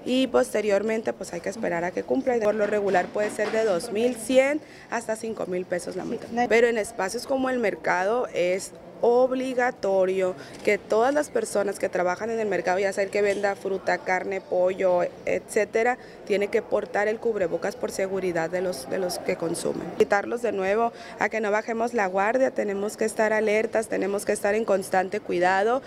y 0.08 0.26
posteriormente 0.26 1.12
pues 1.12 1.34
hay 1.34 1.42
que 1.42 1.50
esperar 1.50 1.84
a 1.84 1.90
que 1.90 2.02
cumpla. 2.02 2.38
Por 2.42 2.54
lo 2.54 2.66
regular 2.66 3.06
puede 3.08 3.30
ser 3.30 3.52
de 3.52 3.68
2.100 3.68 4.58
hasta 4.90 5.14
5.000 5.14 5.66
pesos 5.66 5.96
la 5.96 6.06
multa. 6.06 6.26
Pero 6.48 6.66
en 6.66 6.78
espacios 6.78 7.26
como 7.26 7.50
el 7.50 7.58
mercado 7.58 8.26
es 8.32 8.72
obligatorio 9.02 10.34
que 10.64 10.78
todas 10.78 11.12
las 11.12 11.28
personas 11.28 11.78
que 11.78 11.90
trabajan 11.90 12.30
en 12.30 12.40
el 12.40 12.48
mercado, 12.48 12.78
ya 12.78 12.90
sea 12.92 13.04
el 13.04 13.10
que 13.10 13.20
venda 13.20 13.54
fruta, 13.54 13.98
carne, 13.98 14.40
pollo, 14.40 15.02
etcétera, 15.26 15.98
tiene 16.26 16.48
que 16.48 16.62
portar 16.62 17.06
el 17.06 17.18
cubrebocas 17.18 17.76
por 17.76 17.90
seguridad 17.90 18.48
de 18.48 18.62
los, 18.62 18.88
de 18.88 18.96
los 18.96 19.18
que 19.18 19.36
consumen. 19.36 19.92
Quitarlos 19.98 20.40
de 20.40 20.52
nuevo 20.52 20.90
a 21.18 21.28
que 21.28 21.42
no 21.42 21.50
bajemos 21.50 21.92
la 21.92 22.06
guardia, 22.06 22.50
tenemos 22.50 22.96
que 22.96 23.04
estar 23.04 23.34
alertas, 23.34 23.88
tenemos 23.88 24.24
que 24.24 24.32
estar 24.32 24.54
en 24.54 24.64
constante 24.64 25.20
cuidado. 25.20 25.82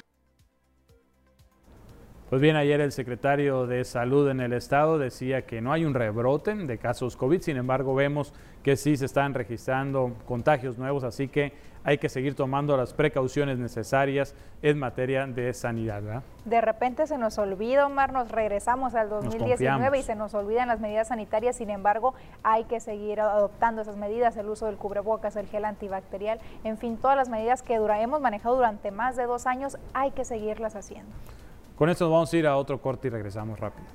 Pues 2.32 2.42
bien, 2.42 2.56
ayer 2.56 2.80
el 2.80 2.94
secretario 2.94 3.68
de 3.68 3.84
Salud 3.84 4.30
en 4.30 4.40
el 4.40 4.54
estado 4.54 4.98
decía 4.98 5.42
que 5.42 5.60
no 5.60 5.74
hay 5.74 5.84
un 5.84 5.94
rebrote 5.94 6.56
de 6.56 6.78
casos 6.78 7.18
COVID, 7.18 7.42
sin 7.42 7.58
embargo 7.58 7.94
vemos 7.94 8.34
que 8.64 8.78
sí 8.78 8.96
se 8.96 9.04
están 9.04 9.34
registrando 9.34 10.14
contagios 10.26 10.78
nuevos, 10.78 11.04
así 11.04 11.28
que 11.28 11.52
hay 11.84 11.98
que 11.98 12.08
seguir 12.08 12.34
tomando 12.34 12.78
las 12.78 12.94
precauciones 12.94 13.60
necesarias 13.60 14.34
en 14.62 14.80
materia 14.80 15.28
de 15.28 15.54
sanidad. 15.54 16.24
De 16.46 16.62
repente 16.62 17.06
se 17.06 17.18
nos 17.18 17.38
olvida, 17.38 17.86
Omar, 17.86 18.14
nos 18.14 18.32
regresamos 18.32 18.96
al 18.96 19.10
2019 19.10 20.00
y 20.00 20.02
se 20.02 20.16
nos 20.16 20.34
olvidan 20.34 20.70
las 20.70 20.80
medidas 20.80 21.10
sanitarias, 21.10 21.58
sin 21.58 21.70
embargo 21.70 22.14
hay 22.44 22.64
que 22.64 22.80
seguir 22.80 23.20
adoptando 23.20 23.82
esas 23.82 23.98
medidas, 23.98 24.38
el 24.38 24.48
uso 24.48 24.68
del 24.68 24.78
cubrebocas, 24.78 25.36
el 25.36 25.48
gel 25.48 25.66
antibacterial, 25.66 26.40
en 26.64 26.78
fin, 26.78 26.96
todas 26.96 27.18
las 27.18 27.28
medidas 27.28 27.62
que 27.62 27.74
hemos 27.74 28.22
manejado 28.22 28.56
durante 28.56 28.90
más 28.90 29.18
de 29.18 29.26
dos 29.26 29.48
años 29.48 29.78
hay 29.94 30.12
que 30.12 30.24
seguirlas 30.24 30.78
haciendo. 30.78 31.12
Con 31.82 31.90
esto 31.90 32.04
nos 32.04 32.14
vamos 32.14 32.32
a 32.32 32.38
ir 32.38 32.46
a 32.46 32.58
otro 32.58 32.80
corte 32.80 33.08
y 33.08 33.10
regresamos 33.10 33.60
rápido. 33.60 33.88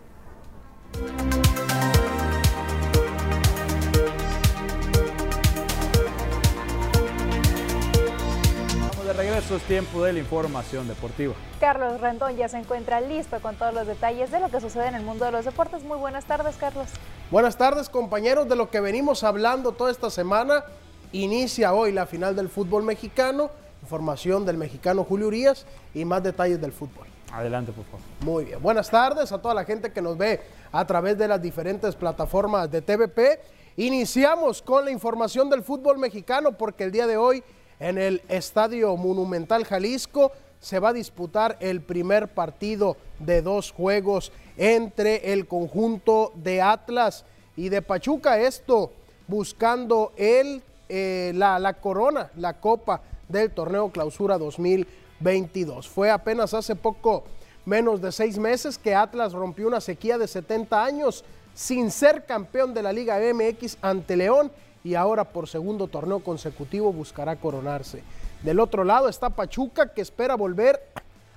Vamos 8.80 9.07
de 9.07 9.12
regreso, 9.12 9.55
es 9.55 9.62
tiempo 9.62 10.03
de 10.03 10.14
la 10.14 10.18
información 10.18 10.89
deportiva. 10.89 11.34
Carlos 11.61 12.01
Rendón 12.01 12.37
ya 12.37 12.49
se 12.49 12.59
encuentra 12.59 13.01
listo 13.01 13.39
con 13.41 13.55
todos 13.55 13.72
los 13.72 13.87
detalles 13.87 14.32
de 14.32 14.41
lo 14.41 14.49
que 14.49 14.61
sucede 14.61 14.89
en 14.89 14.97
el 14.97 15.05
mundo 15.05 15.24
de 15.24 15.30
los 15.30 15.45
deportes. 15.45 15.84
Muy 15.84 15.99
buenas 15.99 16.24
tardes, 16.24 16.57
Carlos. 16.57 16.89
Buenas 17.30 17.57
tardes, 17.57 17.89
compañeros, 17.89 18.49
de 18.49 18.57
lo 18.57 18.68
que 18.68 18.80
venimos 18.80 19.22
hablando 19.22 19.70
toda 19.70 19.93
esta 19.93 20.11
semana. 20.11 20.64
Inicia 21.12 21.72
hoy 21.72 21.93
la 21.93 22.07
final 22.07 22.34
del 22.34 22.49
fútbol 22.49 22.82
mexicano, 22.82 23.49
información 23.80 24.45
del 24.45 24.57
mexicano 24.57 25.05
Julio 25.05 25.28
Urias 25.28 25.66
y 25.95 26.05
más 26.05 26.24
detalles 26.24 26.61
del 26.61 26.72
fútbol. 26.72 27.07
Adelante, 27.33 27.72
por 27.72 27.85
favor. 27.85 28.01
Muy 28.20 28.45
bien. 28.45 28.62
Buenas 28.62 28.91
tardes 28.91 29.33
a 29.33 29.41
toda 29.41 29.55
la 29.55 29.64
gente 29.64 29.93
que 29.93 30.01
nos 30.01 30.16
ve 30.16 30.41
a 30.72 30.87
través 30.87 31.18
de 31.18 31.29
las 31.29 31.41
diferentes 31.41 31.95
plataformas 31.95 32.70
de 32.70 32.83
TVP. 32.83 33.41
Iniciamos 33.77 34.62
con 34.62 34.85
la 34.85 34.91
información 34.91 35.51
del 35.51 35.62
fútbol 35.62 35.99
mexicano 35.99 36.53
porque 36.53 36.85
el 36.85 36.93
día 36.93 37.07
de 37.07 37.16
hoy 37.16 37.43
en 37.79 37.99
el 37.99 38.22
Estadio 38.29 38.97
Monumental 38.97 39.64
Jalisco 39.64 40.33
se 40.61 40.79
va 40.79 40.91
a 40.91 40.93
disputar 40.95 41.59
el 41.61 41.83
primer 41.83 42.29
partido 42.29 42.97
de 43.18 43.43
dos 43.43 43.70
juegos 43.72 44.33
entre 44.57 45.33
el 45.33 45.47
conjunto 45.47 46.33
de 46.37 46.62
Atlas 46.62 47.24
y 47.57 47.68
de 47.68 47.83
Pachuca. 47.83 48.39
Esto 48.39 48.93
buscando 49.29 50.12
el, 50.16 50.62
eh, 50.89 51.33
la, 51.35 51.59
la 51.59 51.74
corona, 51.74 52.31
la 52.37 52.55
copa 52.55 53.03
del 53.29 53.51
torneo 53.51 53.91
Clausura 53.91 54.39
2020. 54.39 55.05
22. 55.20 55.88
Fue 55.88 56.10
apenas 56.10 56.54
hace 56.54 56.76
poco 56.76 57.24
menos 57.64 58.00
de 58.00 58.12
seis 58.12 58.38
meses 58.38 58.78
que 58.78 58.94
Atlas 58.94 59.32
rompió 59.32 59.66
una 59.66 59.80
sequía 59.80 60.18
de 60.18 60.28
70 60.28 60.84
años 60.84 61.24
sin 61.54 61.90
ser 61.90 62.26
campeón 62.26 62.74
de 62.74 62.82
la 62.82 62.92
Liga 62.92 63.18
MX 63.18 63.78
ante 63.82 64.16
León 64.16 64.52
y 64.84 64.94
ahora 64.94 65.24
por 65.24 65.48
segundo 65.48 65.88
torneo 65.88 66.20
consecutivo 66.20 66.92
buscará 66.92 67.36
coronarse. 67.36 68.02
Del 68.42 68.60
otro 68.60 68.84
lado 68.84 69.08
está 69.08 69.30
Pachuca 69.30 69.92
que 69.92 70.02
espera 70.02 70.36
volver 70.36 70.80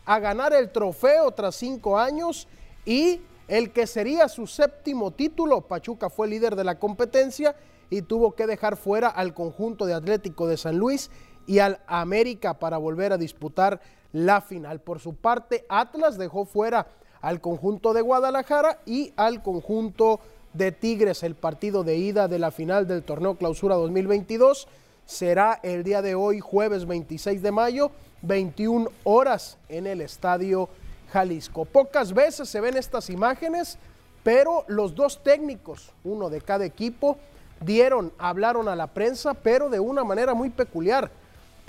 a 0.05 0.19
ganar 0.19 0.53
el 0.53 0.71
trofeo 0.71 1.31
tras 1.31 1.55
cinco 1.55 1.97
años 1.97 2.47
y 2.85 3.21
el 3.47 3.71
que 3.71 3.87
sería 3.87 4.27
su 4.27 4.45
séptimo 4.45 5.11
título. 5.11 5.61
Pachuca 5.61 6.09
fue 6.09 6.27
líder 6.27 6.55
de 6.55 6.63
la 6.63 6.77
competencia 6.77 7.55
y 7.89 8.03
tuvo 8.03 8.35
que 8.35 8.45
dejar 8.45 8.77
fuera 8.77 9.07
al 9.07 9.33
conjunto 9.33 9.85
de 9.85 9.93
Atlético 9.93 10.47
de 10.47 10.57
San 10.57 10.77
Luis 10.77 11.09
y 11.47 11.59
al 11.59 11.79
América 11.87 12.59
para 12.59 12.77
volver 12.77 13.13
a 13.13 13.17
disputar 13.17 13.81
la 14.13 14.41
final. 14.41 14.79
Por 14.81 14.99
su 14.99 15.15
parte, 15.15 15.65
Atlas 15.69 16.17
dejó 16.17 16.45
fuera 16.45 16.87
al 17.21 17.41
conjunto 17.41 17.93
de 17.93 18.01
Guadalajara 18.01 18.79
y 18.85 19.13
al 19.15 19.41
conjunto 19.43 20.19
de 20.53 20.71
Tigres. 20.71 21.23
El 21.23 21.35
partido 21.35 21.83
de 21.83 21.97
ida 21.97 22.27
de 22.27 22.39
la 22.39 22.51
final 22.51 22.87
del 22.87 23.03
torneo 23.03 23.35
Clausura 23.35 23.75
2022 23.75 24.67
será 25.05 25.59
el 25.63 25.83
día 25.83 26.01
de 26.01 26.15
hoy, 26.15 26.39
jueves 26.39 26.85
26 26.85 27.41
de 27.41 27.51
mayo, 27.51 27.91
21 28.21 28.89
horas 29.03 29.57
en 29.67 29.87
el 29.87 30.01
Estadio 30.01 30.69
Jalisco. 31.11 31.65
Pocas 31.65 32.13
veces 32.13 32.47
se 32.49 32.61
ven 32.61 32.77
estas 32.77 33.09
imágenes, 33.09 33.77
pero 34.23 34.65
los 34.67 34.95
dos 34.95 35.23
técnicos, 35.23 35.93
uno 36.03 36.29
de 36.29 36.41
cada 36.41 36.65
equipo, 36.65 37.17
dieron, 37.61 38.13
hablaron 38.17 38.67
a 38.67 38.75
la 38.75 38.87
prensa, 38.87 39.33
pero 39.33 39.69
de 39.69 39.79
una 39.79 40.03
manera 40.03 40.33
muy 40.33 40.49
peculiar 40.49 41.11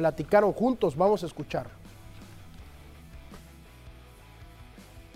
platicaron 0.01 0.55
juntos. 0.55 0.97
Vamos 0.97 1.23
a 1.23 1.27
escuchar. 1.27 1.69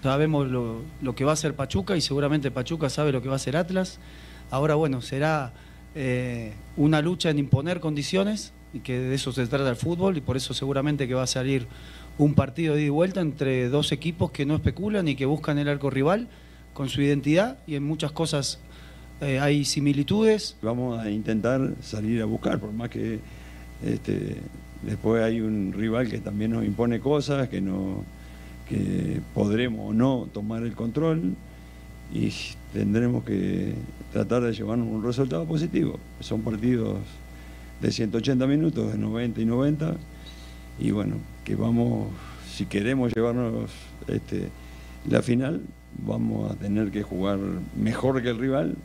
Sabemos 0.02 0.46
lo, 0.46 1.14
que 1.14 1.24
va 1.24 1.32
a 1.32 1.36
ser 1.36 1.54
Pachuca 1.56 1.96
y 1.96 2.02
seguramente 2.02 2.50
Pachuca 2.50 2.90
sabe 2.90 3.10
lo 3.10 3.22
que 3.22 3.30
va 3.30 3.36
a 3.36 3.38
ser 3.38 3.56
Atlas. 3.56 3.98
Ahora, 4.50 4.74
bueno, 4.74 5.00
será 5.00 5.54
eh, 5.94 6.52
una 6.76 7.00
lucha 7.00 7.30
en 7.30 7.38
imponer 7.38 7.80
condiciones 7.80 8.52
y 8.74 8.80
que 8.80 8.98
de 8.98 9.14
eso 9.14 9.32
se 9.32 9.46
trata 9.46 9.70
el 9.70 9.76
fútbol 9.76 10.18
y 10.18 10.20
por 10.20 10.36
eso 10.36 10.52
seguramente 10.52 11.08
que 11.08 11.14
va 11.14 11.22
a 11.22 11.26
salir 11.26 11.66
un 12.18 12.34
partido 12.34 12.74
de 12.74 12.82
ida 12.82 12.88
y 12.88 12.90
vuelta 12.90 13.22
entre 13.22 13.70
dos 13.70 13.90
equipos 13.90 14.32
que 14.32 14.44
no 14.44 14.54
especulan 14.56 15.08
y 15.08 15.16
que 15.16 15.24
buscan 15.24 15.58
el 15.58 15.70
arco 15.70 15.88
rival 15.88 16.28
con 16.74 16.90
su 16.90 17.00
identidad 17.00 17.56
y 17.66 17.76
en 17.76 17.84
muchas 17.84 18.12
cosas 18.12 18.60
eh, 19.22 19.38
hay 19.40 19.64
similitudes. 19.64 20.58
Vamos 20.60 20.98
a 20.98 21.08
intentar 21.08 21.72
salir 21.80 22.20
a 22.20 22.26
buscar, 22.26 22.60
por 22.60 22.72
más 22.72 22.90
que 22.90 23.20
este, 23.84 24.36
Después 24.86 25.22
hay 25.22 25.40
un 25.40 25.72
rival 25.72 26.08
que 26.08 26.18
también 26.18 26.52
nos 26.52 26.64
impone 26.64 27.00
cosas, 27.00 27.48
que, 27.48 27.60
no, 27.60 28.04
que 28.68 29.20
podremos 29.34 29.90
o 29.90 29.94
no 29.94 30.28
tomar 30.32 30.62
el 30.62 30.74
control 30.74 31.34
y 32.12 32.30
tendremos 32.72 33.24
que 33.24 33.74
tratar 34.12 34.42
de 34.42 34.52
llevarnos 34.52 34.88
un 34.88 35.02
resultado 35.02 35.44
positivo. 35.46 35.98
Son 36.20 36.42
partidos 36.42 36.98
de 37.80 37.90
180 37.90 38.46
minutos, 38.46 38.92
de 38.92 38.98
90 38.98 39.40
y 39.40 39.44
90, 39.44 39.96
y 40.78 40.90
bueno, 40.90 41.16
que 41.44 41.54
vamos, 41.54 42.08
si 42.50 42.66
queremos 42.66 43.12
llevarnos 43.14 43.70
este, 44.06 44.48
la 45.08 45.22
final, 45.22 45.60
vamos 46.04 46.50
a 46.50 46.54
tener 46.54 46.90
que 46.90 47.02
jugar 47.02 47.38
mejor 47.76 48.22
que 48.22 48.30
el 48.30 48.38
rival. 48.38 48.76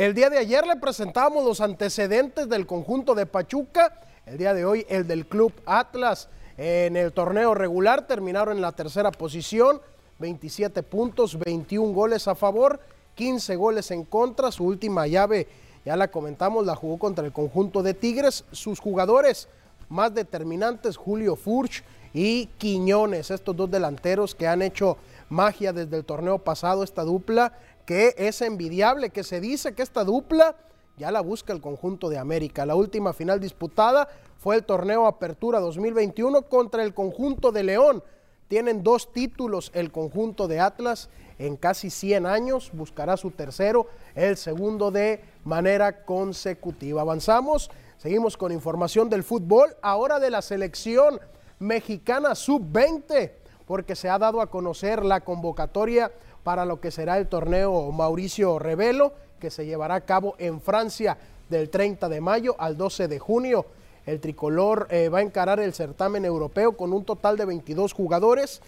El 0.00 0.14
día 0.14 0.30
de 0.30 0.38
ayer 0.38 0.66
le 0.66 0.76
presentamos 0.76 1.44
los 1.44 1.60
antecedentes 1.60 2.48
del 2.48 2.66
conjunto 2.66 3.14
de 3.14 3.26
Pachuca, 3.26 4.00
el 4.24 4.38
día 4.38 4.54
de 4.54 4.64
hoy 4.64 4.86
el 4.88 5.06
del 5.06 5.26
Club 5.26 5.52
Atlas. 5.66 6.30
En 6.56 6.96
el 6.96 7.12
torneo 7.12 7.52
regular 7.52 8.06
terminaron 8.06 8.56
en 8.56 8.62
la 8.62 8.72
tercera 8.72 9.10
posición, 9.10 9.82
27 10.18 10.82
puntos, 10.84 11.38
21 11.38 11.92
goles 11.92 12.28
a 12.28 12.34
favor, 12.34 12.80
15 13.14 13.56
goles 13.56 13.90
en 13.90 14.04
contra. 14.04 14.50
Su 14.50 14.64
última 14.64 15.06
llave, 15.06 15.46
ya 15.84 15.98
la 15.98 16.08
comentamos, 16.10 16.64
la 16.64 16.74
jugó 16.74 16.98
contra 16.98 17.26
el 17.26 17.32
conjunto 17.32 17.82
de 17.82 17.92
Tigres. 17.92 18.46
Sus 18.52 18.80
jugadores 18.80 19.48
más 19.90 20.14
determinantes, 20.14 20.96
Julio 20.96 21.36
Furch 21.36 21.84
y 22.14 22.46
Quiñones, 22.56 23.30
estos 23.30 23.54
dos 23.54 23.70
delanteros 23.70 24.34
que 24.34 24.46
han 24.48 24.62
hecho 24.62 24.96
magia 25.28 25.74
desde 25.74 25.98
el 25.98 26.06
torneo 26.06 26.38
pasado, 26.38 26.84
esta 26.84 27.02
dupla 27.02 27.52
que 27.84 28.14
es 28.16 28.42
envidiable, 28.42 29.10
que 29.10 29.24
se 29.24 29.40
dice 29.40 29.74
que 29.74 29.82
esta 29.82 30.04
dupla 30.04 30.56
ya 30.96 31.10
la 31.10 31.20
busca 31.20 31.52
el 31.52 31.60
conjunto 31.60 32.08
de 32.08 32.18
América. 32.18 32.66
La 32.66 32.74
última 32.74 33.12
final 33.12 33.40
disputada 33.40 34.08
fue 34.38 34.56
el 34.56 34.64
torneo 34.64 35.06
Apertura 35.06 35.60
2021 35.60 36.42
contra 36.42 36.82
el 36.82 36.94
conjunto 36.94 37.52
de 37.52 37.62
León. 37.62 38.02
Tienen 38.48 38.82
dos 38.82 39.12
títulos 39.12 39.70
el 39.74 39.92
conjunto 39.92 40.48
de 40.48 40.60
Atlas 40.60 41.08
en 41.38 41.56
casi 41.56 41.88
100 41.88 42.26
años, 42.26 42.70
buscará 42.74 43.16
su 43.16 43.30
tercero, 43.30 43.86
el 44.14 44.36
segundo 44.36 44.90
de 44.90 45.24
manera 45.44 46.04
consecutiva. 46.04 47.00
Avanzamos, 47.00 47.70
seguimos 47.96 48.36
con 48.36 48.52
información 48.52 49.08
del 49.08 49.24
fútbol, 49.24 49.74
ahora 49.80 50.20
de 50.20 50.30
la 50.30 50.42
selección 50.42 51.18
mexicana 51.58 52.34
sub-20, 52.34 53.32
porque 53.66 53.96
se 53.96 54.10
ha 54.10 54.18
dado 54.18 54.42
a 54.42 54.50
conocer 54.50 55.02
la 55.02 55.22
convocatoria 55.22 56.12
para 56.42 56.64
lo 56.64 56.80
que 56.80 56.90
será 56.90 57.18
el 57.18 57.28
torneo 57.28 57.90
Mauricio 57.92 58.58
Revelo, 58.58 59.12
que 59.38 59.50
se 59.50 59.66
llevará 59.66 59.96
a 59.96 60.00
cabo 60.02 60.34
en 60.38 60.60
Francia 60.60 61.16
del 61.48 61.70
30 61.70 62.08
de 62.08 62.20
mayo 62.20 62.56
al 62.58 62.76
12 62.76 63.08
de 63.08 63.18
junio. 63.18 63.66
El 64.06 64.20
tricolor 64.20 64.86
eh, 64.90 65.08
va 65.08 65.18
a 65.18 65.22
encarar 65.22 65.60
el 65.60 65.74
certamen 65.74 66.24
europeo 66.24 66.76
con 66.76 66.92
un 66.92 67.04
total 67.04 67.36
de 67.36 67.44
22 67.44 67.92
jugadores 67.92 68.60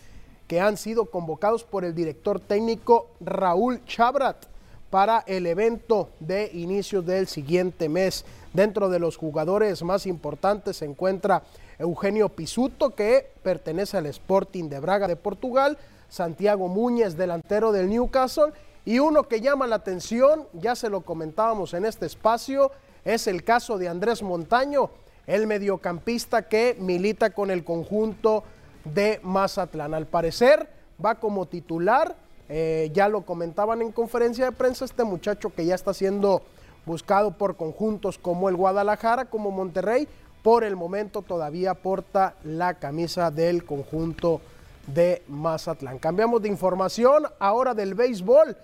que 0.46 0.60
han 0.60 0.76
sido 0.76 1.06
convocados 1.06 1.64
por 1.64 1.84
el 1.84 1.94
director 1.94 2.38
técnico 2.38 3.08
Raúl 3.20 3.84
Chabrat 3.86 4.46
para 4.90 5.24
el 5.26 5.46
evento 5.46 6.10
de 6.20 6.50
inicios 6.52 7.06
del 7.06 7.26
siguiente 7.26 7.88
mes. 7.88 8.26
Dentro 8.52 8.90
de 8.90 8.98
los 8.98 9.16
jugadores 9.16 9.82
más 9.82 10.06
importantes 10.06 10.76
se 10.76 10.84
encuentra 10.84 11.42
Eugenio 11.78 12.28
Pisuto, 12.28 12.94
que 12.94 13.26
pertenece 13.42 13.96
al 13.96 14.04
Sporting 14.06 14.68
de 14.68 14.80
Braga 14.80 15.08
de 15.08 15.16
Portugal, 15.16 15.78
Santiago 16.12 16.68
Muñez, 16.68 17.16
delantero 17.16 17.72
del 17.72 17.88
Newcastle, 17.88 18.52
y 18.84 18.98
uno 18.98 19.22
que 19.22 19.40
llama 19.40 19.66
la 19.66 19.76
atención, 19.76 20.46
ya 20.52 20.76
se 20.76 20.90
lo 20.90 21.00
comentábamos 21.00 21.72
en 21.72 21.86
este 21.86 22.04
espacio, 22.04 22.70
es 23.02 23.26
el 23.26 23.44
caso 23.44 23.78
de 23.78 23.88
Andrés 23.88 24.22
Montaño, 24.22 24.90
el 25.26 25.46
mediocampista 25.46 26.48
que 26.48 26.76
milita 26.78 27.30
con 27.30 27.50
el 27.50 27.64
conjunto 27.64 28.44
de 28.84 29.20
Mazatlán. 29.22 29.94
Al 29.94 30.06
parecer 30.06 30.68
va 31.02 31.14
como 31.14 31.46
titular, 31.46 32.14
eh, 32.50 32.90
ya 32.92 33.08
lo 33.08 33.22
comentaban 33.22 33.80
en 33.80 33.90
conferencia 33.90 34.44
de 34.44 34.52
prensa, 34.52 34.84
este 34.84 35.04
muchacho 35.04 35.54
que 35.54 35.64
ya 35.64 35.74
está 35.74 35.94
siendo 35.94 36.42
buscado 36.84 37.38
por 37.38 37.56
conjuntos 37.56 38.18
como 38.18 38.50
el 38.50 38.56
Guadalajara, 38.56 39.30
como 39.30 39.50
Monterrey, 39.50 40.06
por 40.42 40.62
el 40.62 40.76
momento 40.76 41.22
todavía 41.22 41.72
porta 41.72 42.34
la 42.44 42.74
camisa 42.74 43.30
del 43.30 43.64
conjunto 43.64 44.42
de 44.86 45.22
Mazatlán. 45.28 45.98
Cambiamos 45.98 46.42
de 46.42 46.48
información 46.48 47.24
ahora 47.38 47.74
del 47.74 47.94
béisbol 47.94 48.56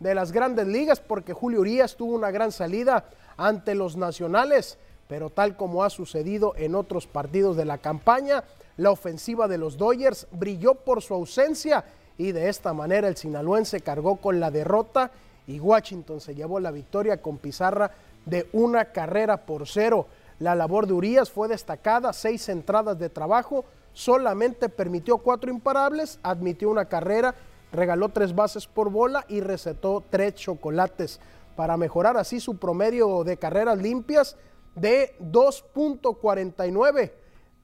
de 0.00 0.14
las 0.14 0.32
grandes 0.32 0.66
ligas 0.66 1.00
porque 1.00 1.32
Julio 1.32 1.60
Urias 1.60 1.96
tuvo 1.96 2.14
una 2.14 2.30
gran 2.30 2.52
salida 2.52 3.04
ante 3.36 3.74
los 3.74 3.96
nacionales 3.96 4.78
pero 5.08 5.30
tal 5.30 5.56
como 5.56 5.84
ha 5.84 5.90
sucedido 5.90 6.54
en 6.56 6.74
otros 6.74 7.06
partidos 7.06 7.56
de 7.56 7.64
la 7.64 7.78
campaña, 7.78 8.44
la 8.76 8.90
ofensiva 8.90 9.48
de 9.48 9.58
los 9.58 9.76
Dodgers 9.76 10.26
brilló 10.32 10.74
por 10.74 11.02
su 11.02 11.14
ausencia 11.14 11.84
y 12.16 12.32
de 12.32 12.48
esta 12.48 12.72
manera 12.72 13.08
el 13.08 13.16
sinaloense 13.16 13.80
cargó 13.80 14.16
con 14.16 14.40
la 14.40 14.50
derrota 14.50 15.10
y 15.46 15.60
Washington 15.60 16.20
se 16.20 16.34
llevó 16.34 16.58
la 16.58 16.70
victoria 16.70 17.20
con 17.20 17.38
pizarra 17.38 17.90
de 18.24 18.48
una 18.52 18.86
carrera 18.86 19.44
por 19.44 19.68
cero. 19.68 20.06
La 20.38 20.54
labor 20.54 20.86
de 20.86 20.94
Urias 20.94 21.30
fue 21.30 21.48
destacada, 21.48 22.12
seis 22.12 22.48
entradas 22.48 22.98
de 22.98 23.10
trabajo, 23.10 23.64
solamente 23.94 24.68
permitió 24.68 25.18
cuatro 25.18 25.50
imparables, 25.50 26.18
admitió 26.22 26.68
una 26.68 26.84
carrera, 26.84 27.34
regaló 27.72 28.10
tres 28.10 28.34
bases 28.34 28.66
por 28.66 28.90
bola 28.90 29.24
y 29.28 29.40
recetó 29.40 30.04
tres 30.10 30.34
chocolates 30.34 31.20
para 31.56 31.76
mejorar 31.76 32.16
así 32.16 32.40
su 32.40 32.58
promedio 32.58 33.24
de 33.24 33.38
carreras 33.38 33.78
limpias 33.78 34.36
de 34.74 35.16
2.49. 35.20 37.12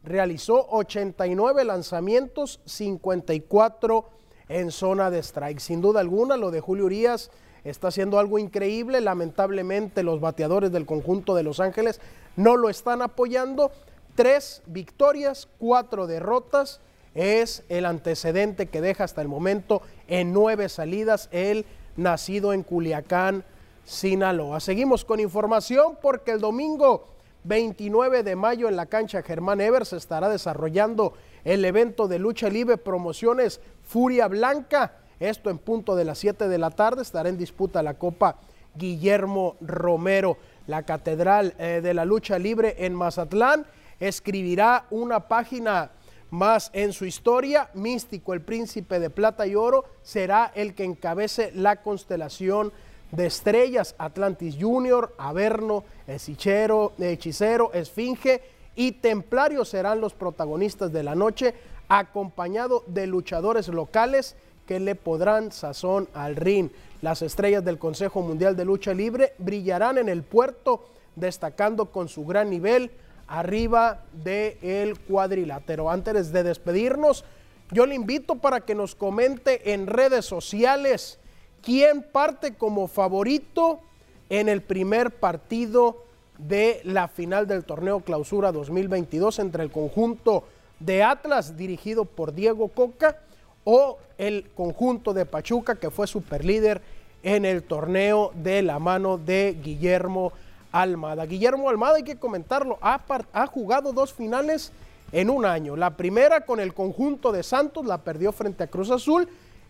Realizó 0.02 0.66
89 0.70 1.64
lanzamientos, 1.64 2.60
54 2.64 4.08
en 4.48 4.70
zona 4.70 5.10
de 5.10 5.18
strike. 5.18 5.60
Sin 5.60 5.80
duda 5.80 6.00
alguna, 6.00 6.36
lo 6.36 6.50
de 6.50 6.60
Julio 6.60 6.86
Urias 6.86 7.30
está 7.64 7.88
haciendo 7.88 8.18
algo 8.18 8.38
increíble. 8.38 9.00
Lamentablemente, 9.00 10.02
los 10.02 10.20
bateadores 10.20 10.72
del 10.72 10.86
conjunto 10.86 11.34
de 11.34 11.42
Los 11.42 11.60
Ángeles 11.60 12.00
no 12.36 12.56
lo 12.56 12.70
están 12.70 13.02
apoyando. 13.02 13.72
Tres 14.14 14.62
victorias, 14.66 15.48
cuatro 15.58 16.06
derrotas. 16.06 16.80
Es 17.14 17.64
el 17.68 17.86
antecedente 17.86 18.66
que 18.66 18.80
deja 18.80 19.04
hasta 19.04 19.20
el 19.20 19.28
momento 19.28 19.82
en 20.06 20.32
nueve 20.32 20.68
salidas 20.68 21.28
el 21.32 21.66
nacido 21.96 22.52
en 22.52 22.62
Culiacán, 22.62 23.44
Sinaloa. 23.84 24.60
Seguimos 24.60 25.04
con 25.04 25.18
información 25.18 25.98
porque 26.00 26.30
el 26.30 26.40
domingo 26.40 27.06
29 27.44 28.22
de 28.22 28.36
mayo 28.36 28.68
en 28.68 28.76
la 28.76 28.86
cancha 28.86 29.22
Germán 29.22 29.60
Evers 29.60 29.92
estará 29.92 30.28
desarrollando 30.28 31.14
el 31.44 31.64
evento 31.64 32.06
de 32.06 32.18
lucha 32.18 32.48
libre 32.48 32.76
promociones 32.76 33.60
Furia 33.82 34.28
Blanca. 34.28 34.96
Esto 35.18 35.50
en 35.50 35.58
punto 35.58 35.96
de 35.96 36.04
las 36.04 36.18
7 36.18 36.48
de 36.48 36.58
la 36.58 36.70
tarde 36.70 37.02
estará 37.02 37.28
en 37.28 37.38
disputa 37.38 37.82
la 37.82 37.94
Copa 37.94 38.36
Guillermo 38.74 39.56
Romero. 39.60 40.36
La 40.66 40.84
Catedral 40.84 41.54
eh, 41.58 41.80
de 41.82 41.94
la 41.94 42.04
Lucha 42.04 42.38
Libre 42.38 42.76
en 42.78 42.94
Mazatlán 42.94 43.66
escribirá 44.00 44.86
una 44.90 45.28
página 45.28 45.92
más 46.30 46.70
en 46.72 46.92
su 46.92 47.04
historia. 47.04 47.70
Místico, 47.74 48.32
el 48.32 48.40
príncipe 48.40 48.98
de 48.98 49.10
plata 49.10 49.46
y 49.46 49.54
oro, 49.54 49.84
será 50.02 50.50
el 50.54 50.74
que 50.74 50.84
encabece 50.84 51.52
la 51.54 51.82
constelación 51.82 52.72
de 53.12 53.26
estrellas, 53.26 53.94
Atlantis 53.98 54.56
Junior, 54.58 55.14
Averno, 55.18 55.84
Hechicero, 56.06 56.92
Hechicero, 56.98 57.72
Esfinge 57.72 58.40
y 58.76 58.92
Templario 58.92 59.64
serán 59.64 60.00
los 60.00 60.14
protagonistas 60.14 60.92
de 60.92 61.02
la 61.02 61.14
noche, 61.14 61.54
acompañado 61.88 62.84
de 62.86 63.08
luchadores 63.08 63.66
locales 63.68 64.36
que 64.64 64.78
le 64.78 64.94
podrán 64.94 65.50
sazón 65.50 66.08
al 66.14 66.36
ring. 66.36 66.70
Las 67.02 67.22
estrellas 67.22 67.64
del 67.64 67.78
Consejo 67.78 68.22
Mundial 68.22 68.56
de 68.56 68.64
Lucha 68.64 68.94
Libre 68.94 69.32
brillarán 69.38 69.98
en 69.98 70.08
el 70.08 70.22
puerto, 70.22 70.84
destacando 71.16 71.86
con 71.86 72.08
su 72.08 72.24
gran 72.24 72.48
nivel 72.48 72.92
arriba 73.30 74.02
del 74.12 74.98
cuadrilátero. 74.98 75.88
Antes 75.88 76.32
de 76.32 76.42
despedirnos, 76.42 77.24
yo 77.70 77.86
le 77.86 77.94
invito 77.94 78.34
para 78.34 78.60
que 78.60 78.74
nos 78.74 78.94
comente 78.94 79.72
en 79.72 79.86
redes 79.86 80.26
sociales 80.26 81.18
quién 81.62 82.02
parte 82.02 82.54
como 82.54 82.88
favorito 82.88 83.80
en 84.28 84.48
el 84.48 84.62
primer 84.62 85.12
partido 85.12 86.04
de 86.38 86.80
la 86.84 87.06
final 87.06 87.46
del 87.46 87.64
torneo 87.64 88.00
Clausura 88.00 88.50
2022 88.50 89.38
entre 89.38 89.62
el 89.62 89.70
conjunto 89.70 90.44
de 90.80 91.04
Atlas 91.04 91.56
dirigido 91.56 92.06
por 92.06 92.34
Diego 92.34 92.68
Coca 92.68 93.18
o 93.64 93.98
el 94.18 94.50
conjunto 94.54 95.12
de 95.12 95.26
Pachuca 95.26 95.76
que 95.76 95.90
fue 95.90 96.06
superlíder 96.06 96.80
en 97.22 97.44
el 97.44 97.62
torneo 97.62 98.32
de 98.34 98.62
la 98.62 98.78
mano 98.78 99.18
de 99.18 99.56
Guillermo 99.62 100.32
Almada. 100.72 101.26
Guillermo 101.26 101.68
Almada, 101.68 101.96
hay 101.96 102.02
que 102.02 102.18
comentarlo, 102.18 102.78
ha, 102.80 103.00
ha 103.32 103.46
jugado 103.46 103.92
dos 103.92 104.12
finales 104.12 104.72
en 105.12 105.30
un 105.30 105.44
año. 105.44 105.76
La 105.76 105.96
primera 105.96 106.42
con 106.42 106.60
el 106.60 106.74
conjunto 106.74 107.32
de 107.32 107.42
Santos, 107.42 107.86
la 107.86 107.98
perdió 107.98 108.32
frente 108.32 108.64
a 108.64 108.68
Cruz 108.68 108.90
Azul. 108.90 109.28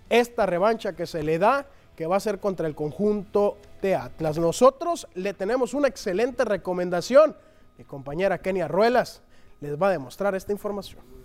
Esta 0.08 0.46
revancha 0.46 0.94
que 0.94 1.06
se 1.06 1.22
le 1.22 1.38
da 1.38 1.66
que 1.96 2.06
va 2.06 2.16
a 2.16 2.20
ser 2.20 2.40
contra 2.40 2.66
el 2.66 2.74
conjunto 2.74 3.58
de 3.82 3.94
Atlas. 3.94 4.38
Nosotros 4.38 5.06
le 5.14 5.34
tenemos 5.34 5.74
una 5.74 5.88
excelente 5.88 6.44
recomendación. 6.44 7.36
Mi 7.76 7.84
compañera 7.84 8.38
Kenia 8.38 8.68
Ruelas 8.68 9.22
les 9.60 9.80
va 9.80 9.88
a 9.88 9.90
demostrar 9.90 10.34
esta 10.34 10.52
información. 10.52 11.19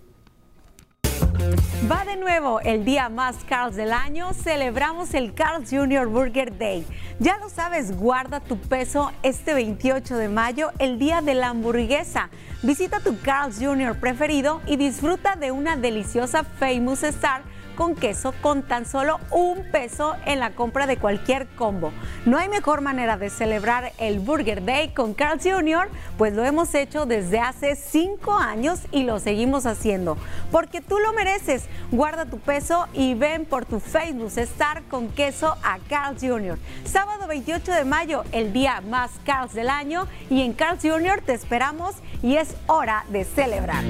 Va 1.90 2.04
de 2.04 2.16
nuevo 2.16 2.60
el 2.60 2.84
día 2.84 3.08
más 3.08 3.36
Carl's 3.48 3.76
del 3.76 3.92
año. 3.92 4.32
Celebramos 4.34 5.14
el 5.14 5.34
Carl's 5.34 5.70
Jr. 5.70 6.06
Burger 6.06 6.56
Day. 6.56 6.86
Ya 7.18 7.38
lo 7.38 7.48
sabes, 7.48 7.96
guarda 7.96 8.40
tu 8.40 8.58
peso 8.58 9.12
este 9.22 9.54
28 9.54 10.16
de 10.16 10.28
mayo, 10.28 10.70
el 10.78 10.98
día 10.98 11.20
de 11.20 11.34
la 11.34 11.48
hamburguesa. 11.48 12.30
Visita 12.62 13.00
tu 13.00 13.18
Carl's 13.20 13.58
Jr. 13.60 13.98
preferido 13.98 14.60
y 14.66 14.76
disfruta 14.76 15.36
de 15.36 15.52
una 15.52 15.76
deliciosa 15.76 16.44
Famous 16.44 17.02
Star 17.02 17.42
con 17.76 17.94
queso 17.94 18.34
con 18.40 18.62
tan 18.62 18.86
solo 18.86 19.20
un 19.30 19.70
peso 19.70 20.16
en 20.24 20.40
la 20.40 20.50
compra 20.50 20.86
de 20.86 20.96
cualquier 20.96 21.46
combo. 21.48 21.92
No 22.24 22.38
hay 22.38 22.48
mejor 22.48 22.80
manera 22.80 23.16
de 23.16 23.30
celebrar 23.30 23.92
el 23.98 24.18
Burger 24.18 24.64
Day 24.64 24.88
con 24.88 25.14
Carl 25.14 25.38
Jr., 25.40 25.88
pues 26.18 26.34
lo 26.34 26.44
hemos 26.44 26.74
hecho 26.74 27.06
desde 27.06 27.38
hace 27.38 27.76
cinco 27.76 28.34
años 28.34 28.80
y 28.90 29.04
lo 29.04 29.20
seguimos 29.20 29.66
haciendo. 29.66 30.16
Porque 30.50 30.80
tú 30.80 30.98
lo 30.98 31.12
mereces. 31.12 31.66
Guarda 31.92 32.26
tu 32.26 32.38
peso 32.38 32.88
y 32.94 33.14
ven 33.14 33.44
por 33.44 33.64
tu 33.64 33.78
Facebook 33.78 34.32
Star 34.36 34.82
con 34.84 35.08
queso 35.08 35.56
a 35.62 35.78
Carl 35.88 36.16
Jr. 36.18 36.58
Sábado 36.84 37.26
28 37.26 37.72
de 37.72 37.84
mayo, 37.84 38.24
el 38.32 38.52
día 38.52 38.80
más 38.80 39.10
Carl 39.24 39.52
del 39.52 39.68
año, 39.68 40.06
y 40.30 40.42
en 40.42 40.54
Carl 40.54 40.78
Jr. 40.80 41.20
te 41.24 41.34
esperamos 41.34 41.94
y 42.22 42.36
es 42.36 42.56
hora 42.66 43.04
de 43.10 43.24
celebrar. 43.24 43.84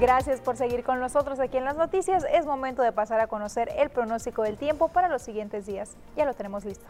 Gracias 0.00 0.40
por 0.40 0.56
seguir 0.56 0.82
con 0.82 0.98
nosotros 0.98 1.38
aquí 1.38 1.56
en 1.56 1.64
las 1.64 1.76
noticias. 1.76 2.24
Es 2.32 2.46
momento 2.46 2.82
de 2.82 2.90
pasar 2.90 3.20
a 3.20 3.28
conocer 3.28 3.70
el 3.76 3.90
pronóstico 3.90 4.42
del 4.42 4.56
tiempo 4.56 4.88
para 4.88 5.08
los 5.08 5.22
siguientes 5.22 5.66
días. 5.66 5.96
Ya 6.16 6.24
lo 6.24 6.34
tenemos 6.34 6.64
listo. 6.64 6.86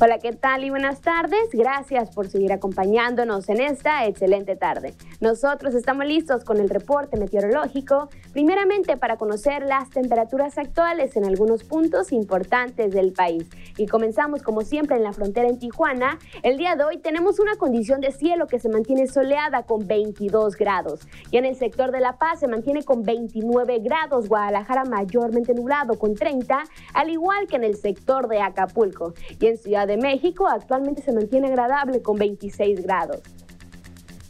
Hola, 0.00 0.18
¿qué 0.18 0.32
tal 0.32 0.64
y 0.64 0.70
buenas 0.70 1.00
tardes? 1.02 1.50
Gracias 1.52 2.10
por 2.12 2.26
seguir 2.26 2.52
acompañándonos 2.52 3.48
en 3.48 3.60
esta 3.60 4.04
excelente 4.06 4.56
tarde. 4.56 4.92
Nosotros 5.20 5.72
estamos 5.72 6.04
listos 6.04 6.42
con 6.42 6.58
el 6.58 6.68
reporte 6.68 7.16
meteorológico, 7.16 8.08
primeramente 8.32 8.96
para 8.96 9.18
conocer 9.18 9.62
las 9.62 9.90
temperaturas 9.90 10.58
actuales 10.58 11.16
en 11.16 11.24
algunos 11.24 11.62
puntos 11.62 12.10
importantes 12.10 12.92
del 12.92 13.12
país. 13.12 13.48
Y 13.76 13.86
comenzamos 13.86 14.42
como 14.42 14.62
siempre 14.62 14.96
en 14.96 15.04
la 15.04 15.12
frontera 15.12 15.48
en 15.48 15.60
Tijuana. 15.60 16.18
El 16.42 16.56
día 16.56 16.74
de 16.74 16.82
hoy 16.82 16.98
tenemos 16.98 17.38
una 17.38 17.54
condición 17.54 18.00
de 18.00 18.10
cielo 18.10 18.48
que 18.48 18.58
se 18.58 18.68
mantiene 18.68 19.06
soleada 19.06 19.62
con 19.62 19.86
22 19.86 20.56
grados. 20.56 21.06
Y 21.30 21.36
en 21.36 21.44
el 21.44 21.54
sector 21.54 21.92
de 21.92 22.00
La 22.00 22.18
Paz 22.18 22.40
se 22.40 22.48
mantiene 22.48 22.82
con 22.82 23.04
29 23.04 23.78
grados, 23.78 24.28
Guadalajara 24.28 24.82
mayormente 24.86 25.54
nublado 25.54 25.96
con 26.00 26.16
30, 26.16 26.64
al 26.94 27.10
igual 27.10 27.46
que 27.46 27.54
en 27.54 27.64
el 27.64 27.76
sector 27.76 28.26
de 28.26 28.40
Acapulco. 28.40 29.14
Y 29.38 29.46
en 29.46 29.56
Ciudad 29.56 29.83
de 29.86 29.96
México 29.96 30.46
actualmente 30.46 31.02
se 31.02 31.12
mantiene 31.12 31.48
agradable 31.48 32.02
con 32.02 32.16
26 32.16 32.82
grados. 32.82 33.22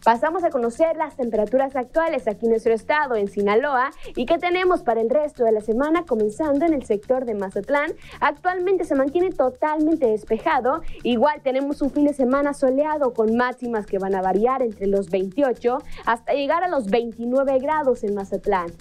Pasamos 0.04 0.44
a 0.44 0.50
conocer 0.50 0.98
las 0.98 1.16
temperaturas 1.16 1.74
actuales 1.76 2.28
aquí 2.28 2.44
en 2.44 2.50
nuestro 2.50 2.74
estado, 2.74 3.16
en 3.16 3.28
Sinaloa, 3.28 3.90
y 4.14 4.26
qué 4.26 4.36
tenemos 4.36 4.82
para 4.82 5.00
el 5.00 5.08
resto 5.08 5.44
de 5.44 5.52
la 5.52 5.62
semana, 5.62 6.04
comenzando 6.04 6.66
en 6.66 6.74
el 6.74 6.84
sector 6.84 7.24
de 7.24 7.34
Mazatlán. 7.34 7.90
Actualmente 8.20 8.84
se 8.84 8.94
mantiene 8.94 9.30
totalmente 9.30 10.06
despejado. 10.06 10.82
Igual 11.04 11.40
tenemos 11.42 11.80
un 11.80 11.90
fin 11.90 12.04
de 12.04 12.12
semana 12.12 12.52
soleado 12.52 13.14
con 13.14 13.34
máximas 13.34 13.86
que 13.86 13.98
van 13.98 14.14
a 14.14 14.20
variar 14.20 14.60
entre 14.62 14.88
los 14.88 15.08
28 15.08 15.78
hasta 16.04 16.34
llegar 16.34 16.62
a 16.62 16.68
los 16.68 16.90
29 16.90 17.58
grados 17.60 18.04
en 18.04 18.14
Mazatlán. 18.14 18.72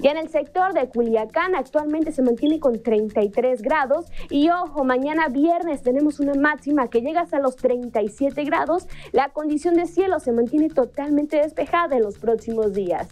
Ya 0.00 0.12
en 0.12 0.16
el 0.16 0.30
sector 0.30 0.72
de 0.72 0.88
Culiacán 0.88 1.54
actualmente 1.54 2.10
se 2.10 2.22
mantiene 2.22 2.58
con 2.58 2.82
33 2.82 3.60
grados 3.60 4.06
y 4.30 4.48
ojo, 4.48 4.82
mañana 4.82 5.28
viernes 5.28 5.82
tenemos 5.82 6.20
una 6.20 6.32
máxima 6.34 6.88
que 6.88 7.02
llega 7.02 7.20
hasta 7.20 7.38
los 7.38 7.56
37 7.56 8.44
grados. 8.44 8.88
La 9.12 9.28
condición 9.28 9.74
de 9.74 9.84
cielo 9.84 10.18
se 10.18 10.32
mantiene 10.32 10.70
totalmente 10.70 11.36
despejada 11.36 11.96
en 11.96 12.02
los 12.02 12.18
próximos 12.18 12.72
días. 12.72 13.08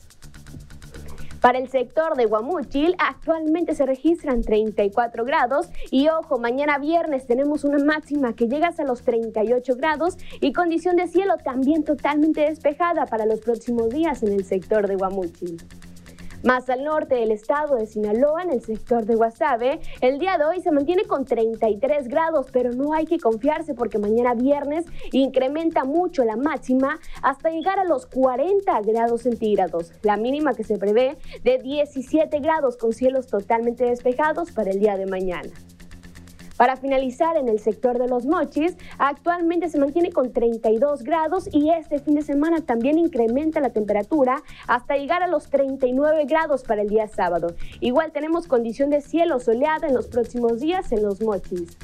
Para 1.43 1.59
el 1.59 1.69
sector 1.69 2.17
de 2.17 2.25
Guamuchil 2.25 2.97
actualmente 2.99 3.75
se 3.75 3.85
registran 3.85 4.41
34 4.41 5.27
grados 5.27 5.69
y 5.91 6.09
ojo, 6.09 6.39
mañana 6.39 6.79
viernes 6.79 7.27
tenemos 7.27 7.65
una 7.65 7.85
máxima 7.85 8.33
que 8.33 8.49
llega 8.49 8.69
hasta 8.69 8.85
los 8.85 9.03
38 9.03 9.77
grados 9.77 10.17
y 10.41 10.55
condición 10.55 10.97
de 10.97 11.07
cielo 11.07 11.35
también 11.45 11.85
totalmente 11.85 12.41
despejada 12.41 13.05
para 13.05 13.27
los 13.27 13.41
próximos 13.41 13.91
días 13.91 14.23
en 14.23 14.33
el 14.33 14.45
sector 14.45 14.89
de 14.89 14.97
Guamuchil. 14.97 15.63
Más 16.45 16.71
al 16.71 16.85
norte 16.85 17.17
del 17.17 17.33
estado 17.33 17.75
de 17.75 17.87
Sinaloa, 17.87 18.45
en 18.45 18.51
el 18.51 18.63
sector 18.63 19.05
de 19.05 19.17
Guasave, 19.17 19.81
el 20.01 20.21
día 20.21 20.39
de 20.39 20.45
hoy 20.45 20.61
se 20.61 20.71
mantiene 20.71 21.05
con 21.05 21.25
33 21.25 22.07
grados, 22.07 22.47
pero 22.53 22.71
no 22.73 22.95
hay 22.95 23.07
que 23.07 23.19
confiarse 23.19 23.75
porque 23.75 23.99
mañana 23.99 24.35
viernes 24.35 24.87
incrementa 25.11 25.83
mucho 25.83 26.25
la 26.25 26.37
máxima 26.37 27.01
hasta 27.23 27.51
llegar 27.51 27.81
a 27.81 27.85
los 27.85 28.07
40 28.07 28.81
grados 28.83 29.23
centígrados. 29.23 29.93
La 30.03 30.17
mínima 30.17 30.55
que 30.55 30.63
se 30.63 30.79
prevé 30.79 31.17
de 31.43 31.59
17 31.59 32.39
grados 32.39 32.77
con 32.77 32.93
cielos 32.93 33.27
totalmente 33.27 33.85
despejados 33.85 34.53
para 34.53 34.71
el 34.71 34.79
día 34.79 34.97
de 34.97 35.07
mañana. 35.07 35.51
Para 36.59 36.77
finalizar, 36.77 37.37
en 37.37 37.49
el 37.49 37.61
sector 37.61 38.01
de 38.01 38.09
los 38.09 38.27
mochis, 38.27 38.77
actualmente 38.99 39.69
se 39.69 39.79
mantiene 39.79 40.11
con 40.11 40.33
32 40.33 41.05
grados 41.05 41.49
y 41.53 41.71
este 41.71 42.01
fin 42.01 42.17
de 42.17 42.23
semana 42.23 42.61
también 42.61 42.99
incrementa 42.99 43.61
la 43.61 43.71
temperatura 43.71 44.43
hasta 44.67 44.97
llegar 44.97 45.23
a 45.23 45.29
los 45.29 45.51
39 45.51 46.25
grados 46.25 46.65
para 46.65 46.83
el 46.83 46.89
día 46.89 47.07
sábado. 47.07 47.55
Igual 47.79 48.11
tenemos 48.11 48.49
condición 48.49 48.91
de 48.91 49.03
cielo 49.03 49.39
soleada 49.39 49.87
en 49.87 49.95
los 49.95 50.09
próximos 50.09 50.59
días 50.59 50.91
en 50.91 51.05
los 51.05 51.23
mochis. 51.23 51.79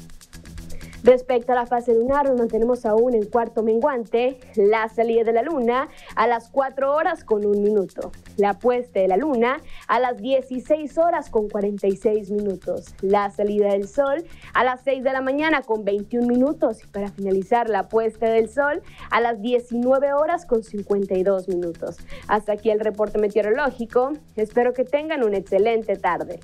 Respecto 1.05 1.51
a 1.51 1.55
la 1.55 1.67
fase 1.67 1.93
lunar, 1.93 2.25
nos 2.25 2.35
mantenemos 2.35 2.83
aún 2.83 3.13
en 3.13 3.27
cuarto 3.27 3.61
menguante, 3.61 4.39
la 4.55 4.89
salida 4.89 5.23
de 5.23 5.33
la 5.33 5.43
luna 5.43 5.87
a 6.15 6.25
las 6.25 6.49
4 6.49 6.95
horas 6.95 7.23
con 7.23 7.45
un 7.45 7.61
minuto, 7.61 8.11
la 8.37 8.57
puesta 8.57 9.01
de 9.01 9.07
la 9.07 9.15
luna 9.15 9.61
a 9.87 9.99
las 9.99 10.17
16 10.17 10.97
horas 10.97 11.29
con 11.29 11.47
46 11.47 12.31
minutos, 12.31 12.95
la 13.01 13.29
salida 13.29 13.67
del 13.67 13.87
sol 13.87 14.25
a 14.55 14.63
las 14.63 14.81
6 14.81 15.03
de 15.03 15.13
la 15.13 15.21
mañana 15.21 15.61
con 15.61 15.85
21 15.85 16.25
minutos 16.25 16.83
y 16.83 16.87
para 16.87 17.11
finalizar 17.11 17.69
la 17.69 17.87
puesta 17.87 18.27
del 18.27 18.49
sol 18.49 18.81
a 19.11 19.21
las 19.21 19.39
19 19.43 20.11
horas 20.13 20.47
con 20.47 20.63
52 20.63 21.47
minutos. 21.49 21.97
Hasta 22.27 22.53
aquí 22.53 22.71
el 22.71 22.79
reporte 22.79 23.19
meteorológico, 23.19 24.13
espero 24.35 24.73
que 24.73 24.85
tengan 24.85 25.23
una 25.23 25.37
excelente 25.37 25.97
tarde. 25.97 26.39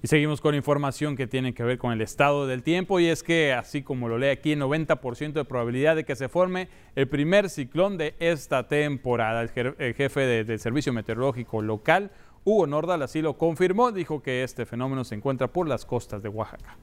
Y 0.00 0.06
seguimos 0.06 0.40
con 0.40 0.54
información 0.54 1.16
que 1.16 1.26
tiene 1.26 1.54
que 1.54 1.64
ver 1.64 1.76
con 1.76 1.92
el 1.92 2.00
estado 2.00 2.46
del 2.46 2.62
tiempo 2.62 3.00
y 3.00 3.06
es 3.06 3.24
que, 3.24 3.52
así 3.52 3.82
como 3.82 4.08
lo 4.08 4.16
lee 4.16 4.28
aquí, 4.28 4.52
90% 4.54 5.32
de 5.32 5.44
probabilidad 5.44 5.96
de 5.96 6.04
que 6.04 6.14
se 6.14 6.28
forme 6.28 6.68
el 6.94 7.08
primer 7.08 7.50
ciclón 7.50 7.98
de 7.98 8.14
esta 8.20 8.68
temporada. 8.68 9.42
El, 9.42 9.94
jefe 9.94 10.44
del 10.44 10.60
Servicio 10.60 10.92
Meteorológico 10.92 11.62
Local, 11.62 12.12
Hugo 12.44 12.68
Nordal, 12.68 13.02
así 13.02 13.22
lo 13.22 13.36
confirmó, 13.36 13.90
dijo 13.90 14.22
que 14.22 14.44
este 14.44 14.66
fenómeno 14.66 15.02
se 15.02 15.16
encuentra 15.16 15.48
por 15.48 15.66
las 15.66 15.84
costas 15.84 16.22
de 16.22 16.28
Oaxaca. 16.28 16.76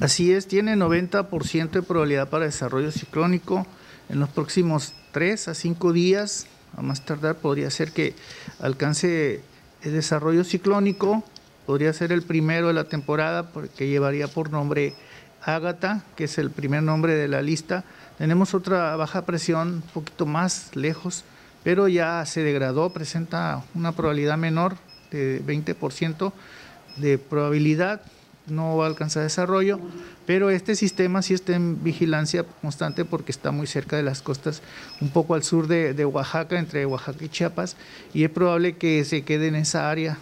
Así 0.00 0.32
es, 0.32 0.46
tiene 0.46 0.76
90% 0.76 1.70
de 1.70 1.82
probabilidad 1.82 2.30
para 2.30 2.46
desarrollo 2.46 2.90
ciclónico 2.90 3.66
en 4.08 4.18
los 4.18 4.30
próximos 4.30 4.94
3 5.12 5.48
a 5.48 5.54
5 5.54 5.92
días. 5.92 6.46
A 6.74 6.82
más 6.82 7.04
tardar 7.04 7.36
podría 7.36 7.70
ser 7.70 7.92
que 7.92 8.14
alcance 8.60 9.42
el 9.82 9.92
desarrollo 9.92 10.44
ciclónico 10.44 11.24
podría 11.66 11.92
ser 11.92 12.12
el 12.12 12.22
primero 12.22 12.68
de 12.68 12.74
la 12.74 12.84
temporada 12.84 13.50
porque 13.50 13.88
llevaría 13.88 14.28
por 14.28 14.50
nombre 14.50 14.94
Ágata, 15.42 16.04
que 16.16 16.24
es 16.24 16.38
el 16.38 16.50
primer 16.50 16.82
nombre 16.82 17.14
de 17.14 17.28
la 17.28 17.42
lista. 17.42 17.84
Tenemos 18.18 18.52
otra 18.54 18.96
baja 18.96 19.24
presión 19.24 19.68
un 19.68 19.82
poquito 19.82 20.26
más 20.26 20.74
lejos, 20.76 21.24
pero 21.62 21.88
ya 21.88 22.24
se 22.26 22.42
degradó, 22.42 22.90
presenta 22.90 23.64
una 23.74 23.92
probabilidad 23.92 24.36
menor 24.36 24.76
de 25.10 25.42
20% 25.44 26.32
de 26.96 27.18
probabilidad, 27.18 28.02
no 28.50 28.76
va 28.76 28.84
a 28.84 28.88
alcanzar 28.88 29.22
desarrollo, 29.22 29.78
pero 30.26 30.50
este 30.50 30.74
sistema 30.74 31.22
sí 31.22 31.34
está 31.34 31.54
en 31.54 31.82
vigilancia 31.82 32.44
constante 32.62 33.04
porque 33.04 33.32
está 33.32 33.50
muy 33.50 33.66
cerca 33.66 33.96
de 33.96 34.02
las 34.02 34.22
costas, 34.22 34.62
un 35.00 35.10
poco 35.10 35.34
al 35.34 35.42
sur 35.42 35.66
de, 35.66 35.94
de 35.94 36.04
Oaxaca, 36.04 36.58
entre 36.58 36.86
Oaxaca 36.86 37.24
y 37.24 37.28
Chiapas, 37.28 37.76
y 38.14 38.24
es 38.24 38.30
probable 38.30 38.76
que 38.76 39.04
se 39.04 39.22
quede 39.22 39.48
en 39.48 39.56
esa 39.56 39.90
área 39.90 40.18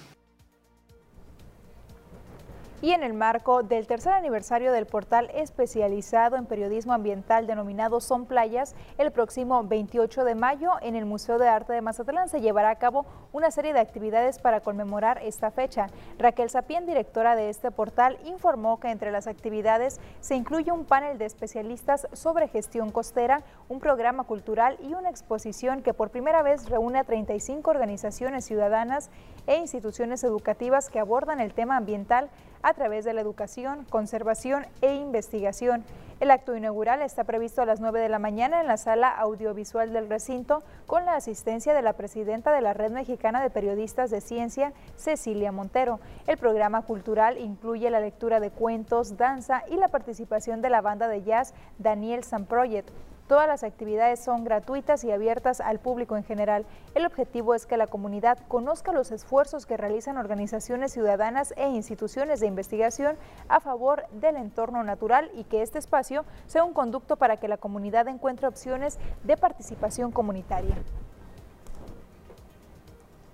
y 2.81 2.93
en 2.93 3.03
el 3.03 3.12
marco 3.12 3.64
del 3.64 3.87
tercer 3.89 4.12
aniversario 4.12 4.72
del 4.72 4.87
portal 4.87 5.31
especializado 5.35 6.37
en 6.37 6.47
periodismo 6.47 6.93
ambiental 6.93 7.47
denominado 7.47 8.01
Son 8.01 8.24
Playas, 8.24 8.74
el 8.99 9.11
próximo 9.11 9.64
28 9.64 10.24
de 10.24 10.35
mayo 10.37 10.72
en 10.81 10.95
el 10.95 11.05
Museo 11.05 11.39
de 11.39 11.49
Arte 11.49 11.72
de 11.72 11.81
Mazatlán 11.81 12.29
se 12.29 12.41
llevará 12.41 12.70
a 12.70 12.79
cabo 12.79 13.05
una 13.33 13.51
serie 13.51 13.72
de 13.72 13.81
actividades 13.81 14.39
para 14.39 14.61
conmemorar 14.61 15.20
esta 15.24 15.51
fecha. 15.51 15.89
Raquel 16.18 16.51
Sapien, 16.51 16.87
directora 16.87 17.35
de 17.35 17.51
este 17.51 17.72
portal, 17.72 18.18
informó 18.24 18.79
que 18.79 18.91
entre 18.91 19.11
las 19.11 19.26
actividades 19.26 20.01
se 20.20 20.37
incluye 20.37 20.70
un 20.70 20.85
panel 20.85 21.18
de 21.18 21.24
especialistas 21.24 22.07
sobre 22.12 22.47
gestión 22.47 22.91
costera, 22.91 23.43
un 23.68 23.81
programa 23.81 24.22
cultural 24.22 24.79
y 24.83 24.95
una 24.95 25.11
exposición 25.11 25.83
que 25.83 25.95
por 25.95 26.11
primera 26.11 26.43
vez 26.43 26.68
reúne 26.68 27.01
a 27.01 27.05
35 27.05 27.70
organizaciones 27.70 28.45
ciudadanas 28.45 29.11
e 29.49 29.57
instituciones 29.57 30.22
educativas 30.22 30.91
que 30.91 31.01
abordan 31.01 31.41
el 31.41 31.55
tema 31.55 31.76
ambiental 31.76 32.31
a 32.62 32.74
través 32.74 33.04
de 33.04 33.12
la 33.12 33.20
educación, 33.20 33.84
conservación 33.90 34.66
e 34.80 34.94
investigación. 34.94 35.84
El 36.20 36.32
acto 36.32 36.56
inaugural 36.56 37.00
está 37.02 37.22
previsto 37.22 37.62
a 37.62 37.66
las 37.66 37.78
9 37.78 38.00
de 38.00 38.09
la 38.09 38.18
mañana 38.18 38.61
en 38.61 38.66
la 38.66 38.76
sala 38.76 39.09
audiovisual 39.09 39.92
del 39.92 40.09
recinto 40.09 40.64
con 40.86 41.04
la 41.04 41.14
asistencia 41.14 41.74
de 41.74 41.82
la 41.82 41.92
presidenta 41.92 42.52
de 42.52 42.61
la 42.61 42.74
Red 42.74 42.90
Mexicana 42.90 43.40
de 43.40 43.50
Periodistas 43.50 44.11
de 44.11 44.20
Ciencia, 44.20 44.72
Cecilia 44.96 45.52
Montero. 45.52 46.00
El 46.26 46.36
programa 46.36 46.82
cultural 46.82 47.38
incluye 47.38 47.88
la 47.90 48.00
lectura 48.00 48.40
de 48.40 48.50
cuentos, 48.50 49.16
danza 49.16 49.62
y 49.70 49.76
la 49.76 49.88
participación 49.88 50.61
de 50.61 50.70
la 50.70 50.80
banda 50.80 51.06
de 51.06 51.22
jazz 51.22 51.54
Daniel 51.78 52.24
San 52.24 52.46
Project. 52.46 52.90
Todas 53.29 53.47
las 53.47 53.62
actividades 53.62 54.20
son 54.20 54.43
gratuitas 54.43 55.05
y 55.05 55.12
abiertas 55.12 55.61
al 55.61 55.79
público 55.79 56.16
en 56.16 56.24
general. 56.24 56.64
El 56.95 57.05
objetivo 57.05 57.55
es 57.55 57.66
que 57.66 57.76
la 57.76 57.87
comunidad 57.87 58.39
conozca 58.49 58.91
los 58.91 59.12
esfuerzos 59.12 59.66
que 59.66 59.76
realizan 59.76 60.16
organizaciones 60.16 60.93
ciudadanas 60.93 61.53
e 61.59 61.68
instituciones 61.68 62.41
de 62.41 62.47
investigación 62.47 63.18
a 63.49 63.61
favor 63.61 64.07
del 64.12 64.37
entorno 64.37 64.83
natural 64.83 65.31
y 65.35 65.45
que 65.45 65.61
este 65.61 65.79
espacio 65.79 66.24
sea 66.47 66.64
un 66.64 66.72
conducto 66.72 67.16
para 67.16 67.37
que 67.37 67.49
la 67.49 67.59
comunidad 67.59 68.09
encuentre 68.09 68.49
opciones 68.49 68.99
de 69.24 69.37
participación 69.37 70.11
comunitaria. 70.11 70.76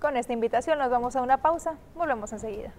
Con 0.00 0.16
esta 0.16 0.32
invitación 0.32 0.80
nos 0.80 0.90
vamos 0.90 1.14
a 1.14 1.22
una 1.22 1.38
pausa, 1.38 1.76
volvemos 1.94 2.32
enseguida. 2.32 2.72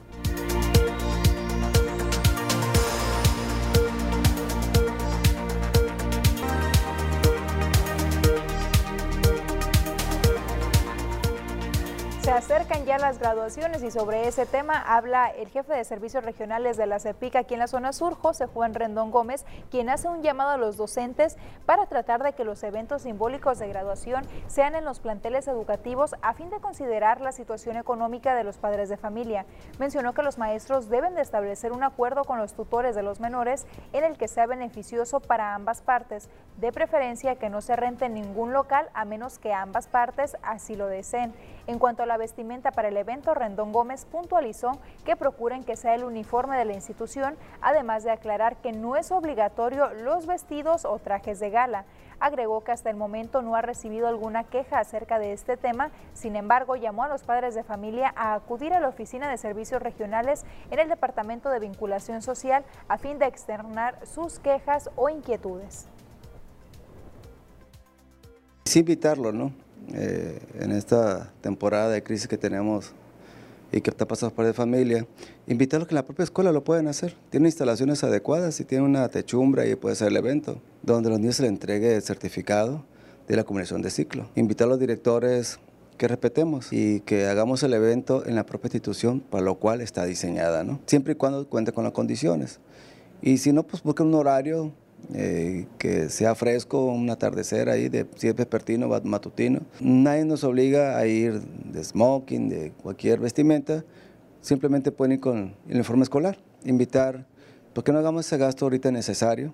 Se 12.25 12.31
acercan 12.31 12.85
ya 12.85 12.97
las 12.97 13.19
graduaciones 13.19 13.83
y 13.83 13.91
sobre 13.91 14.27
ese 14.27 14.47
tema 14.47 14.81
habla 14.81 15.27
el 15.27 15.47
jefe 15.49 15.73
de 15.73 15.83
servicios 15.83 16.25
regionales 16.25 16.75
de 16.75 16.87
la 16.87 16.97
CEPIC 16.97 17.35
aquí 17.35 17.53
en 17.53 17.59
la 17.59 17.67
zona 17.67 17.93
sur, 17.93 18.15
José 18.15 18.47
Juan 18.47 18.73
Rendón 18.73 19.11
Gómez, 19.11 19.45
quien 19.69 19.91
hace 19.91 20.07
un 20.07 20.23
llamado 20.23 20.49
a 20.49 20.57
los 20.57 20.75
docentes 20.75 21.37
para 21.67 21.85
tratar 21.85 22.23
de 22.23 22.33
que 22.33 22.43
los 22.43 22.63
eventos 22.63 23.03
simbólicos 23.03 23.59
de 23.59 23.67
graduación 23.67 24.23
sean 24.47 24.73
en 24.73 24.85
los 24.85 24.99
planteles 24.99 25.47
educativos 25.47 26.15
a 26.23 26.33
fin 26.33 26.49
de 26.49 26.59
considerar 26.59 27.21
la 27.21 27.31
situación 27.31 27.77
económica 27.77 28.33
de 28.33 28.43
los 28.43 28.57
padres 28.57 28.89
de 28.89 28.97
familia. 28.97 29.45
Mencionó 29.77 30.15
que 30.15 30.23
los 30.23 30.39
maestros 30.39 30.89
deben 30.89 31.13
de 31.13 31.21
establecer 31.21 31.73
un 31.73 31.83
acuerdo 31.83 32.23
con 32.23 32.39
los 32.39 32.53
tutores 32.53 32.95
de 32.95 33.03
los 33.03 33.19
menores 33.19 33.67
en 33.93 34.03
el 34.03 34.17
que 34.17 34.27
sea 34.27 34.47
beneficioso 34.47 35.19
para 35.19 35.53
ambas 35.53 35.83
partes, 35.83 36.27
de 36.57 36.71
preferencia 36.71 37.35
que 37.35 37.49
no 37.49 37.61
se 37.61 37.75
rente 37.75 38.09
ningún 38.09 38.51
local 38.51 38.89
a 38.95 39.05
menos 39.05 39.37
que 39.37 39.53
ambas 39.53 39.85
partes 39.85 40.37
así 40.41 40.75
lo 40.75 40.87
deseen. 40.87 41.31
En 41.67 41.79
cuanto 41.79 42.03
a 42.03 42.05
la 42.05 42.14
vestimenta 42.17 42.71
para 42.71 42.87
el 42.87 42.97
evento, 42.97 43.33
Rendón 43.33 43.71
Gómez 43.71 44.05
puntualizó 44.05 44.79
que 45.03 45.15
procuren 45.15 45.63
que 45.63 45.75
sea 45.75 45.95
el 45.95 46.03
uniforme 46.03 46.57
de 46.57 46.65
la 46.65 46.73
institución, 46.73 47.35
además 47.61 48.03
de 48.03 48.11
aclarar 48.11 48.57
que 48.57 48.71
no 48.71 48.95
es 48.95 49.11
obligatorio 49.11 49.93
los 49.93 50.25
vestidos 50.25 50.85
o 50.85 50.99
trajes 50.99 51.39
de 51.39 51.49
gala. 51.49 51.85
Agregó 52.19 52.63
que 52.63 52.71
hasta 52.71 52.89
el 52.89 52.95
momento 52.95 53.41
no 53.41 53.55
ha 53.55 53.61
recibido 53.61 54.07
alguna 54.07 54.45
queja 54.45 54.79
acerca 54.79 55.19
de 55.19 55.33
este 55.33 55.57
tema, 55.57 55.91
sin 56.13 56.35
embargo 56.35 56.75
llamó 56.75 57.03
a 57.03 57.09
los 57.09 57.23
padres 57.23 57.55
de 57.55 57.63
familia 57.63 58.13
a 58.15 58.33
acudir 58.33 58.73
a 58.73 58.79
la 58.79 58.87
Oficina 58.87 59.29
de 59.29 59.37
Servicios 59.37 59.81
Regionales 59.81 60.45
en 60.71 60.79
el 60.79 60.87
Departamento 60.87 61.49
de 61.49 61.59
Vinculación 61.59 62.21
Social 62.21 62.63
a 62.87 62.97
fin 62.97 63.19
de 63.19 63.25
externar 63.25 63.99
sus 64.05 64.39
quejas 64.39 64.89
o 64.95 65.09
inquietudes. 65.09 65.87
Sí 68.65 68.79
invitarlo, 68.79 69.31
¿no? 69.31 69.64
Eh, 69.97 70.39
en 70.59 70.73
esta 70.73 71.31
temporada 71.39 71.89
de 71.89 72.03
crisis 72.03 72.27
que 72.27 72.37
tenemos 72.37 72.91
y 73.71 73.79
que 73.79 73.89
está 73.89 74.05
pasando 74.05 74.35
por 74.35 74.45
de 74.45 74.51
familia, 74.53 75.07
invitarlos 75.47 75.87
que 75.87 75.93
en 75.93 75.95
la 75.95 76.05
propia 76.05 76.23
escuela 76.23 76.51
lo 76.51 76.65
pueden 76.65 76.87
hacer. 76.87 77.15
Tiene 77.29 77.47
instalaciones 77.47 78.03
adecuadas 78.03 78.59
y 78.59 78.65
tiene 78.65 78.83
una 78.83 79.07
techumbre 79.07 79.69
y 79.69 79.75
puede 79.75 79.95
ser 79.95 80.09
el 80.09 80.17
evento, 80.17 80.61
donde 80.83 81.09
los 81.09 81.19
niños 81.19 81.37
se 81.37 81.43
les 81.43 81.51
entregue 81.51 81.95
el 81.95 82.01
certificado 82.01 82.83
de 83.27 83.37
la 83.37 83.45
combinación 83.45 83.81
de 83.81 83.89
ciclo. 83.89 84.27
Invitar 84.35 84.67
a 84.67 84.71
los 84.71 84.79
directores 84.79 85.59
que 85.97 86.09
respetemos 86.09 86.73
y 86.73 86.99
que 87.01 87.27
hagamos 87.27 87.63
el 87.63 87.73
evento 87.73 88.25
en 88.25 88.35
la 88.35 88.45
propia 88.45 88.67
institución 88.67 89.21
para 89.21 89.45
lo 89.45 89.55
cual 89.55 89.79
está 89.79 90.03
diseñada, 90.03 90.65
¿no? 90.65 90.81
Siempre 90.87 91.13
y 91.13 91.15
cuando 91.15 91.47
cuente 91.47 91.71
con 91.71 91.85
las 91.85 91.93
condiciones. 91.93 92.59
Y 93.21 93.37
si 93.37 93.53
no, 93.53 93.63
pues 93.63 93.81
busquen 93.81 94.07
un 94.07 94.15
horario 94.15 94.73
eh, 95.13 95.67
que 95.77 96.09
sea 96.09 96.33
fresco, 96.35 96.85
un 96.85 97.09
atardecer 97.09 97.69
ahí, 97.69 97.89
de, 97.89 98.07
si 98.15 98.27
es 98.27 98.35
vespertino, 98.35 98.87
matutino. 99.03 99.61
Nadie 99.79 100.25
nos 100.25 100.43
obliga 100.43 100.97
a 100.97 101.05
ir 101.05 101.41
de 101.41 101.83
smoking, 101.83 102.49
de 102.49 102.71
cualquier 102.71 103.19
vestimenta, 103.19 103.83
simplemente 104.41 104.91
pueden 104.91 105.13
ir 105.13 105.19
con 105.19 105.53
el 105.69 105.77
informe 105.77 106.03
escolar, 106.03 106.37
invitar, 106.63 107.25
porque 107.73 107.91
no 107.91 107.99
hagamos 107.99 108.25
ese 108.25 108.37
gasto 108.37 108.65
ahorita 108.65 108.91
necesario, 108.91 109.53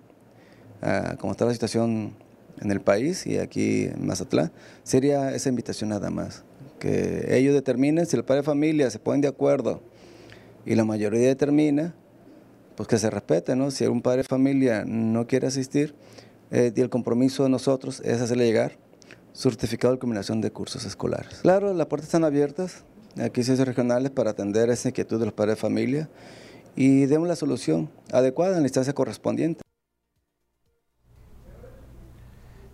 ah, 0.82 1.16
como 1.20 1.32
está 1.32 1.46
la 1.46 1.54
situación 1.54 2.14
en 2.62 2.72
el 2.72 2.80
país 2.80 3.26
y 3.28 3.38
aquí 3.38 3.86
en 3.86 4.06
Mazatlán, 4.06 4.52
sería 4.84 5.34
esa 5.34 5.50
invitación 5.50 5.90
nada 5.90 6.10
más, 6.10 6.44
que 6.80 7.38
ellos 7.38 7.54
determinen 7.54 8.06
si 8.06 8.16
el 8.16 8.24
padre 8.24 8.42
de 8.42 8.46
familia 8.46 8.90
se 8.90 9.00
ponen 9.00 9.22
de 9.22 9.28
acuerdo 9.28 9.82
y 10.66 10.76
la 10.76 10.86
mayoría 10.86 11.28
determina, 11.28 11.94
pues 12.82 12.88
que 12.88 12.98
se 12.98 13.12
respete, 13.12 13.56
¿no? 13.56 13.70
Si 13.70 13.86
un 13.86 14.02
padre 14.02 14.24
de 14.24 14.24
familia 14.24 14.84
no 14.88 15.28
quiere 15.28 15.46
asistir, 15.46 15.94
eh, 16.50 16.74
y 16.76 16.82
el 16.82 16.90
compromiso 16.90 17.44
de 17.44 17.50
nosotros 17.50 18.00
es 18.04 18.20
hacerle 18.20 18.48
llegar 18.48 18.72
certificado 19.34 19.94
de 19.94 20.00
culminación 20.00 20.42
de 20.42 20.50
cursos 20.50 20.84
escolares. 20.84 21.42
Claro, 21.44 21.76
las 21.76 21.86
puertas 21.86 22.08
están 22.08 22.24
abiertas, 22.24 22.84
aquí 23.24 23.44
ciencias 23.44 23.68
regionales 23.68 24.10
para 24.10 24.32
atender 24.32 24.72
esa 24.72 24.90
inquietud 24.90 25.20
de 25.20 25.26
los 25.26 25.34
padres 25.36 25.58
de 25.58 25.62
familia 25.62 26.10
y 26.76 27.06
demos 27.06 27.28
la 27.28 27.36
solución 27.36 27.88
adecuada 28.12 28.56
en 28.56 28.64
la 28.64 28.68
instancia 28.68 28.94
correspondiente. 28.94 29.62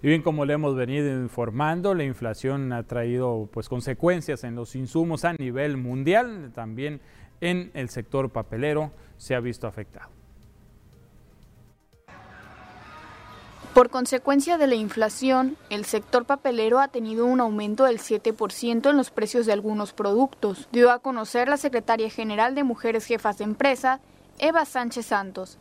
Y 0.02 0.08
bien, 0.08 0.22
como 0.22 0.46
le 0.46 0.54
hemos 0.54 0.78
venido 0.78 1.22
informando, 1.22 1.94
la 1.94 2.06
inflación 2.06 2.72
ha 2.72 2.84
traído 2.84 3.50
pues 3.52 3.68
consecuencias 3.68 4.46
en 4.46 4.56
los 4.56 4.74
insumos 4.74 5.26
a 5.26 5.34
nivel 5.34 5.76
mundial, 5.76 6.54
también 6.56 7.02
en 7.42 7.72
el 7.74 7.90
sector 7.90 8.30
papelero 8.30 8.94
se 9.18 9.36
ha 9.36 9.40
visto 9.40 9.68
afectado. 9.68 10.18
Por 13.78 13.92
consecuencia 13.92 14.58
de 14.58 14.66
la 14.66 14.74
inflación, 14.74 15.56
el 15.70 15.86
sector 15.86 16.26
papelero 16.26 16.80
ha 16.80 16.88
tenido 16.88 17.28
un 17.28 17.40
aumento 17.40 17.84
del 17.84 18.00
7% 18.00 18.90
en 18.90 18.98
los 18.98 19.12
precios 19.12 19.46
de 19.46 19.54
algunos 19.54 19.94
productos, 19.94 20.68
dio 20.72 20.90
a 20.90 20.98
conocer 20.98 21.48
la 21.48 21.58
secretaria 21.58 22.10
general 22.10 22.56
de 22.56 22.64
Mujeres 22.64 23.06
Jefas 23.06 23.38
de 23.38 23.44
Empresa, 23.44 24.00
Eva 24.40 24.66
Sánchez 24.66 25.06
Santos. 25.06 25.60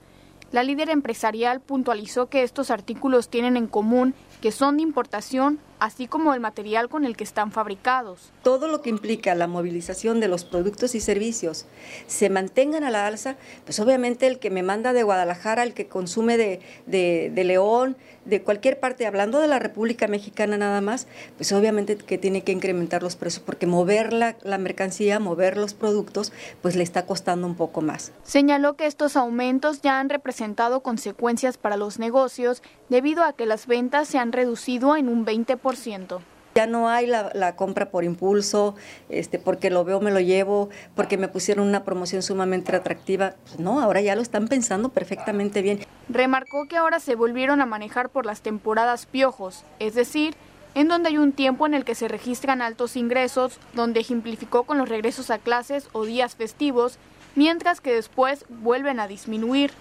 La 0.50 0.62
líder 0.62 0.88
empresarial 0.88 1.60
puntualizó 1.60 2.30
que 2.30 2.42
estos 2.42 2.70
artículos 2.70 3.28
tienen 3.28 3.56
en 3.58 3.66
común 3.66 4.14
que 4.40 4.52
son 4.52 4.76
de 4.76 4.82
importación, 4.82 5.58
así 5.78 6.06
como 6.06 6.34
el 6.34 6.40
material 6.40 6.88
con 6.88 7.04
el 7.04 7.16
que 7.16 7.24
están 7.24 7.52
fabricados. 7.52 8.32
Todo 8.42 8.68
lo 8.68 8.82
que 8.82 8.90
implica 8.90 9.34
la 9.34 9.46
movilización 9.46 10.20
de 10.20 10.28
los 10.28 10.44
productos 10.44 10.94
y 10.94 11.00
servicios 11.00 11.66
se 12.06 12.30
mantengan 12.30 12.84
a 12.84 12.90
la 12.90 13.06
alza, 13.06 13.36
pues 13.64 13.80
obviamente 13.80 14.26
el 14.26 14.38
que 14.38 14.50
me 14.50 14.62
manda 14.62 14.92
de 14.92 15.02
Guadalajara, 15.02 15.62
el 15.62 15.74
que 15.74 15.86
consume 15.86 16.36
de, 16.36 16.60
de, 16.86 17.44
León, 17.44 17.96
de 18.24 18.42
cualquier 18.42 18.80
parte, 18.80 19.06
hablando 19.06 19.38
de 19.38 19.48
la 19.48 19.58
República 19.58 20.08
Mexicana 20.08 20.56
nada 20.56 20.80
más, 20.80 21.06
pues 21.36 21.52
obviamente 21.52 21.96
que 21.96 22.18
tiene 22.18 22.42
que 22.42 22.52
incrementar 22.52 23.02
los 23.02 23.16
precios, 23.16 23.42
porque 23.44 23.66
mover 23.66 24.12
la, 24.12 24.36
la 24.42 24.58
mercancía, 24.58 25.20
mover 25.20 25.56
los 25.56 25.74
productos, 25.74 26.32
pues 26.62 26.76
le 26.76 26.82
está 26.82 27.06
costando 27.06 27.46
un 27.46 27.54
poco 27.54 27.82
más. 27.82 28.12
Señaló 28.24 28.76
que 28.76 28.86
estos 28.86 29.16
aumentos 29.16 29.82
ya 29.82 30.00
han 30.00 30.08
representado 30.08 30.80
consecuencias 30.80 31.58
para 31.58 31.76
los 31.76 31.98
negocios 31.98 32.62
debido 32.88 33.22
a 33.24 33.32
que 33.32 33.46
las 33.46 33.66
ventas 33.66 34.08
se 34.08 34.18
han 34.18 34.32
reducido 34.36 34.96
en 34.96 35.08
un 35.08 35.26
20%. 35.26 36.20
Ya 36.54 36.66
no 36.66 36.88
hay 36.88 37.06
la, 37.06 37.54
compra 37.54 37.90
por 37.90 38.02
impulso, 38.02 38.76
este, 39.10 39.38
porque 39.38 39.68
lo 39.68 39.84
veo, 39.84 40.00
me 40.00 40.10
lo 40.10 40.20
llevo, 40.20 40.70
porque 40.94 41.18
me 41.18 41.28
pusieron 41.28 41.68
una 41.68 41.84
promoción 41.84 42.22
sumamente 42.22 42.74
atractiva. 42.74 43.34
Pues 43.44 43.60
no, 43.60 43.78
ahora 43.80 44.00
ya 44.00 44.16
lo 44.16 44.22
están 44.22 44.48
pensando 44.48 44.88
perfectamente 44.88 45.60
bien. 45.60 45.80
Remarcó 46.08 46.66
que 46.66 46.78
ahora 46.78 46.98
se 46.98 47.14
volvieron 47.14 47.60
a 47.60 47.66
manejar 47.66 48.08
por 48.08 48.24
las 48.24 48.40
temporadas 48.40 49.04
piojos, 49.04 49.64
es 49.80 49.94
decir, 49.94 50.34
en 50.74 50.88
donde 50.88 51.10
hay 51.10 51.18
un 51.18 51.32
tiempo 51.32 51.66
en 51.66 51.74
el 51.74 51.84
que 51.84 51.94
se 51.94 52.08
registran 52.08 52.62
altos 52.62 52.96
ingresos, 52.96 53.58
donde 53.74 54.00
ejemplificó 54.00 54.62
con 54.62 54.78
los 54.78 54.88
regresos 54.88 55.30
a 55.30 55.38
clases 55.38 55.90
o 55.92 56.06
días 56.06 56.36
festivos, 56.36 56.98
mientras 57.34 57.82
que 57.82 57.92
después 57.92 58.46
vuelven 58.48 58.98
a 58.98 59.08
disminuir. 59.08 59.72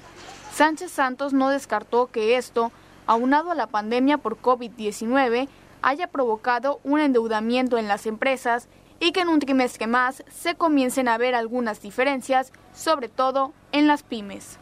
Sánchez 0.53 0.91
Santos 0.91 1.34
no 1.34 1.49
descartó 1.49 2.08
que 2.08 2.38
esto, 2.38 2.72
aunado 3.08 3.51
a 3.51 3.56
la 3.56 3.68
pandemia 3.68 4.18
por 4.18 4.41
COVID-19, 4.41 5.47
haya 5.82 6.08
provocado 6.08 6.80
un 6.84 6.99
endeudamiento 6.99 7.78
en 7.78 7.88
las 7.88 8.06
empresas 8.06 8.68
y 8.99 9.12
que 9.12 9.22
en 9.22 9.30
un 9.30 9.39
trimestre 9.39 9.88
más 9.88 10.24
se 10.28 10.56
comiencen 10.56 11.08
a 11.08 11.18
ver 11.18 11.36
algunas 11.36 11.82
diferencias, 11.82 12.51
sobre 12.74 13.10
todo 13.10 13.53
en 13.72 13.88
las 13.88 14.03
pymes. 14.03 14.60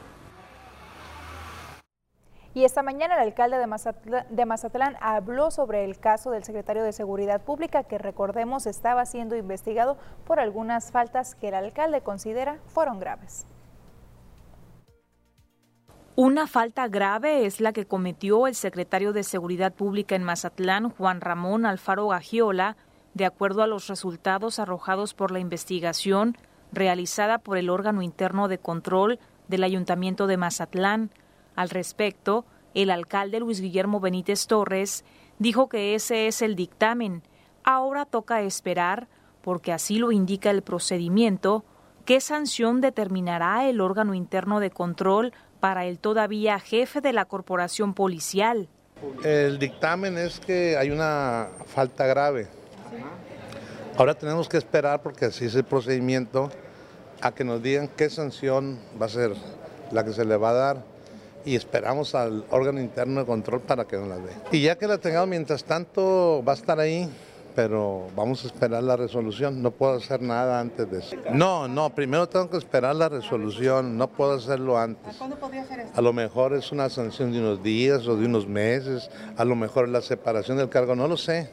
Y 2.55 2.65
esta 2.65 2.83
mañana 2.83 3.15
el 3.15 3.21
alcalde 3.21 3.57
de 3.57 3.65
Mazatlán, 3.65 4.27
de 4.29 4.45
Mazatlán, 4.45 4.95
habló 5.01 5.49
sobre 5.49 5.85
el 5.85 5.97
caso 5.97 6.29
del 6.29 6.43
secretario 6.43 6.83
de 6.83 6.93
Seguridad 6.93 7.41
Pública 7.41 7.83
que 7.83 7.97
recordemos 7.97 8.67
estaba 8.67 9.05
siendo 9.07 9.35
investigado 9.35 9.97
por 10.25 10.39
algunas 10.39 10.91
faltas 10.91 11.33
que 11.33 11.47
el 11.47 11.55
alcalde 11.55 12.01
considera 12.01 12.59
fueron 12.67 12.99
graves. 12.99 13.47
Una 16.15 16.45
falta 16.45 16.87
grave 16.87 17.47
es 17.47 17.59
la 17.59 17.73
que 17.73 17.87
cometió 17.87 18.45
el 18.45 18.53
secretario 18.53 19.13
de 19.13 19.23
Seguridad 19.23 19.73
Pública 19.73 20.15
en 20.15 20.21
Mazatlán, 20.21 20.91
Juan 20.91 21.21
Ramón 21.21 21.65
Alfaro 21.65 22.09
Gagiola, 22.09 22.77
de 23.15 23.25
acuerdo 23.25 23.63
a 23.63 23.67
los 23.67 23.87
resultados 23.87 24.59
arrojados 24.59 25.15
por 25.15 25.31
la 25.31 25.39
investigación 25.39 26.37
realizada 26.71 27.39
por 27.39 27.57
el 27.57 27.67
órgano 27.71 28.03
interno 28.03 28.47
de 28.47 28.59
control 28.59 29.17
del 29.47 29.63
Ayuntamiento 29.63 30.27
de 30.27 30.37
Mazatlán. 30.37 31.09
Al 31.55 31.71
respecto, 31.71 32.45
el 32.75 32.91
alcalde 32.91 33.39
Luis 33.39 33.59
Guillermo 33.59 33.99
Benítez 33.99 34.45
Torres 34.45 35.05
dijo 35.39 35.67
que 35.67 35.95
ese 35.95 36.27
es 36.27 36.43
el 36.43 36.55
dictamen. 36.55 37.23
Ahora 37.63 38.05
toca 38.05 38.41
esperar, 38.41 39.07
porque 39.41 39.73
así 39.73 39.97
lo 39.97 40.11
indica 40.11 40.51
el 40.51 40.61
procedimiento, 40.61 41.65
qué 42.05 42.21
sanción 42.21 42.81
determinará 42.81 43.67
el 43.67 43.81
órgano 43.81 44.13
interno 44.13 44.59
de 44.59 44.69
control 44.69 45.33
para 45.63 45.85
el 45.85 45.97
todavía 45.97 46.59
jefe 46.59 46.99
de 46.99 47.13
la 47.13 47.23
corporación 47.23 47.93
policial. 47.93 48.67
El 49.23 49.59
dictamen 49.59 50.17
es 50.17 50.41
que 50.41 50.75
hay 50.75 50.91
una 50.91 51.51
falta 51.67 52.05
grave. 52.05 52.47
Ahora 53.95 54.13
tenemos 54.13 54.49
que 54.49 54.57
esperar, 54.57 55.01
porque 55.01 55.23
así 55.23 55.45
es 55.45 55.55
el 55.55 55.63
procedimiento, 55.63 56.51
a 57.21 57.33
que 57.33 57.45
nos 57.45 57.63
digan 57.63 57.87
qué 57.87 58.09
sanción 58.09 58.77
va 59.01 59.05
a 59.05 59.09
ser 59.09 59.31
la 59.93 60.03
que 60.03 60.11
se 60.11 60.25
le 60.25 60.35
va 60.35 60.49
a 60.49 60.53
dar 60.53 60.83
y 61.45 61.55
esperamos 61.55 62.13
al 62.13 62.43
órgano 62.49 62.81
interno 62.81 63.21
de 63.21 63.25
control 63.25 63.61
para 63.61 63.85
que 63.85 63.95
nos 63.95 64.09
la 64.09 64.17
dé. 64.17 64.33
Y 64.51 64.63
ya 64.63 64.77
que 64.77 64.85
la 64.85 64.97
tengamos, 64.97 65.29
mientras 65.29 65.63
tanto 65.63 66.43
va 66.45 66.51
a 66.51 66.55
estar 66.55 66.77
ahí 66.77 67.09
pero 67.55 68.07
vamos 68.15 68.43
a 68.43 68.47
esperar 68.47 68.83
la 68.83 68.95
resolución. 68.95 69.61
No 69.61 69.71
puedo 69.71 69.93
hacer 69.93 70.21
nada 70.21 70.59
antes 70.59 70.89
de 70.89 70.99
eso. 70.99 71.15
No, 71.31 71.67
no, 71.67 71.89
primero 71.89 72.27
tengo 72.27 72.49
que 72.49 72.57
esperar 72.57 72.95
la 72.95 73.09
resolución, 73.09 73.97
no 73.97 74.07
puedo 74.07 74.33
hacerlo 74.33 74.77
antes. 74.77 75.15
¿A 75.15 75.17
cuándo 75.17 75.37
podría 75.37 75.61
hacer 75.61 75.81
eso? 75.81 75.91
A 75.95 76.01
lo 76.01 76.13
mejor 76.13 76.53
es 76.53 76.71
una 76.71 76.89
sanción 76.89 77.31
de 77.31 77.39
unos 77.39 77.63
días 77.63 78.07
o 78.07 78.15
de 78.15 78.25
unos 78.25 78.47
meses, 78.47 79.09
a 79.37 79.45
lo 79.45 79.55
mejor 79.55 79.85
es 79.85 79.91
la 79.91 80.01
separación 80.01 80.57
del 80.57 80.69
cargo, 80.69 80.95
no 80.95 81.07
lo 81.07 81.17
sé. 81.17 81.49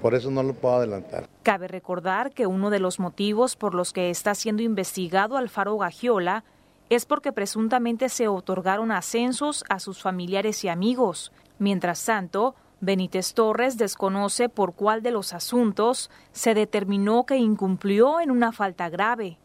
Por 0.00 0.14
eso 0.14 0.32
no 0.32 0.42
lo 0.42 0.52
puedo 0.54 0.76
adelantar. 0.76 1.28
Cabe 1.44 1.68
recordar 1.68 2.32
que 2.32 2.48
uno 2.48 2.70
de 2.70 2.80
los 2.80 2.98
motivos 2.98 3.54
por 3.54 3.72
los 3.72 3.92
que 3.92 4.10
está 4.10 4.34
siendo 4.34 4.62
investigado 4.62 5.36
Alfaro 5.36 5.78
Gagiola 5.78 6.42
es 6.90 7.06
porque 7.06 7.32
presuntamente 7.32 8.08
se 8.08 8.26
otorgaron 8.28 8.90
ascensos 8.90 9.64
a 9.68 9.78
sus 9.78 10.02
familiares 10.02 10.64
y 10.64 10.68
amigos. 10.68 11.32
Mientras 11.58 12.04
tanto, 12.04 12.56
Benítez 12.82 13.32
Torres 13.32 13.78
desconoce 13.78 14.48
por 14.48 14.74
cuál 14.74 15.02
de 15.02 15.12
los 15.12 15.34
asuntos 15.34 16.10
se 16.32 16.52
determinó 16.52 17.24
que 17.26 17.36
incumplió 17.36 18.20
en 18.20 18.32
una 18.32 18.50
falta 18.50 18.88
grave. 18.88 19.38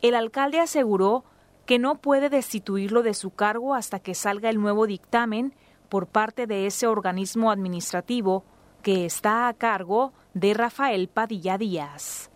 El 0.00 0.14
alcalde 0.14 0.58
aseguró 0.58 1.22
que 1.66 1.78
no 1.78 1.96
puede 1.96 2.30
destituirlo 2.30 3.02
de 3.02 3.12
su 3.12 3.28
cargo 3.28 3.74
hasta 3.74 3.98
que 3.98 4.14
salga 4.14 4.48
el 4.48 4.58
nuevo 4.58 4.86
dictamen 4.86 5.52
por 5.90 6.06
parte 6.06 6.46
de 6.46 6.64
ese 6.64 6.86
organismo 6.86 7.50
administrativo 7.50 8.42
que 8.82 9.04
está 9.04 9.48
a 9.48 9.52
cargo 9.52 10.14
de 10.32 10.54
Rafael 10.54 11.08
Padilla 11.08 11.58
Díaz. 11.58 12.30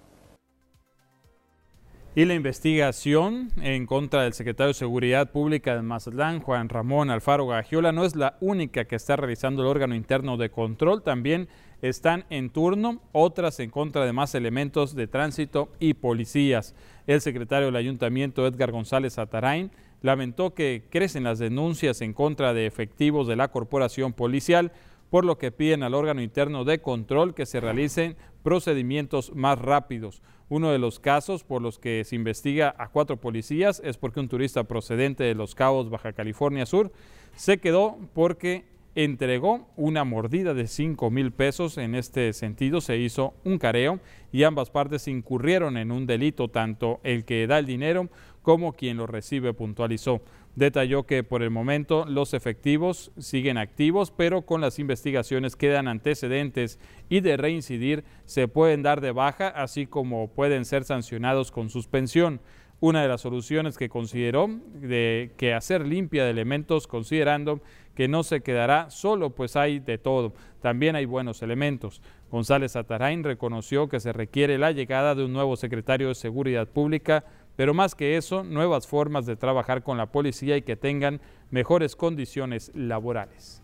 Y 2.15 2.27
la 2.27 2.35
investigación 2.35 3.49
en 3.63 3.87
contra 3.87 4.25
del 4.25 4.35
secretario 4.35 4.69
de 4.69 4.75
Seguridad 4.75 5.31
Pública 5.33 5.75
de 5.75 5.81
Mazatlán, 5.81 6.41
Juan 6.41 6.69
Ramón 6.69 7.09
Alfaro 7.09 7.47
Gagiola, 7.47 7.91
no 7.91 8.05
es 8.05 8.17
la 8.17 8.37
única 8.43 8.85
que 8.85 8.97
está 8.97 9.17
realizando 9.17 9.63
el 9.63 9.69
órgano 9.69 9.95
interno 9.95 10.37
de 10.37 10.51
control. 10.51 11.03
También 11.03 11.49
están 11.81 12.27
en 12.29 12.51
turno 12.51 13.01
otras 13.13 13.61
en 13.61 13.71
contra 13.71 14.05
de 14.05 14.13
más 14.13 14.35
elementos 14.35 14.95
de 14.95 15.07
tránsito 15.07 15.73
y 15.81 15.95
policías. 15.95 16.75
El 17.07 17.23
secretario 17.23 17.67
del 17.67 17.77
ayuntamiento, 17.77 18.47
Edgar 18.47 18.73
González 18.73 19.19
Atarain, 19.19 19.71
lamentó 20.03 20.53
que 20.53 20.85
crecen 20.91 21.25
las 21.25 21.39
denuncias 21.39 22.03
en 22.03 22.13
contra 22.13 22.53
de 22.53 22.67
efectivos 22.67 23.27
de 23.27 23.37
la 23.37 23.49
corporación 23.49 24.13
policial, 24.13 24.71
por 25.13 25.27
lo 25.27 25.37
que 25.37 25.53
piden 25.53 25.83
al 25.83 25.93
órgano 25.93 26.23
interno 26.23 26.65
de 26.65 26.81
control 26.81 27.35
que 27.35 27.45
se 27.45 27.61
realicen 27.61 28.17
procedimientos 28.43 29.35
más 29.35 29.59
rápidos. 29.59 30.23
Uno 30.49 30.73
de 30.73 30.79
los 30.79 31.01
casos 31.01 31.45
por 31.45 31.61
los 31.61 31.79
que 31.79 32.03
se 32.05 32.17
investiga 32.17 32.75
a 32.79 32.89
cuatro 32.89 33.19
policías 33.19 33.83
es 33.85 33.99
porque 33.99 34.21
un 34.21 34.31
turista 34.31 34.65
procedente 34.65 35.23
de 35.23 35.35
Los 35.35 35.55
Cabos, 35.55 35.91
Baja 35.91 36.15
California 36.15 36.65
Sur, 36.65 36.93
se 37.37 37.59
quedó 37.59 37.99
porque 38.15 38.65
entregó 38.95 39.69
una 39.77 40.05
mordida 40.05 40.55
de 40.55 40.67
5 40.67 41.11
mil 41.11 41.31
pesos. 41.31 41.77
En 41.77 41.95
este 41.95 42.33
sentido 42.33 42.81
se 42.81 42.97
hizo 42.97 43.35
un 43.45 43.59
careo 43.59 44.01
y 44.33 44.45
ambas 44.45 44.71
partes 44.71 45.09
incurrieron 45.09 45.77
en 45.77 45.93
un 45.93 46.07
delito, 46.07 46.49
tanto 46.49 47.01
el 47.03 47.27
que 47.27 47.47
da 47.47 47.59
el 47.59 47.67
dinero 47.67 48.09
como 48.41 48.73
quien 48.73 48.97
lo 48.97 49.07
recibe, 49.07 49.53
puntualizó. 49.53 50.23
Detalló 50.55 51.05
que 51.05 51.25
por 51.25 51.43
el 51.43 51.49
momento 51.49 52.05
los 52.07 52.35
efectivos 52.35 53.11
siguen 53.17 53.57
activos, 53.57 54.11
pero 54.11 54.43
con 54.43 54.61
las 54.61 54.79
investigaciones 54.79 55.57
quedan 55.57 55.89
antecedentes 55.89 56.79
y 57.09 57.21
de 57.21 57.39
reincidir 57.39 58.05
se 58.27 58.49
pueden 58.49 58.83
dar 58.83 59.01
de 59.01 59.13
baja, 59.13 59.49
así 59.49 59.87
como 59.87 60.29
pueden 60.29 60.67
ser 60.67 60.85
sancionados 60.85 61.51
con 61.51 61.71
suspensión. 61.71 62.41
Una 62.81 63.01
de 63.01 63.09
las 63.09 63.21
soluciones 63.21 63.79
que 63.79 63.89
consideró 63.89 64.49
de 64.75 65.33
que 65.39 65.55
hacer 65.55 65.87
limpia 65.87 66.25
de 66.25 66.33
elementos, 66.33 66.87
considerando 66.87 67.61
que 67.95 68.09
no 68.09 68.23
se 68.23 68.41
quedará 68.43 68.91
solo, 68.91 69.31
pues 69.31 69.57
hay 69.57 69.79
de 69.79 69.99
todo. 69.99 70.35
También 70.61 70.97
hay 70.97 71.05
buenos 71.05 71.43
elementos. 71.43 72.03
González 72.31 72.77
Atarain 72.77 73.23
reconoció 73.25 73.89
que 73.89 74.01
se 74.01 74.13
requiere 74.13 74.59
la 74.59 74.73
llegada 74.73 75.15
de 75.15 75.25
un 75.25 75.33
nuevo 75.33 75.57
secretario 75.57 76.09
de 76.09 76.15
Seguridad 76.15 76.67
Pública 76.67 77.25
pero 77.57 77.75
más 77.75 77.95
que 77.95 78.17
eso, 78.17 78.45
nuevas 78.45 78.87
formas 78.87 79.27
de 79.27 79.37
trabajar 79.37 79.83
con 79.83 79.99
la 79.99 80.07
policía 80.07 80.57
y 80.57 80.63
que 80.63 80.77
tengan 80.77 81.21
mejores 81.51 81.97
condiciones 81.97 82.71
laborales. 82.75 83.63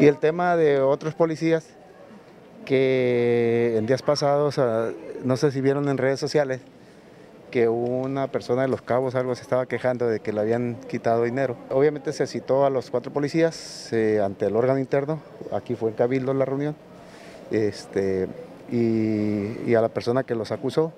Y 0.00 0.06
el 0.06 0.18
tema 0.18 0.56
de 0.56 0.80
otros 0.80 1.14
policías 1.14 1.76
que 2.64 3.74
en 3.76 3.86
días 3.86 4.02
pasados, 4.02 4.58
ah, 4.58 4.90
no 5.24 5.36
sé 5.36 5.50
si 5.50 5.60
vieron 5.60 5.88
en 5.88 5.98
redes 5.98 6.20
sociales, 6.20 6.60
que 7.52 7.68
una 7.68 8.28
persona 8.28 8.62
de 8.62 8.68
los 8.68 8.80
cabos 8.80 9.14
algo 9.14 9.34
se 9.34 9.42
estaba 9.42 9.66
quejando 9.66 10.08
de 10.08 10.20
que 10.20 10.32
le 10.32 10.40
habían 10.40 10.76
quitado 10.88 11.24
dinero. 11.24 11.56
Obviamente 11.70 12.12
se 12.12 12.26
citó 12.26 12.64
a 12.64 12.70
los 12.70 12.90
cuatro 12.90 13.12
policías 13.12 13.92
eh, 13.92 14.20
ante 14.20 14.46
el 14.46 14.56
órgano 14.56 14.78
interno, 14.78 15.20
aquí 15.52 15.74
fue 15.74 15.90
en 15.90 15.96
Cabildo 15.96 16.32
la 16.32 16.46
reunión, 16.46 16.74
este, 17.50 18.26
y, 18.72 19.74
a 19.74 19.80
la 19.80 19.88
persona 19.88 20.24
que 20.24 20.34
los 20.34 20.50
acusó. 20.50 20.92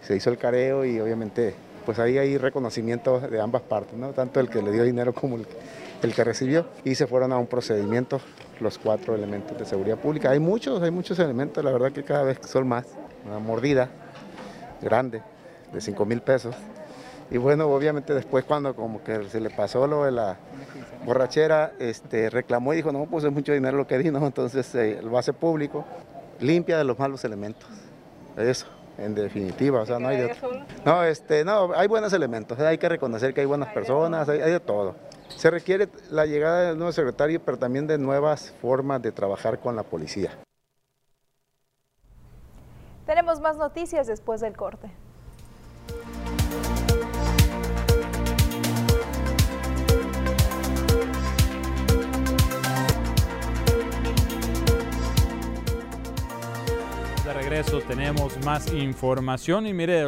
Se 0.00 0.16
hizo 0.16 0.30
el 0.30 0.38
careo 0.38 0.84
y 0.84 0.98
obviamente 1.00 1.54
pues 1.84 1.98
ahí 1.98 2.18
hay 2.18 2.38
reconocimiento 2.38 3.20
de 3.20 3.40
ambas 3.40 3.62
partes, 3.62 3.98
¿no? 3.98 4.10
tanto 4.10 4.38
el 4.38 4.48
que 4.48 4.62
le 4.62 4.70
dio 4.70 4.84
dinero 4.84 5.12
como 5.12 5.36
el, 5.36 6.14
que 6.14 6.24
recibió. 6.24 6.66
Y 6.84 6.94
se 6.94 7.06
fueron 7.06 7.32
a 7.32 7.38
un 7.38 7.46
procedimiento 7.46 8.20
los 8.60 8.78
cuatro 8.78 9.14
elementos 9.14 9.58
de 9.58 9.66
seguridad 9.66 9.98
pública. 9.98 10.30
Hay 10.30 10.38
muchos, 10.38 10.80
hay 10.82 10.90
muchos 10.90 11.18
elementos, 11.18 11.64
la 11.64 11.72
verdad 11.72 11.92
que 11.92 12.04
cada 12.04 12.22
vez 12.22 12.38
son 12.46 12.68
más. 12.68 12.86
Una 13.26 13.38
mordida 13.38 13.90
grande 14.80 15.22
de 15.72 15.80
5 15.80 16.04
mil 16.06 16.22
pesos. 16.22 16.54
Y 17.30 17.38
bueno, 17.38 17.66
obviamente 17.68 18.14
después 18.14 18.44
cuando 18.44 18.74
como 18.74 19.02
que 19.04 19.28
se 19.28 19.40
le 19.40 19.50
pasó 19.50 19.86
lo 19.86 20.04
de 20.04 20.10
la 20.10 20.36
borrachera, 21.04 21.72
este, 21.78 22.30
reclamó 22.30 22.72
y 22.72 22.76
dijo, 22.76 22.92
no, 22.92 23.06
pues 23.06 23.24
es 23.24 23.32
mucho 23.32 23.52
dinero 23.52 23.76
lo 23.76 23.86
que 23.86 23.98
di, 23.98 24.10
¿no? 24.10 24.26
Entonces 24.26 24.74
eh, 24.74 25.00
lo 25.02 25.16
hace 25.16 25.32
público 25.32 25.84
limpia 26.40 26.78
de 26.78 26.84
los 26.84 26.98
malos 26.98 27.24
elementos. 27.24 27.68
Eso, 28.36 28.66
en 28.98 29.14
definitiva, 29.14 29.82
o 29.82 29.86
sea, 29.86 29.98
no 29.98 30.08
hay 30.08 30.16
de 30.18 30.36
No, 30.84 31.02
este, 31.02 31.44
no, 31.44 31.72
hay 31.74 31.88
buenos 31.88 32.12
elementos, 32.12 32.58
hay 32.58 32.78
que 32.78 32.88
reconocer 32.88 33.34
que 33.34 33.40
hay 33.40 33.46
buenas 33.46 33.72
personas, 33.72 34.28
hay, 34.28 34.38
de 34.38 34.60
todo. 34.60 34.96
Se 35.28 35.50
requiere 35.50 35.88
la 36.10 36.26
llegada 36.26 36.68
del 36.68 36.78
nuevo 36.78 36.92
secretario, 36.92 37.40
pero 37.40 37.58
también 37.58 37.86
de 37.86 37.98
nuevas 37.98 38.52
formas 38.60 39.00
de 39.02 39.12
trabajar 39.12 39.60
con 39.60 39.76
la 39.76 39.82
policía. 39.82 40.30
Tenemos 43.06 43.40
más 43.40 43.56
noticias 43.56 44.06
después 44.06 44.40
del 44.40 44.56
corte. 44.56 44.90
Regreso 57.42 57.80
tenemos 57.80 58.36
más 58.44 58.70
información 58.74 59.66
y 59.66 59.72
mire, 59.72 60.02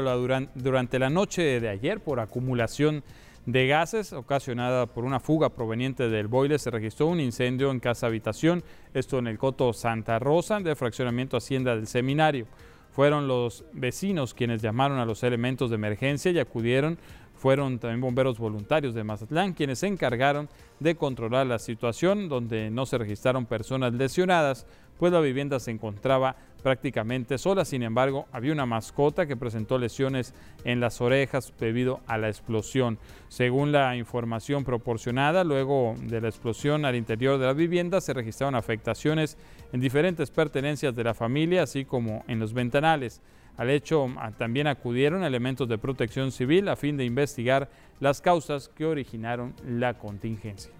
durante 0.54 0.98
la 0.98 1.08
noche 1.08 1.60
de 1.60 1.68
ayer 1.70 1.98
por 2.00 2.20
acumulación 2.20 3.02
de 3.46 3.66
gases 3.66 4.12
ocasionada 4.12 4.84
por 4.84 5.04
una 5.04 5.18
fuga 5.18 5.48
proveniente 5.48 6.10
del 6.10 6.28
boiler 6.28 6.58
se 6.58 6.70
registró 6.70 7.06
un 7.06 7.20
incendio 7.20 7.70
en 7.70 7.80
casa 7.80 8.06
habitación, 8.06 8.62
esto 8.92 9.18
en 9.18 9.28
el 9.28 9.38
Coto 9.38 9.72
Santa 9.72 10.18
Rosa 10.18 10.60
de 10.60 10.76
fraccionamiento 10.76 11.38
Hacienda 11.38 11.74
del 11.74 11.86
Seminario. 11.86 12.46
Fueron 12.90 13.26
los 13.26 13.64
vecinos 13.72 14.34
quienes 14.34 14.60
llamaron 14.60 14.98
a 14.98 15.06
los 15.06 15.22
elementos 15.22 15.70
de 15.70 15.76
emergencia 15.76 16.32
y 16.32 16.38
acudieron 16.38 16.98
fueron 17.42 17.80
también 17.80 18.00
bomberos 18.00 18.38
voluntarios 18.38 18.94
de 18.94 19.02
Mazatlán 19.02 19.54
quienes 19.54 19.80
se 19.80 19.88
encargaron 19.88 20.48
de 20.78 20.94
controlar 20.94 21.44
la 21.46 21.58
situación 21.58 22.28
donde 22.28 22.70
no 22.70 22.86
se 22.86 22.98
registraron 22.98 23.46
personas 23.46 23.92
lesionadas, 23.94 24.64
pues 24.96 25.12
la 25.12 25.18
vivienda 25.18 25.58
se 25.58 25.72
encontraba 25.72 26.36
prácticamente 26.62 27.38
sola. 27.38 27.64
Sin 27.64 27.82
embargo, 27.82 28.26
había 28.32 28.52
una 28.52 28.66
mascota 28.66 29.26
que 29.26 29.36
presentó 29.36 29.78
lesiones 29.78 30.34
en 30.64 30.80
las 30.80 31.00
orejas 31.00 31.52
debido 31.58 32.00
a 32.06 32.18
la 32.18 32.28
explosión. 32.28 32.98
Según 33.28 33.72
la 33.72 33.96
información 33.96 34.64
proporcionada, 34.64 35.44
luego 35.44 35.94
de 36.02 36.20
la 36.20 36.28
explosión 36.28 36.84
al 36.84 36.96
interior 36.96 37.38
de 37.38 37.46
la 37.46 37.52
vivienda 37.52 38.00
se 38.00 38.12
registraron 38.12 38.54
afectaciones 38.54 39.36
en 39.72 39.80
diferentes 39.80 40.30
pertenencias 40.30 40.94
de 40.94 41.04
la 41.04 41.14
familia, 41.14 41.64
así 41.64 41.84
como 41.84 42.24
en 42.28 42.38
los 42.38 42.52
ventanales. 42.52 43.20
Al 43.56 43.68
hecho 43.68 44.08
también 44.38 44.66
acudieron 44.66 45.24
elementos 45.24 45.68
de 45.68 45.76
protección 45.78 46.32
civil 46.32 46.68
a 46.68 46.76
fin 46.76 46.96
de 46.96 47.04
investigar 47.04 47.68
las 48.00 48.20
causas 48.20 48.68
que 48.68 48.86
originaron 48.86 49.54
la 49.66 49.98
contingencia. 49.98 50.72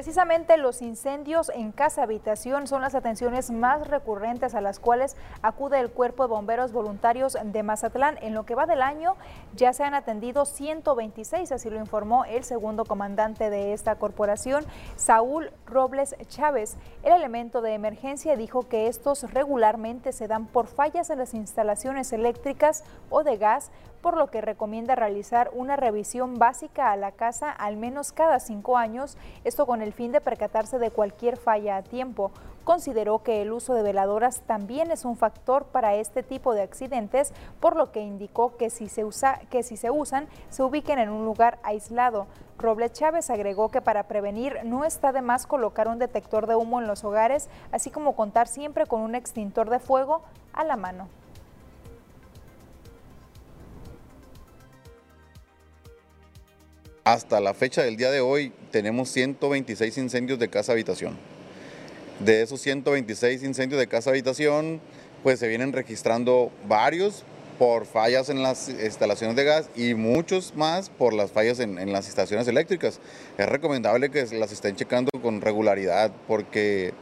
Precisamente 0.00 0.56
los 0.56 0.80
incendios 0.80 1.50
en 1.54 1.72
casa 1.72 2.04
habitación 2.04 2.66
son 2.66 2.80
las 2.80 2.94
atenciones 2.94 3.50
más 3.50 3.86
recurrentes 3.86 4.54
a 4.54 4.62
las 4.62 4.78
cuales 4.78 5.14
acude 5.42 5.78
el 5.78 5.90
Cuerpo 5.90 6.22
de 6.22 6.30
Bomberos 6.30 6.72
Voluntarios 6.72 7.36
de 7.44 7.62
Mazatlán. 7.62 8.16
En 8.22 8.32
lo 8.32 8.46
que 8.46 8.54
va 8.54 8.64
del 8.64 8.80
año 8.80 9.16
ya 9.54 9.74
se 9.74 9.84
han 9.84 9.92
atendido 9.92 10.46
126, 10.46 11.52
así 11.52 11.68
lo 11.68 11.76
informó 11.76 12.24
el 12.24 12.44
segundo 12.44 12.86
comandante 12.86 13.50
de 13.50 13.74
esta 13.74 13.96
corporación, 13.96 14.64
Saúl 14.96 15.50
Robles 15.66 16.16
Chávez. 16.28 16.78
El 17.02 17.12
elemento 17.12 17.60
de 17.60 17.74
emergencia 17.74 18.36
dijo 18.36 18.70
que 18.70 18.86
estos 18.86 19.30
regularmente 19.34 20.12
se 20.12 20.28
dan 20.28 20.46
por 20.46 20.66
fallas 20.66 21.10
en 21.10 21.18
las 21.18 21.34
instalaciones 21.34 22.14
eléctricas 22.14 22.84
o 23.10 23.22
de 23.22 23.36
gas, 23.36 23.70
por 24.02 24.16
lo 24.16 24.28
que 24.28 24.40
recomienda 24.40 24.94
realizar 24.94 25.50
una 25.52 25.76
revisión 25.76 26.38
básica 26.38 26.92
a 26.92 26.96
la 26.96 27.12
casa 27.12 27.50
al 27.50 27.76
menos 27.76 28.12
cada 28.12 28.40
cinco 28.40 28.76
años, 28.76 29.16
esto 29.44 29.66
con 29.66 29.82
el 29.82 29.92
fin 29.92 30.12
de 30.12 30.20
percatarse 30.20 30.78
de 30.78 30.90
cualquier 30.90 31.36
falla 31.36 31.76
a 31.76 31.82
tiempo. 31.82 32.30
Consideró 32.64 33.22
que 33.22 33.42
el 33.42 33.52
uso 33.52 33.74
de 33.74 33.82
veladoras 33.82 34.42
también 34.42 34.90
es 34.90 35.04
un 35.04 35.16
factor 35.16 35.64
para 35.64 35.94
este 35.94 36.22
tipo 36.22 36.54
de 36.54 36.62
accidentes, 36.62 37.32
por 37.58 37.74
lo 37.74 37.90
que 37.90 38.00
indicó 38.00 38.56
que 38.56 38.70
si 38.70 38.88
se, 38.88 39.04
usan, 39.04 40.28
se 40.50 40.62
ubiquen 40.62 40.98
en 40.98 41.08
un 41.08 41.24
lugar 41.24 41.58
aislado. 41.62 42.26
Robles 42.58 42.92
Chávez 42.92 43.30
agregó 43.30 43.70
que 43.70 43.80
para 43.80 44.04
prevenir 44.04 44.58
no 44.64 44.84
está 44.84 45.12
de 45.12 45.22
más 45.22 45.46
colocar 45.46 45.88
un 45.88 45.98
detector 45.98 46.46
de 46.46 46.54
humo 46.54 46.80
en 46.80 46.86
los 46.86 47.04
hogares, 47.04 47.48
así 47.72 47.90
como 47.90 48.14
contar 48.14 48.46
siempre 48.46 48.86
con 48.86 49.00
un 49.00 49.14
extintor 49.14 49.70
de 49.70 49.78
fuego 49.78 50.22
a 50.52 50.62
la 50.64 50.76
mano. 50.76 51.08
Hasta 57.12 57.40
la 57.40 57.54
fecha 57.54 57.82
del 57.82 57.96
día 57.96 58.12
de 58.12 58.20
hoy 58.20 58.52
tenemos 58.70 59.08
126 59.08 59.98
incendios 59.98 60.38
de 60.38 60.46
casa 60.46 60.70
habitación. 60.70 61.18
De 62.20 62.40
esos 62.40 62.60
126 62.60 63.42
incendios 63.42 63.80
de 63.80 63.88
casa 63.88 64.10
habitación, 64.10 64.80
pues 65.24 65.40
se 65.40 65.48
vienen 65.48 65.72
registrando 65.72 66.52
varios 66.68 67.24
por 67.58 67.84
fallas 67.86 68.28
en 68.28 68.44
las 68.44 68.68
instalaciones 68.68 69.34
de 69.34 69.42
gas 69.42 69.70
y 69.74 69.94
muchos 69.94 70.54
más 70.54 70.88
por 70.88 71.12
las 71.12 71.32
fallas 71.32 71.58
en, 71.58 71.92
las 71.92 72.08
estaciones 72.08 72.46
eléctricas. 72.46 73.00
Es 73.38 73.48
recomendable 73.48 74.12
que 74.12 74.24
las 74.26 74.52
estén 74.52 74.76
checando 74.76 75.10
con 75.20 75.40
regularidad 75.40 76.12
porque 76.28 76.94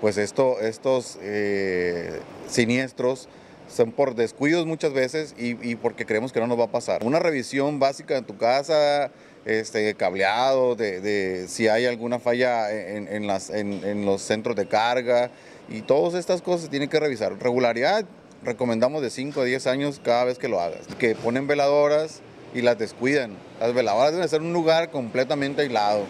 pues 0.00 0.16
esto, 0.16 0.60
estos 0.60 1.20
eh, 1.22 2.18
siniestros 2.48 3.28
son 3.68 3.92
por 3.92 4.16
descuidos 4.16 4.66
muchas 4.66 4.92
veces 4.92 5.36
y, 5.38 5.50
y, 5.70 5.76
porque 5.76 6.04
creemos 6.04 6.32
que 6.32 6.40
no 6.40 6.48
nos 6.48 6.58
va 6.58 6.64
a 6.64 6.72
pasar. 6.72 7.04
Una 7.04 7.20
revisión 7.20 7.78
básica 7.78 8.16
en 8.16 8.24
tu 8.24 8.36
casa, 8.36 9.12
este, 9.44 9.94
cableado, 9.94 10.76
de, 10.76 11.46
si 11.48 11.68
hay 11.68 11.86
alguna 11.86 12.18
falla 12.18 12.70
en, 12.70 13.26
las, 13.26 13.50
en, 13.50 14.04
los 14.04 14.22
centros 14.22 14.56
de 14.56 14.66
carga 14.66 15.30
y 15.68 15.82
todas 15.82 16.14
estas 16.14 16.42
cosas 16.42 16.62
se 16.62 16.68
tienen 16.68 16.88
que 16.88 17.00
revisar. 17.00 17.36
Regularidad, 17.38 18.04
recomendamos 18.44 19.02
de 19.02 19.10
5 19.10 19.40
a 19.40 19.44
10 19.44 19.66
años 19.66 20.00
cada 20.02 20.24
vez 20.24 20.38
que 20.38 20.48
lo 20.48 20.60
hagas. 20.60 20.86
Que 20.98 21.14
ponen 21.14 21.46
veladoras 21.46 22.20
y 22.54 22.62
las 22.62 22.78
descuidan. 22.78 23.32
Las 23.60 23.74
veladoras 23.74 24.12
deben 24.12 24.28
ser 24.28 24.40
en 24.40 24.48
un 24.48 24.52
lugar 24.52 24.90
completamente 24.90 25.62
aislado. 25.62 26.04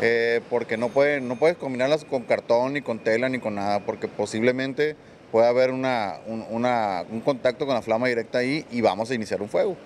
Eh, 0.00 0.40
porque 0.48 0.76
no, 0.76 0.90
pueden, 0.90 1.26
no 1.26 1.36
puedes 1.36 1.56
combinarlas 1.56 2.04
con 2.04 2.22
cartón, 2.22 2.74
ni 2.74 2.82
con 2.82 3.00
tela, 3.00 3.28
ni 3.28 3.40
con 3.40 3.56
nada, 3.56 3.80
porque 3.80 4.06
posiblemente 4.06 4.94
puede 5.32 5.48
haber 5.48 5.72
una, 5.72 6.18
un 6.28 7.20
contacto 7.24 7.66
con 7.66 7.74
la 7.74 7.82
flama 7.82 8.06
directa 8.06 8.38
ahí 8.38 8.64
y 8.70 8.80
vamos 8.80 9.10
a 9.10 9.14
iniciar 9.14 9.42
un 9.42 9.48
fuego 9.48 9.76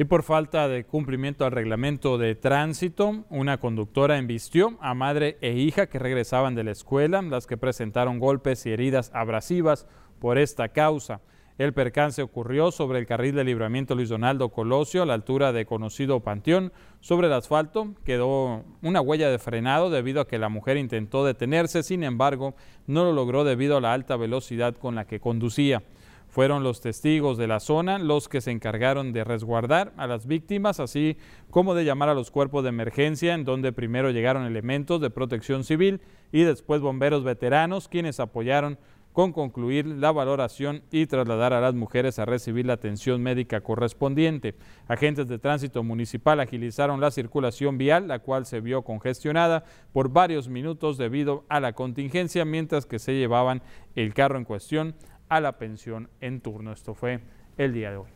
y 0.00 0.04
por 0.06 0.22
falta 0.22 0.66
de 0.66 0.84
cumplimiento 0.84 1.44
al 1.44 1.52
reglamento 1.52 2.16
de 2.16 2.34
tránsito, 2.34 3.26
una 3.28 3.60
conductora 3.60 4.16
embistió 4.16 4.78
a 4.80 4.94
madre 4.94 5.36
e 5.42 5.52
hija 5.52 5.88
que 5.88 5.98
regresaban 5.98 6.54
de 6.54 6.64
la 6.64 6.70
escuela, 6.70 7.20
las 7.20 7.46
que 7.46 7.58
presentaron 7.58 8.18
golpes 8.18 8.64
y 8.64 8.70
heridas 8.70 9.10
abrasivas 9.12 9.86
por 10.18 10.38
esta 10.38 10.70
causa. 10.70 11.20
El 11.58 11.74
percance 11.74 12.22
ocurrió 12.22 12.70
sobre 12.70 12.98
el 12.98 13.04
carril 13.04 13.34
de 13.34 13.44
libramiento 13.44 13.94
Luis 13.94 14.08
Donaldo 14.08 14.48
Colosio 14.48 15.02
a 15.02 15.06
la 15.06 15.12
altura 15.12 15.52
de 15.52 15.66
conocido 15.66 16.20
Panteón. 16.20 16.72
Sobre 17.00 17.26
el 17.26 17.34
asfalto 17.34 17.94
quedó 18.02 18.64
una 18.80 19.02
huella 19.02 19.28
de 19.28 19.38
frenado 19.38 19.90
debido 19.90 20.22
a 20.22 20.26
que 20.26 20.38
la 20.38 20.48
mujer 20.48 20.78
intentó 20.78 21.26
detenerse, 21.26 21.82
sin 21.82 22.04
embargo 22.04 22.54
no 22.86 23.04
lo 23.04 23.12
logró 23.12 23.44
debido 23.44 23.76
a 23.76 23.82
la 23.82 23.92
alta 23.92 24.16
velocidad 24.16 24.74
con 24.76 24.94
la 24.94 25.06
que 25.06 25.20
conducía. 25.20 25.82
Fueron 26.30 26.62
los 26.62 26.80
testigos 26.80 27.38
de 27.38 27.48
la 27.48 27.58
zona 27.58 27.98
los 27.98 28.28
que 28.28 28.40
se 28.40 28.52
encargaron 28.52 29.12
de 29.12 29.24
resguardar 29.24 29.92
a 29.96 30.06
las 30.06 30.26
víctimas, 30.26 30.78
así 30.78 31.16
como 31.50 31.74
de 31.74 31.84
llamar 31.84 32.08
a 32.08 32.14
los 32.14 32.30
cuerpos 32.30 32.62
de 32.62 32.68
emergencia, 32.68 33.34
en 33.34 33.44
donde 33.44 33.72
primero 33.72 34.10
llegaron 34.10 34.46
elementos 34.46 35.00
de 35.00 35.10
protección 35.10 35.64
civil 35.64 36.00
y 36.30 36.42
después 36.42 36.80
bomberos 36.80 37.24
veteranos, 37.24 37.88
quienes 37.88 38.20
apoyaron 38.20 38.78
con 39.12 39.32
concluir 39.32 39.86
la 39.86 40.12
valoración 40.12 40.82
y 40.92 41.06
trasladar 41.06 41.52
a 41.52 41.60
las 41.60 41.74
mujeres 41.74 42.20
a 42.20 42.26
recibir 42.26 42.64
la 42.64 42.74
atención 42.74 43.20
médica 43.20 43.60
correspondiente. 43.60 44.54
Agentes 44.86 45.26
de 45.26 45.40
tránsito 45.40 45.82
municipal 45.82 46.38
agilizaron 46.38 47.00
la 47.00 47.10
circulación 47.10 47.76
vial, 47.76 48.06
la 48.06 48.20
cual 48.20 48.46
se 48.46 48.60
vio 48.60 48.82
congestionada 48.82 49.64
por 49.92 50.10
varios 50.10 50.48
minutos 50.48 50.96
debido 50.96 51.44
a 51.48 51.58
la 51.58 51.72
contingencia, 51.72 52.44
mientras 52.44 52.86
que 52.86 53.00
se 53.00 53.14
llevaban 53.14 53.62
el 53.96 54.14
carro 54.14 54.38
en 54.38 54.44
cuestión 54.44 54.94
a 55.30 55.40
la 55.40 55.56
pensión 55.56 56.10
en 56.20 56.42
turno. 56.42 56.72
Esto 56.72 56.92
fue 56.92 57.20
el 57.56 57.72
día 57.72 57.90
de 57.90 57.96
hoy. 57.96 58.10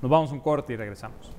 Nos 0.00 0.10
vamos 0.10 0.30
a 0.30 0.34
un 0.34 0.40
corte 0.40 0.74
y 0.74 0.76
regresamos. 0.76 1.37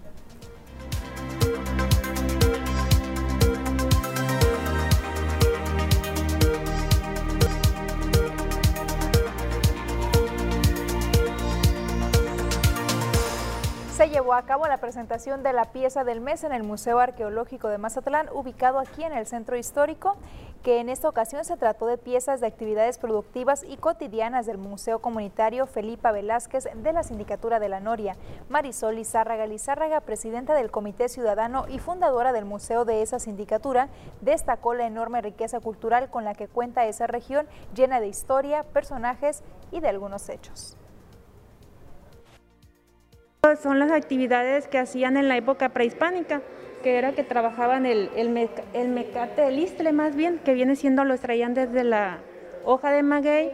Se 13.99 14.07
llevó 14.07 14.33
a 14.33 14.43
cabo 14.43 14.65
la 14.65 14.77
presentación 14.77 15.43
de 15.43 15.51
la 15.51 15.73
pieza 15.73 16.05
del 16.05 16.21
mes 16.21 16.45
en 16.45 16.53
el 16.53 16.63
Museo 16.63 16.99
Arqueológico 16.99 17.67
de 17.67 17.77
Mazatlán, 17.77 18.29
ubicado 18.31 18.79
aquí 18.79 19.03
en 19.03 19.11
el 19.11 19.25
centro 19.25 19.57
histórico, 19.57 20.15
que 20.63 20.79
en 20.79 20.87
esta 20.87 21.09
ocasión 21.09 21.43
se 21.43 21.57
trató 21.57 21.85
de 21.85 21.97
piezas 21.97 22.39
de 22.39 22.47
actividades 22.47 22.97
productivas 22.97 23.65
y 23.67 23.75
cotidianas 23.75 24.45
del 24.45 24.57
Museo 24.57 24.99
Comunitario 24.99 25.67
Felipa 25.67 26.13
Velázquez 26.13 26.69
de 26.73 26.93
la 26.93 27.03
Sindicatura 27.03 27.59
de 27.59 27.67
la 27.67 27.81
Noria. 27.81 28.15
Marisol 28.47 28.95
Lizárraga 28.95 29.45
Lizárraga, 29.47 29.99
presidenta 29.99 30.55
del 30.55 30.71
Comité 30.71 31.09
Ciudadano 31.09 31.65
y 31.67 31.79
fundadora 31.79 32.31
del 32.31 32.45
museo 32.45 32.85
de 32.85 33.01
esa 33.01 33.19
sindicatura, 33.19 33.89
destacó 34.21 34.75
la 34.75 34.87
enorme 34.87 35.21
riqueza 35.21 35.59
cultural 35.59 36.09
con 36.09 36.23
la 36.23 36.35
que 36.35 36.47
cuenta 36.47 36.85
esa 36.85 37.05
región, 37.05 37.49
llena 37.75 37.99
de 37.99 38.07
historia, 38.07 38.63
personajes 38.63 39.43
y 39.73 39.81
de 39.81 39.89
algunos 39.89 40.29
hechos. 40.29 40.77
Son 43.63 43.79
las 43.79 43.89
actividades 43.91 44.67
que 44.67 44.77
hacían 44.77 45.15
en 45.15 45.29
la 45.29 45.37
época 45.37 45.69
prehispánica, 45.69 46.41
que 46.83 46.97
era 46.97 47.13
que 47.13 47.23
trabajaban 47.23 47.85
el, 47.85 48.09
el, 48.17 48.29
mecate, 48.89 49.47
el 49.47 49.59
istle 49.59 49.93
más 49.93 50.13
bien, 50.13 50.41
que 50.43 50.53
viene 50.53 50.75
siendo, 50.75 51.05
lo 51.05 51.13
extraían 51.13 51.53
desde 51.53 51.85
la 51.85 52.17
hoja 52.65 52.91
de 52.91 53.01
maguey 53.01 53.51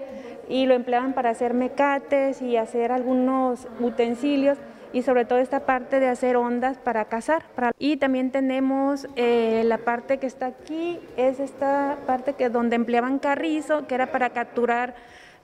y 0.50 0.66
lo 0.66 0.74
empleaban 0.74 1.14
para 1.14 1.30
hacer 1.30 1.54
mecates 1.54 2.42
y 2.42 2.58
hacer 2.58 2.92
algunos 2.92 3.68
utensilios 3.80 4.58
y 4.92 5.04
sobre 5.04 5.24
todo 5.24 5.38
esta 5.38 5.68
parte 5.68 6.00
de 6.00 6.08
hacer 6.08 6.36
ondas 6.36 6.80
para 6.80 7.06
cazar. 7.06 7.44
Y 7.78 7.98
también 7.98 8.32
tenemos 8.32 9.08
eh, 9.16 9.62
la 9.66 9.78
parte 9.78 10.18
que 10.18 10.26
está 10.26 10.48
aquí, 10.48 11.00
es 11.16 11.40
esta 11.40 11.98
parte 12.08 12.34
que 12.34 12.50
donde 12.50 12.76
empleaban 12.76 13.20
carrizo, 13.20 13.86
que 13.86 13.94
era 13.94 14.12
para 14.12 14.32
capturar 14.32 14.96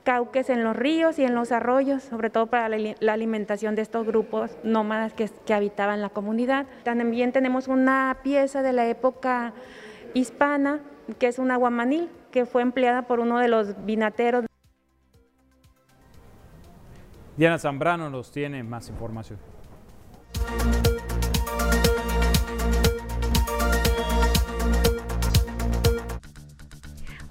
cauques 0.03 0.49
en 0.49 0.63
los 0.63 0.75
ríos 0.75 1.19
y 1.19 1.23
en 1.23 1.35
los 1.35 1.51
arroyos, 1.51 2.03
sobre 2.03 2.29
todo 2.29 2.47
para 2.47 2.69
la, 2.69 3.13
alimentación 3.13 3.75
de 3.75 3.81
estos 3.81 4.05
grupos 4.05 4.57
nómadas 4.63 5.13
que, 5.13 5.29
habitaban 5.53 6.01
la 6.01 6.09
comunidad. 6.09 6.65
También 6.83 7.31
tenemos 7.31 7.67
una 7.67 8.17
pieza 8.23 8.61
de 8.61 8.73
la 8.73 8.87
época 8.87 9.53
hispana, 10.13 10.79
que 11.19 11.27
es 11.27 11.39
una 11.39 11.55
guamanil, 11.55 12.09
que 12.31 12.45
fue 12.45 12.61
empleada 12.61 13.03
por 13.03 13.19
uno 13.19 13.39
de 13.39 13.47
los 13.47 13.85
vinateros. 13.85 14.45
Diana 17.37 17.59
Zambrano 17.59 18.09
nos 18.09 18.31
tiene 18.31 18.63
más 18.63 18.89
información. 18.89 19.50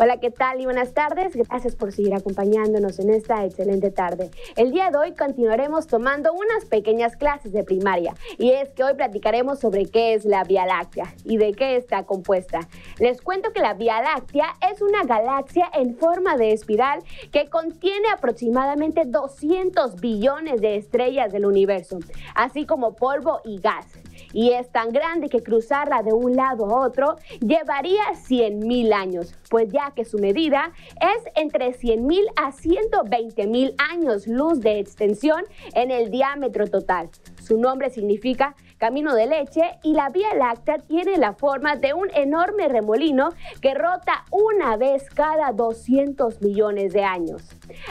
Hola, 0.02 0.16
¿qué 0.16 0.30
tal 0.30 0.58
y 0.58 0.64
buenas 0.64 0.94
tardes? 0.94 1.36
Gracias 1.36 1.76
por 1.76 1.92
seguir 1.92 2.14
acompañándonos 2.14 2.98
en 3.00 3.10
esta 3.10 3.44
excelente 3.44 3.90
tarde. 3.90 4.30
El 4.56 4.70
día 4.70 4.90
de 4.90 4.96
hoy 4.96 5.12
continuaremos 5.12 5.88
tomando 5.88 6.32
unas 6.32 6.64
pequeñas 6.64 7.18
clases 7.18 7.52
de 7.52 7.64
primaria 7.64 8.14
y 8.38 8.52
es 8.52 8.70
que 8.70 8.82
hoy 8.82 8.94
platicaremos 8.94 9.58
sobre 9.58 9.84
qué 9.84 10.14
es 10.14 10.24
la 10.24 10.42
Vía 10.44 10.64
Láctea 10.64 11.14
y 11.22 11.36
de 11.36 11.52
qué 11.52 11.76
está 11.76 12.04
compuesta. 12.04 12.60
Les 12.98 13.20
cuento 13.20 13.52
que 13.52 13.60
la 13.60 13.74
Vía 13.74 14.00
Láctea 14.00 14.46
es 14.72 14.80
una 14.80 15.04
galaxia 15.04 15.70
en 15.74 15.94
forma 15.98 16.38
de 16.38 16.52
espiral 16.52 17.00
que 17.30 17.50
contiene 17.50 18.08
aproximadamente 18.08 19.02
200 19.04 19.96
billones 20.00 20.62
de 20.62 20.76
estrellas 20.76 21.30
del 21.30 21.44
universo, 21.44 21.98
así 22.34 22.64
como 22.64 22.96
polvo 22.96 23.42
y 23.44 23.60
gas 23.60 23.99
y 24.32 24.52
es 24.52 24.70
tan 24.70 24.90
grande 24.90 25.28
que 25.28 25.42
cruzarla 25.42 26.02
de 26.02 26.12
un 26.12 26.36
lado 26.36 26.66
a 26.66 26.86
otro 26.86 27.16
llevaría 27.40 28.02
100.000 28.12 28.92
años, 28.92 29.34
pues 29.48 29.70
ya 29.70 29.92
que 29.94 30.04
su 30.04 30.18
medida 30.18 30.72
es 31.00 31.32
entre 31.34 31.72
100.000 31.72 32.26
a 32.36 32.52
120.000 32.52 33.74
años 33.90 34.26
luz 34.26 34.60
de 34.60 34.78
extensión 34.78 35.44
en 35.74 35.90
el 35.90 36.10
diámetro 36.10 36.66
total. 36.66 37.10
Su 37.42 37.58
nombre 37.58 37.90
significa 37.90 38.54
camino 38.80 39.14
de 39.14 39.26
leche 39.26 39.60
y 39.82 39.92
la 39.92 40.08
Vía 40.08 40.34
Láctea 40.34 40.78
tiene 40.78 41.18
la 41.18 41.34
forma 41.34 41.76
de 41.76 41.92
un 41.92 42.08
enorme 42.14 42.66
remolino 42.66 43.28
que 43.60 43.74
rota 43.74 44.24
una 44.30 44.76
vez 44.78 45.04
cada 45.10 45.52
200 45.52 46.40
millones 46.40 46.94
de 46.94 47.04
años. 47.04 47.42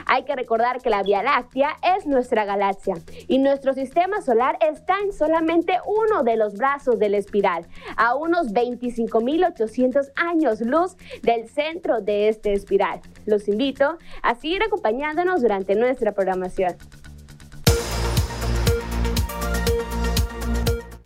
Hay 0.08 0.24
que 0.24 0.36
recordar 0.36 0.82
que 0.82 0.90
la 0.90 1.04
Vía 1.04 1.22
Láctea 1.22 1.78
es 1.96 2.08
nuestra 2.08 2.44
galaxia 2.44 2.96
y 3.28 3.38
nuestro 3.38 3.74
sistema 3.74 4.22
solar 4.22 4.58
está 4.68 4.96
en 5.04 5.14
solamente 5.14 5.78
uno 5.86 6.24
de 6.24 6.38
los 6.38 6.56
brazos 6.56 6.98
de 6.98 7.10
la 7.10 7.18
espiral, 7.18 7.68
a 7.96 8.16
unos 8.16 8.52
25.800 8.52 10.12
años 10.16 10.60
luz 10.62 10.98
del 11.22 11.48
centro 11.48 12.02
de 12.02 12.30
este 12.30 12.54
espiral. 12.54 13.00
Los 13.28 13.48
invito 13.48 14.00
a 14.24 14.34
seguir 14.34 14.64
acompañándonos 14.64 15.42
durante 15.42 15.76
nuestra 15.76 16.14
programación. 16.14 16.76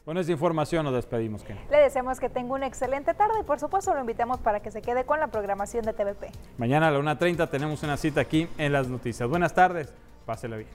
Con 0.05 0.17
esta 0.17 0.33
información 0.33 0.83
nos 0.83 0.93
despedimos, 0.93 1.43
Ken. 1.43 1.57
Le 1.71 1.77
deseamos 1.77 2.19
que 2.19 2.29
tenga 2.29 2.53
una 2.53 2.67
excelente 2.67 3.13
tarde 3.13 3.35
y 3.39 3.43
por 3.43 3.59
supuesto 3.59 3.93
lo 3.93 4.01
invitamos 4.01 4.39
para 4.39 4.59
que 4.59 4.69
se 4.69 4.81
quede 4.81 5.05
con 5.05 5.19
la 5.19 5.27
programación 5.27 5.85
de 5.85 5.93
TVP. 5.93 6.29
Mañana 6.57 6.89
a 6.89 6.91
la 6.91 6.99
1.30 6.99 7.49
tenemos 7.49 7.83
una 7.83 7.95
cita 7.95 8.19
aquí 8.19 8.49
en 8.57 8.73
las 8.73 8.89
noticias. 8.89 9.29
Buenas 9.29 9.53
tardes, 9.53 9.93
pásela 10.25 10.57
bien. 10.57 10.69